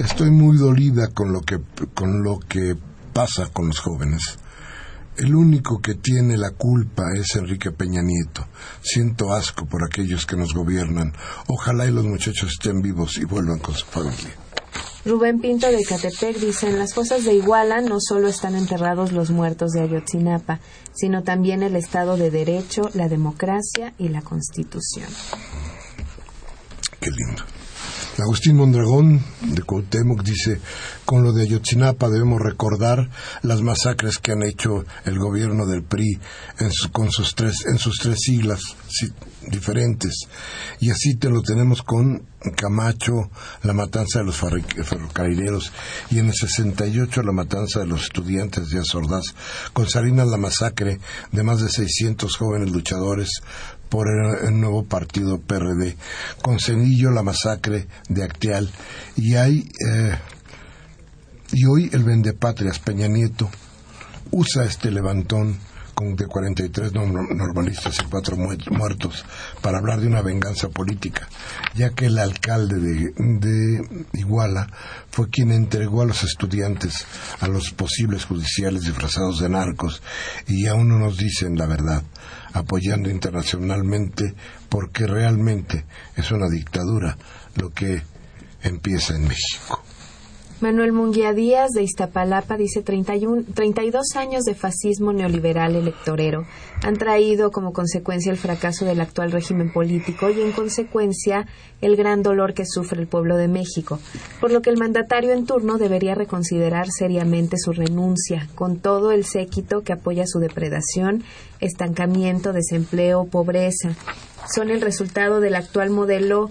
Estoy 0.00 0.32
muy 0.32 0.56
dolida 0.56 1.06
con 1.14 1.32
lo 1.32 1.40
que 1.40 1.60
con 1.94 2.24
lo 2.24 2.40
que 2.40 2.74
pasa 3.12 3.46
con 3.52 3.68
los 3.68 3.78
jóvenes. 3.78 4.41
El 5.16 5.34
único 5.34 5.80
que 5.80 5.94
tiene 5.94 6.36
la 6.36 6.50
culpa 6.52 7.04
es 7.14 7.36
Enrique 7.36 7.70
Peña 7.70 8.02
Nieto. 8.02 8.46
Siento 8.80 9.32
asco 9.32 9.66
por 9.66 9.84
aquellos 9.84 10.26
que 10.26 10.36
nos 10.36 10.54
gobiernan. 10.54 11.12
Ojalá 11.48 11.86
y 11.86 11.90
los 11.90 12.04
muchachos 12.04 12.52
estén 12.52 12.80
vivos 12.80 13.18
y 13.18 13.24
vuelvan 13.24 13.58
con 13.58 13.74
su 13.74 13.84
familia. 13.84 14.34
Rubén 15.04 15.40
Pinto 15.40 15.66
de 15.66 15.82
Catepec 15.82 16.38
dice, 16.38 16.70
en 16.70 16.78
las 16.78 16.94
fosas 16.94 17.24
de 17.24 17.34
Iguala 17.34 17.80
no 17.80 17.98
solo 18.00 18.28
están 18.28 18.54
enterrados 18.54 19.12
los 19.12 19.30
muertos 19.30 19.72
de 19.72 19.82
Ayotzinapa, 19.82 20.60
sino 20.92 21.24
también 21.24 21.62
el 21.62 21.74
Estado 21.74 22.16
de 22.16 22.30
Derecho, 22.30 22.88
la 22.94 23.08
democracia 23.08 23.94
y 23.98 24.08
la 24.08 24.22
Constitución. 24.22 25.08
Qué 27.00 27.10
lindo. 27.10 27.42
Agustín 28.18 28.56
Mondragón 28.56 29.24
de 29.40 29.62
Cuauhtémoc 29.62 30.22
dice, 30.22 30.60
con 31.06 31.22
lo 31.22 31.32
de 31.32 31.42
Ayotzinapa 31.42 32.10
debemos 32.10 32.42
recordar 32.42 33.08
las 33.42 33.62
masacres 33.62 34.18
que 34.18 34.32
han 34.32 34.42
hecho 34.42 34.84
el 35.06 35.18
gobierno 35.18 35.66
del 35.66 35.82
PRI 35.82 36.20
en, 36.58 36.70
con 36.92 37.10
sus 37.10 37.34
tres, 37.34 37.64
en 37.64 37.78
sus 37.78 37.96
tres 37.98 38.18
siglas 38.20 38.60
diferentes. 39.48 40.26
Y 40.78 40.90
así 40.90 41.16
te 41.16 41.30
lo 41.30 41.42
tenemos 41.42 41.82
con 41.82 42.26
Camacho, 42.56 43.30
la 43.62 43.72
matanza 43.72 44.18
de 44.18 44.26
los 44.26 44.36
ferrocarrileros, 44.36 45.72
y 46.10 46.18
en 46.18 46.26
el 46.26 46.34
68 46.34 47.22
la 47.22 47.32
matanza 47.32 47.80
de 47.80 47.86
los 47.86 48.02
estudiantes 48.02 48.68
de 48.68 48.80
Azordaz, 48.80 49.34
con 49.72 49.88
Salinas 49.88 50.28
la 50.28 50.36
masacre 50.36 50.98
de 51.30 51.42
más 51.42 51.60
de 51.60 51.68
600 51.68 52.36
jóvenes 52.36 52.70
luchadores 52.70 53.42
por 53.92 54.08
el, 54.08 54.58
nuevo 54.58 54.84
partido 54.84 55.38
PRD, 55.38 55.98
con 56.40 56.58
Cenillo 56.58 57.10
la 57.10 57.22
masacre 57.22 57.88
de 58.08 58.24
Acteal 58.24 58.70
y 59.16 59.34
hay 59.34 59.68
eh, 59.86 60.18
y 61.52 61.66
hoy 61.66 61.90
el 61.92 62.02
vendepatrias 62.02 62.78
Peña 62.78 63.06
Nieto 63.06 63.50
usa 64.30 64.64
este 64.64 64.90
levantón 64.90 65.58
con 65.94 66.16
de 66.16 66.26
43 66.26 66.90
normalistas 66.94 67.98
y 68.00 68.08
cuatro 68.08 68.34
muertos 68.70 69.26
para 69.60 69.76
hablar 69.76 70.00
de 70.00 70.06
una 70.06 70.22
venganza 70.22 70.70
política, 70.70 71.28
ya 71.74 71.90
que 71.90 72.06
el 72.06 72.18
alcalde 72.18 72.76
de, 72.76 73.12
de, 73.14 74.06
Iguala 74.14 74.68
fue 75.10 75.28
quien 75.28 75.52
entregó 75.52 76.00
a 76.00 76.06
los 76.06 76.24
estudiantes 76.24 77.04
a 77.40 77.46
los 77.46 77.72
posibles 77.72 78.24
judiciales 78.24 78.84
disfrazados 78.84 79.40
de 79.40 79.50
narcos 79.50 80.02
y 80.48 80.66
aún 80.66 80.88
no 80.88 80.98
nos 80.98 81.18
dicen 81.18 81.56
la 81.56 81.66
verdad 81.66 82.02
apoyando 82.52 83.10
internacionalmente 83.10 84.34
porque 84.68 85.06
realmente 85.06 85.84
es 86.16 86.30
una 86.30 86.48
dictadura 86.48 87.16
lo 87.56 87.70
que 87.70 88.02
empieza 88.62 89.14
en 89.14 89.28
México. 89.28 89.81
Manuel 90.62 90.92
Munguía 90.92 91.32
Díaz 91.32 91.70
de 91.72 91.82
Iztapalapa 91.82 92.56
dice 92.56 92.82
31, 92.82 93.46
32 93.52 94.14
años 94.14 94.44
de 94.44 94.54
fascismo 94.54 95.12
neoliberal 95.12 95.74
electorero 95.74 96.46
han 96.84 96.96
traído 96.96 97.50
como 97.50 97.72
consecuencia 97.72 98.30
el 98.30 98.38
fracaso 98.38 98.84
del 98.84 99.00
actual 99.00 99.32
régimen 99.32 99.72
político 99.72 100.30
y 100.30 100.40
en 100.40 100.52
consecuencia 100.52 101.48
el 101.80 101.96
gran 101.96 102.22
dolor 102.22 102.54
que 102.54 102.64
sufre 102.64 103.00
el 103.00 103.08
pueblo 103.08 103.36
de 103.36 103.48
México, 103.48 103.98
por 104.40 104.52
lo 104.52 104.62
que 104.62 104.70
el 104.70 104.78
mandatario 104.78 105.32
en 105.32 105.46
turno 105.46 105.78
debería 105.78 106.14
reconsiderar 106.14 106.86
seriamente 106.96 107.56
su 107.58 107.72
renuncia, 107.72 108.48
con 108.54 108.78
todo 108.78 109.10
el 109.10 109.24
séquito 109.24 109.82
que 109.82 109.94
apoya 109.94 110.28
su 110.28 110.38
depredación, 110.38 111.24
estancamiento, 111.58 112.52
desempleo, 112.52 113.24
pobreza. 113.24 113.96
Son 114.54 114.70
el 114.70 114.80
resultado 114.80 115.40
del 115.40 115.56
actual 115.56 115.90
modelo 115.90 116.50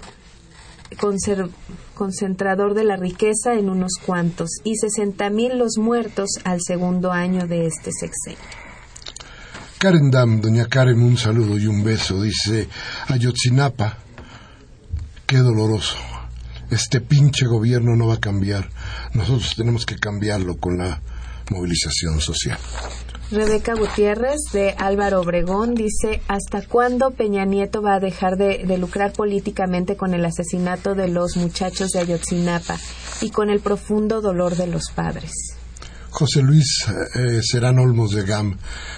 concentrador 0.98 2.74
de 2.74 2.84
la 2.84 2.98
riqueza 2.98 3.54
en 3.54 3.70
unos 3.70 3.94
cuantos 4.06 4.50
y 4.64 4.74
60.000 4.74 5.56
los 5.56 5.78
muertos 5.78 6.30
al 6.44 6.60
segundo 6.62 7.12
año 7.12 7.48
de 7.48 7.68
este 7.68 7.92
sexenio. 7.92 8.40
Karen 9.78 10.12
Dam, 10.12 10.42
doña 10.42 10.68
Karen, 10.68 11.02
un 11.02 11.18
saludo 11.18 11.58
y 11.58 11.66
un 11.66 11.84
beso. 11.84 12.22
Dice 12.22 12.68
Ayotzinapa, 13.08 13.98
qué 15.26 15.38
doloroso. 15.38 15.98
Este 16.70 17.02
pinche 17.02 17.48
gobierno 17.48 17.96
no 17.96 18.08
va 18.08 18.16
a 18.16 18.20
cambiar. 18.20 18.70
Nosotros 19.14 19.56
tenemos 19.56 19.86
que 19.86 19.98
cambiarlo 19.98 20.58
con 20.58 20.78
la 20.78 21.02
movilización 21.50 22.22
social. 22.22 22.60
Rebeca 23.32 23.76
Gutiérrez 23.76 24.42
de 24.52 24.76
Álvaro 24.78 25.22
Obregón 25.22 25.74
dice, 25.74 26.22
¿hasta 26.28 26.68
cuándo 26.68 27.12
Peña 27.12 27.46
Nieto 27.46 27.82
va 27.82 27.96
a 27.96 28.00
dejar 28.02 28.36
de, 28.36 28.78
lucrar 28.78 29.14
políticamente 29.14 29.96
con 29.96 30.14
el 30.14 30.26
asesinato 30.26 30.96
de 30.96 31.08
los 31.08 31.38
muchachos 31.38 31.92
de 31.92 32.00
Ayotzinapa 32.00 32.78
y 33.22 33.30
con 33.30 33.50
el 33.50 33.62
profundo 33.62 34.20
dolor 34.20 34.58
de 34.58 34.68
los 34.68 34.92
padres? 34.94 35.32
José 36.10 36.42
Luis 36.42 36.86
eh, 37.16 37.40
Serán 37.42 37.80
Olmos 37.80 38.12
de 38.12 38.26
GAM 38.26 38.58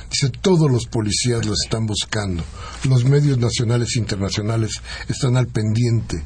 dice, 0.09 0.31
todos 0.41 0.71
los 0.71 0.88
policías 0.88 1.45
lo 1.45 1.53
están 1.53 1.86
buscando, 1.86 2.43
los 2.89 3.05
medios 3.05 3.38
nacionales 3.38 3.89
e 3.95 3.99
internacionales 3.99 4.71
están 5.09 5.38
al 5.38 5.45
pendiente, 5.45 6.23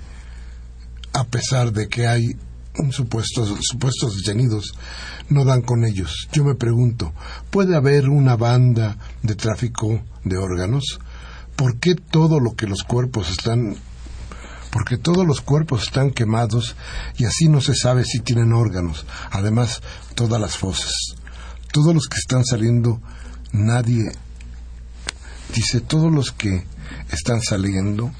a 1.12 1.26
pesar 1.26 1.74
de 1.74 1.89
que 1.89 2.08
hay 2.08 2.38
supuestos, 2.91 3.57
supuestos 3.61 4.17
detenidos 4.17 4.73
no 5.30 5.45
dan 5.45 5.61
con 5.61 5.86
ellos. 5.86 6.28
Yo 6.32 6.43
me 6.43 6.55
pregunto, 6.55 7.13
¿puede 7.49 7.75
haber 7.75 8.09
una 8.09 8.36
banda 8.36 8.97
de 9.23 9.36
tráfico 9.36 10.01
de 10.23 10.38
órganos? 10.38 10.99
¿Por 11.55 11.80
qué 11.80 11.95
todo 11.95 12.39
lo 12.39 12.55
que 12.55 12.67
los 12.67 12.84
cuerpos 12.84 13.30
están 13.30 13.75
porque 14.71 14.97
todos 14.97 15.25
los 15.25 15.41
cuerpos 15.41 15.84
están 15.84 16.11
quemados 16.11 16.75
y 17.17 17.25
así 17.25 17.47
no 17.47 17.61
se 17.61 17.73
sabe 17.73 18.03
si 18.03 18.19
tienen 18.19 18.53
órganos. 18.53 19.05
Además, 19.32 19.82
todas 20.13 20.39
las 20.39 20.57
fosas, 20.57 20.91
todos 21.71 21.95
los 21.95 22.07
que 22.07 22.17
están 22.17 22.45
saliendo, 22.45 23.01
nadie 23.53 24.11
dice 25.55 25.82
todos 25.82 26.11
los 26.11 26.32
que 26.32 26.65
están 27.11 27.41
saliendo, 27.41 28.11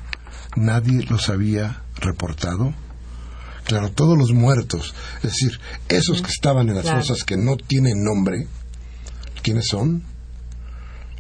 nadie 0.56 1.04
los 1.04 1.30
había 1.30 1.84
reportado. 1.98 2.74
Claro, 3.68 3.92
todos 3.92 4.18
los 4.18 4.32
muertos, 4.32 4.96
es 5.18 5.24
decir, 5.24 5.60
esos 5.90 6.22
que 6.22 6.32
estaban 6.32 6.70
en 6.70 6.76
las 6.76 6.90
fosas 6.90 7.26
que 7.26 7.36
no 7.36 7.58
tienen 7.58 8.02
nombre, 8.02 8.48
¿quiénes 9.44 9.68
son? 9.68 10.04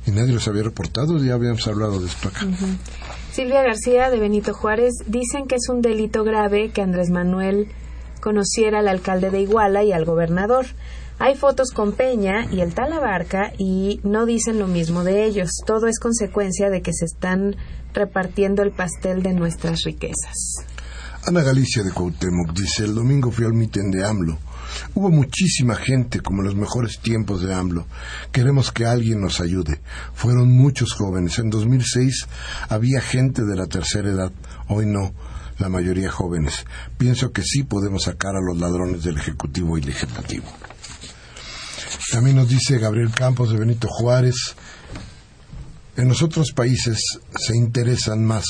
Y 0.05 0.11
nadie 0.11 0.31
los 0.31 0.47
había 0.47 0.63
reportado, 0.63 1.17
ya 1.17 1.33
habíamos 1.33 1.67
hablado 1.67 1.99
de 1.99 2.07
esto 2.07 2.29
acá. 2.29 2.47
Silvia 3.33 3.63
García 3.63 4.09
de 4.09 4.19
Benito 4.19 4.53
Juárez 4.53 4.93
dicen 5.07 5.47
que 5.47 5.55
es 5.55 5.67
un 5.67 5.81
delito 5.81 6.23
grave 6.23 6.71
que 6.71 6.81
Andrés 6.81 7.09
Manuel 7.09 7.67
conociera 8.21 8.79
al 8.79 8.87
alcalde 8.87 9.29
de 9.29 9.41
Iguala 9.41 9.83
y 9.83 9.91
al 9.91 10.05
gobernador. 10.05 10.67
Hay 11.19 11.35
fotos 11.35 11.71
con 11.71 11.91
Peña 11.91 12.47
y 12.49 12.61
el 12.61 12.73
Talabarca 12.73 13.51
y 13.57 13.99
no 14.03 14.25
dicen 14.25 14.57
lo 14.57 14.67
mismo 14.67 15.03
de 15.03 15.25
ellos. 15.25 15.49
Todo 15.65 15.87
es 15.87 15.99
consecuencia 15.99 16.69
de 16.69 16.81
que 16.81 16.93
se 16.93 17.03
están 17.03 17.57
repartiendo 17.93 18.63
el 18.63 18.71
pastel 18.71 19.21
de 19.21 19.33
nuestras 19.33 19.81
riquezas. 19.83 20.63
Ana 21.27 21.43
Galicia 21.43 21.83
de 21.83 21.91
Cuauhtémoc 21.91 22.53
dice, 22.53 22.85
el 22.85 22.95
domingo 22.95 23.31
fui 23.31 23.43
al 23.43 23.51
mitin 23.51 23.91
de 23.91 24.05
AMLO. 24.05 24.39
Hubo 24.95 25.09
muchísima 25.09 25.75
gente, 25.75 26.21
como 26.21 26.41
en 26.41 26.45
los 26.45 26.55
mejores 26.55 26.99
tiempos 26.99 27.41
de 27.41 27.53
AMLO. 27.53 27.85
Queremos 28.31 28.71
que 28.71 28.85
alguien 28.85 29.19
nos 29.19 29.41
ayude. 29.41 29.81
Fueron 30.13 30.49
muchos 30.49 30.93
jóvenes. 30.93 31.37
En 31.39 31.49
2006 31.49 32.27
había 32.69 33.01
gente 33.01 33.43
de 33.43 33.57
la 33.57 33.67
tercera 33.67 34.09
edad. 34.09 34.31
Hoy 34.69 34.85
no, 34.85 35.13
la 35.59 35.67
mayoría 35.67 36.09
jóvenes. 36.09 36.65
Pienso 36.97 37.33
que 37.33 37.41
sí 37.43 37.63
podemos 37.63 38.03
sacar 38.03 38.37
a 38.37 38.41
los 38.41 38.57
ladrones 38.57 39.03
del 39.03 39.17
Ejecutivo 39.17 39.77
y 39.77 39.81
Legislativo. 39.81 40.45
También 42.09 42.37
nos 42.37 42.47
dice 42.47 42.79
Gabriel 42.79 43.11
Campos 43.11 43.51
de 43.51 43.59
Benito 43.59 43.89
Juárez, 43.89 44.55
en 45.97 46.07
los 46.07 46.21
otros 46.21 46.53
países 46.53 46.99
se 47.35 47.57
interesan 47.57 48.23
más 48.23 48.45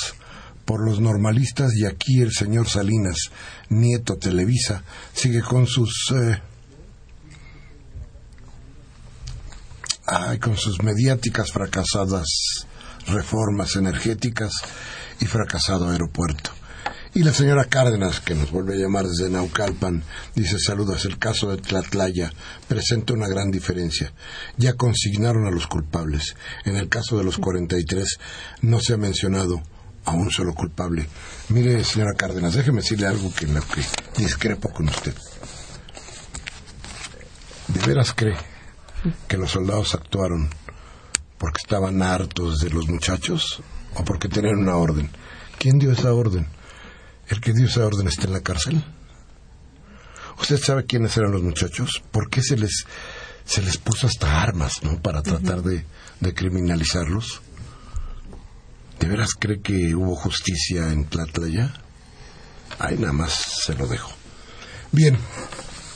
por 0.67 0.85
los 0.85 0.99
normalistas 0.99 1.73
y 1.75 1.85
aquí 1.85 2.21
el 2.21 2.33
señor 2.33 2.67
Salinas, 2.67 3.15
nieto 3.69 4.17
Televisa, 4.17 4.83
sigue 5.13 5.41
con 5.41 5.65
sus 5.65 6.13
eh, 6.13 6.41
con 10.41 10.57
sus 10.57 10.83
mediáticas 10.83 11.53
fracasadas 11.53 12.27
reformas 13.07 13.77
energéticas 13.77 14.51
y 15.21 15.25
fracasado 15.25 15.89
aeropuerto. 15.89 16.51
Y 17.13 17.23
la 17.23 17.33
señora 17.33 17.63
Cárdenas, 17.63 18.19
que 18.19 18.35
nos 18.35 18.51
vuelve 18.51 18.73
a 18.73 18.77
llamar 18.77 19.05
desde 19.05 19.29
Naucalpan, 19.29 20.03
dice 20.35 20.59
saludos, 20.59 21.05
el 21.05 21.17
caso 21.17 21.49
de 21.49 21.57
Tlatlaya 21.57 22.33
presenta 22.67 23.13
una 23.13 23.29
gran 23.29 23.51
diferencia. 23.51 24.11
Ya 24.57 24.73
consignaron 24.73 25.47
a 25.47 25.51
los 25.51 25.65
culpables. 25.65 26.35
En 26.65 26.75
el 26.75 26.89
caso 26.89 27.17
de 27.17 27.23
los 27.23 27.37
43 27.37 28.19
no 28.61 28.81
se 28.81 28.93
ha 28.93 28.97
mencionado 28.97 29.63
a 30.07 30.11
un 30.11 30.31
solo 30.31 30.53
culpable. 30.53 31.05
Mire, 31.49 31.83
señora 31.83 32.13
Cárdenas, 32.13 32.53
déjeme 32.53 32.81
decirle 32.81 33.07
algo 33.07 33.31
que, 33.33 33.45
lo 33.45 33.61
que 33.61 33.81
discrepo 34.15 34.69
con 34.71 34.87
usted. 34.87 35.13
¿De 37.67 37.85
veras 37.85 38.13
cree 38.13 38.37
que 39.27 39.37
los 39.37 39.51
soldados 39.51 39.93
actuaron 39.93 40.49
porque 41.37 41.59
estaban 41.61 42.01
hartos 42.01 42.59
de 42.59 42.69
los 42.69 42.87
muchachos 42.87 43.61
o 43.95 44.05
porque 44.05 44.29
tenían 44.29 44.59
una 44.59 44.77
orden? 44.77 45.11
¿Quién 45.59 45.77
dio 45.77 45.91
esa 45.91 46.13
orden? 46.13 46.47
¿El 47.27 47.41
que 47.41 47.51
dio 47.51 47.65
esa 47.65 47.85
orden 47.85 48.07
está 48.07 48.27
en 48.27 48.33
la 48.33 48.41
cárcel? 48.41 48.81
¿Usted 50.39 50.57
sabe 50.57 50.85
quiénes 50.85 51.17
eran 51.17 51.33
los 51.33 51.43
muchachos? 51.43 52.01
¿Por 52.11 52.29
qué 52.29 52.41
se 52.41 52.55
les, 52.55 52.85
se 53.43 53.61
les 53.61 53.77
puso 53.77 54.07
hasta 54.07 54.41
armas, 54.41 54.83
¿no? 54.83 55.01
Para 55.01 55.21
tratar 55.21 55.63
de, 55.63 55.83
de 56.21 56.33
criminalizarlos. 56.33 57.41
¿De 58.99 59.07
veras 59.07 59.29
cree 59.39 59.61
que 59.61 59.95
hubo 59.95 60.15
justicia 60.15 60.91
en 60.91 61.05
Tlatlaya? 61.05 61.73
Ahí 62.79 62.97
nada 62.97 63.13
más 63.13 63.33
se 63.65 63.75
lo 63.75 63.87
dejo. 63.87 64.11
Bien, 64.91 65.17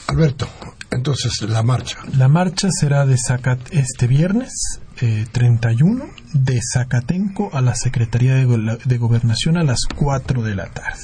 Alberto, 0.08 0.48
entonces 0.90 1.42
la 1.42 1.62
marcha. 1.62 1.98
La 2.16 2.28
marcha 2.28 2.68
será 2.70 3.06
de 3.06 3.16
Zacat 3.16 3.60
este 3.72 4.06
viernes 4.06 4.80
eh, 5.00 5.26
31 5.32 6.04
de 6.34 6.60
Zacatenco 6.60 7.50
a 7.52 7.60
la 7.60 7.74
Secretaría 7.74 8.34
de, 8.34 8.78
de 8.84 8.98
Gobernación 8.98 9.56
a 9.56 9.64
las 9.64 9.80
4 9.96 10.42
de 10.42 10.54
la 10.54 10.66
tarde. 10.66 11.00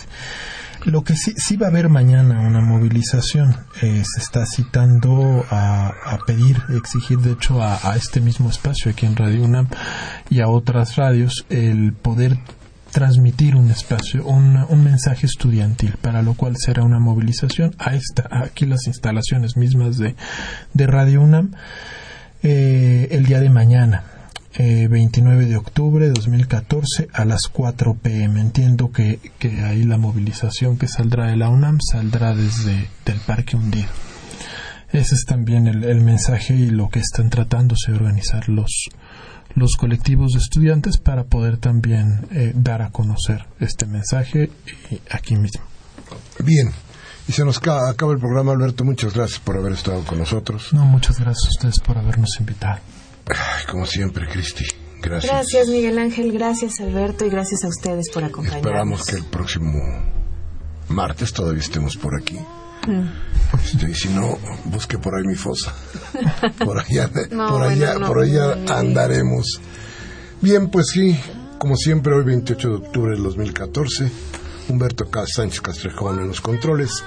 Lo 0.85 1.03
que 1.03 1.17
sí, 1.17 1.35
sí 1.37 1.57
va 1.57 1.67
a 1.67 1.71
haber 1.71 1.89
mañana 1.89 2.41
una 2.41 2.61
movilización. 2.61 3.57
Eh, 3.83 4.03
se 4.05 4.21
está 4.21 4.47
citando 4.47 5.45
a, 5.51 5.89
a, 5.89 6.19
pedir, 6.27 6.63
exigir 6.71 7.19
de 7.19 7.33
hecho 7.33 7.63
a, 7.63 7.79
a, 7.83 7.97
este 7.97 8.21
mismo 8.21 8.49
espacio 8.49 8.91
aquí 8.91 9.07
en 9.07 9.17
Radio 9.17 9.43
UNAM 9.43 9.69
y 10.31 10.41
a 10.41 10.49
otras 10.49 10.97
radios 10.97 11.45
el 11.51 11.93
poder 11.93 12.39
transmitir 12.91 13.55
un 13.55 13.71
espacio, 13.71 14.25
un, 14.25 14.57
un 14.69 14.85
mensaje 14.85 15.27
estudiantil, 15.27 15.95
para 16.01 16.23
lo 16.23 16.35
cual 16.35 16.55
será 16.57 16.83
una 16.83 16.99
movilización 16.99 17.75
a 17.79 17.95
esta, 17.95 18.29
aquí 18.31 18.67
las 18.67 18.87
instalaciones 18.87 19.57
mismas 19.57 19.99
de, 19.99 20.17
de 20.73 20.87
Radio 20.87 21.21
UNAM 21.21 21.53
eh, 22.43 23.09
el 23.11 23.27
día 23.27 23.41
de 23.41 23.51
mañana. 23.51 24.05
29 24.59 25.45
eh, 25.45 25.47
de 25.47 25.57
octubre 25.57 26.07
de 26.07 26.13
2014 26.13 27.09
a 27.13 27.25
las 27.25 27.49
4 27.49 27.95
pm. 27.95 28.41
Entiendo 28.41 28.91
que, 28.91 29.21
que 29.39 29.61
ahí 29.63 29.85
la 29.85 29.99
movilización 29.99 30.79
que 30.79 30.89
saldrá 30.89 31.27
de 31.27 31.37
la 31.37 31.49
UNAM 31.49 31.79
saldrá 31.81 32.35
desde 32.35 32.89
el 33.07 33.21
Parque 33.27 33.57
Hundido. 33.57 33.89
Ese 34.91 35.15
es 35.15 35.25
también 35.27 35.67
el, 35.67 36.01
mensaje 36.01 36.55
y 36.55 36.71
lo 36.71 36.89
que 36.89 36.99
están 36.99 37.29
tratando 37.29 37.75
de 37.87 37.93
organizar 37.93 38.49
los, 38.49 38.89
los 39.55 39.77
colectivos 39.77 40.33
de 40.33 40.39
estudiantes 40.39 40.97
para 40.97 41.25
poder 41.25 41.59
también 41.59 42.27
eh, 42.33 42.53
dar 42.55 42.81
a 42.81 42.91
conocer 42.91 43.45
este 43.61 43.87
mensaje 43.87 44.51
aquí 45.11 45.37
mismo. 45.37 45.63
Bien, 46.43 46.71
y 47.29 47.33
se 47.33 47.45
nos 47.45 47.59
acaba 47.59 48.13
el 48.13 48.19
programa, 48.19 48.53
Alberto. 48.53 48.83
Muchas 48.85 49.13
gracias 49.13 49.39
por 49.41 49.59
haber 49.59 49.73
estado 49.73 50.03
con 50.05 50.19
nosotros. 50.19 50.73
No, 50.73 50.87
muchas 50.87 51.21
gracias 51.21 51.47
a 51.47 51.51
ustedes 51.51 51.81
por 51.81 51.99
habernos 51.99 52.31
invitado 52.41 52.79
como 53.71 53.87
siempre, 53.87 54.27
Cristi. 54.29 54.65
Gracias. 55.01 55.33
Gracias, 55.33 55.69
Miguel 55.69 55.99
Ángel. 55.99 56.33
Gracias, 56.33 56.81
Alberto. 56.81 57.25
Y 57.25 57.31
gracias 57.31 57.65
a 57.65 57.69
ustedes 57.69 58.11
por 58.13 58.25
acompañarnos. 58.25 58.67
Esperamos 58.67 59.05
que 59.05 59.17
el 59.17 59.25
próximo 59.25 59.81
martes 60.89 61.33
todavía 61.33 61.63
estemos 61.63 61.97
por 61.97 62.17
aquí. 62.17 62.39
Este, 63.65 63.91
y 63.91 63.95
si 63.95 64.09
no, 64.09 64.39
busque 64.65 64.99
por 64.99 65.15
ahí 65.15 65.25
mi 65.27 65.35
fosa. 65.35 65.75
Por 66.59 66.79
allá, 66.79 67.11
por 67.31 67.63
allá, 67.63 67.99
por 67.99 68.23
allá 68.23 68.57
andaremos. 68.69 69.61
Bien, 70.41 70.71
pues 70.71 70.87
sí, 70.93 71.19
como 71.59 71.77
siempre, 71.77 72.15
hoy 72.15 72.25
28 72.25 72.69
de 72.69 72.75
octubre 72.75 73.13
del 73.13 73.23
2014, 73.25 74.11
Humberto 74.69 75.09
Sánchez 75.27 75.61
Castrejón 75.61 76.21
en 76.21 76.29
los 76.29 76.41
controles, 76.41 77.05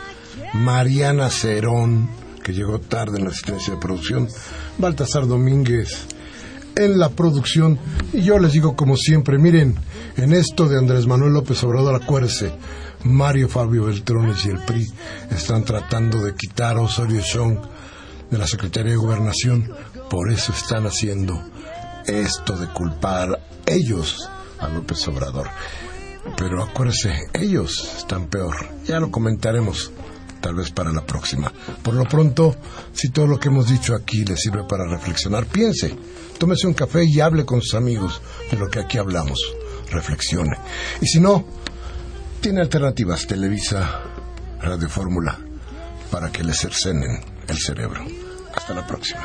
Mariana 0.54 1.30
Cerón, 1.30 2.10
que 2.44 2.54
llegó 2.54 2.80
tarde 2.80 3.18
en 3.18 3.26
la 3.26 3.32
asistencia 3.32 3.74
de 3.74 3.80
producción, 3.80 4.28
Baltasar 4.78 5.28
Domínguez 5.28 6.08
en 6.76 7.00
la 7.00 7.10
producción, 7.10 7.80
y 8.14 8.22
yo 8.22 8.40
les 8.40 8.54
digo 8.54 8.76
como 8.76 8.96
siempre, 8.98 9.38
miren, 9.38 9.76
en 10.18 10.34
esto 10.34 10.68
de 10.68 10.78
Andrés 10.78 11.08
Manuel 11.08 11.34
López 11.34 11.64
Obrador, 11.64 12.02
acuérdese, 12.02 12.52
Mario 13.04 13.50
Fabio 13.50 13.86
Beltrones 13.86 14.46
y 14.46 14.50
el 14.50 14.60
PRI 14.60 14.88
están 15.32 15.64
tratando 15.64 16.20
de 16.20 16.36
quitar 16.36 16.78
a 16.78 16.82
Osorio 16.82 17.22
Chong 17.22 17.58
de 18.30 18.38
la 18.38 18.48
Secretaría 18.48 18.92
de 18.92 18.98
Gobernación, 18.98 19.70
por 20.10 20.32
eso 20.32 20.54
están 20.54 20.86
haciendo 20.86 21.42
esto 22.06 22.58
de 22.58 22.68
culpar 22.68 23.40
ellos 23.66 24.30
a 24.60 24.68
López 24.68 25.08
Obrador. 25.08 25.48
Pero 26.38 26.64
acuérdese, 26.64 27.12
ellos 27.34 27.92
están 27.98 28.28
peor. 28.28 28.56
Ya 28.86 29.00
lo 29.00 29.10
comentaremos 29.10 29.92
tal 30.40 30.56
vez 30.56 30.72
para 30.72 30.92
la 30.92 31.06
próxima. 31.06 31.52
Por 31.84 31.94
lo 31.94 32.06
pronto, 32.06 32.56
si 32.94 33.10
todo 33.10 33.28
lo 33.28 33.40
que 33.40 33.50
hemos 33.50 33.70
dicho 33.70 33.96
aquí 33.96 34.24
le 34.26 34.36
sirve 34.36 34.64
para 34.68 34.88
reflexionar, 34.88 35.46
piense, 35.46 35.96
tómese 36.42 36.66
un 36.66 36.74
café 36.74 37.06
y 37.06 37.20
hable 37.20 37.46
con 37.46 37.62
sus 37.62 37.76
amigos 37.76 38.20
de 38.50 38.58
lo 38.58 38.68
que 38.68 38.80
aquí 38.80 38.98
hablamos. 38.98 39.54
Reflexione. 39.92 40.58
Y 41.00 41.06
si 41.06 41.20
no, 41.20 41.46
tiene 42.42 42.62
alternativas, 42.62 43.28
Televisa, 43.28 44.02
Radio 44.60 44.90
Fórmula, 44.90 45.38
para 46.10 46.32
que 46.32 46.44
le 46.44 46.56
cercenen 46.56 47.22
el 47.48 47.60
cerebro. 47.60 48.04
Hasta 48.56 48.74
la 48.74 48.88
próxima. 48.88 49.22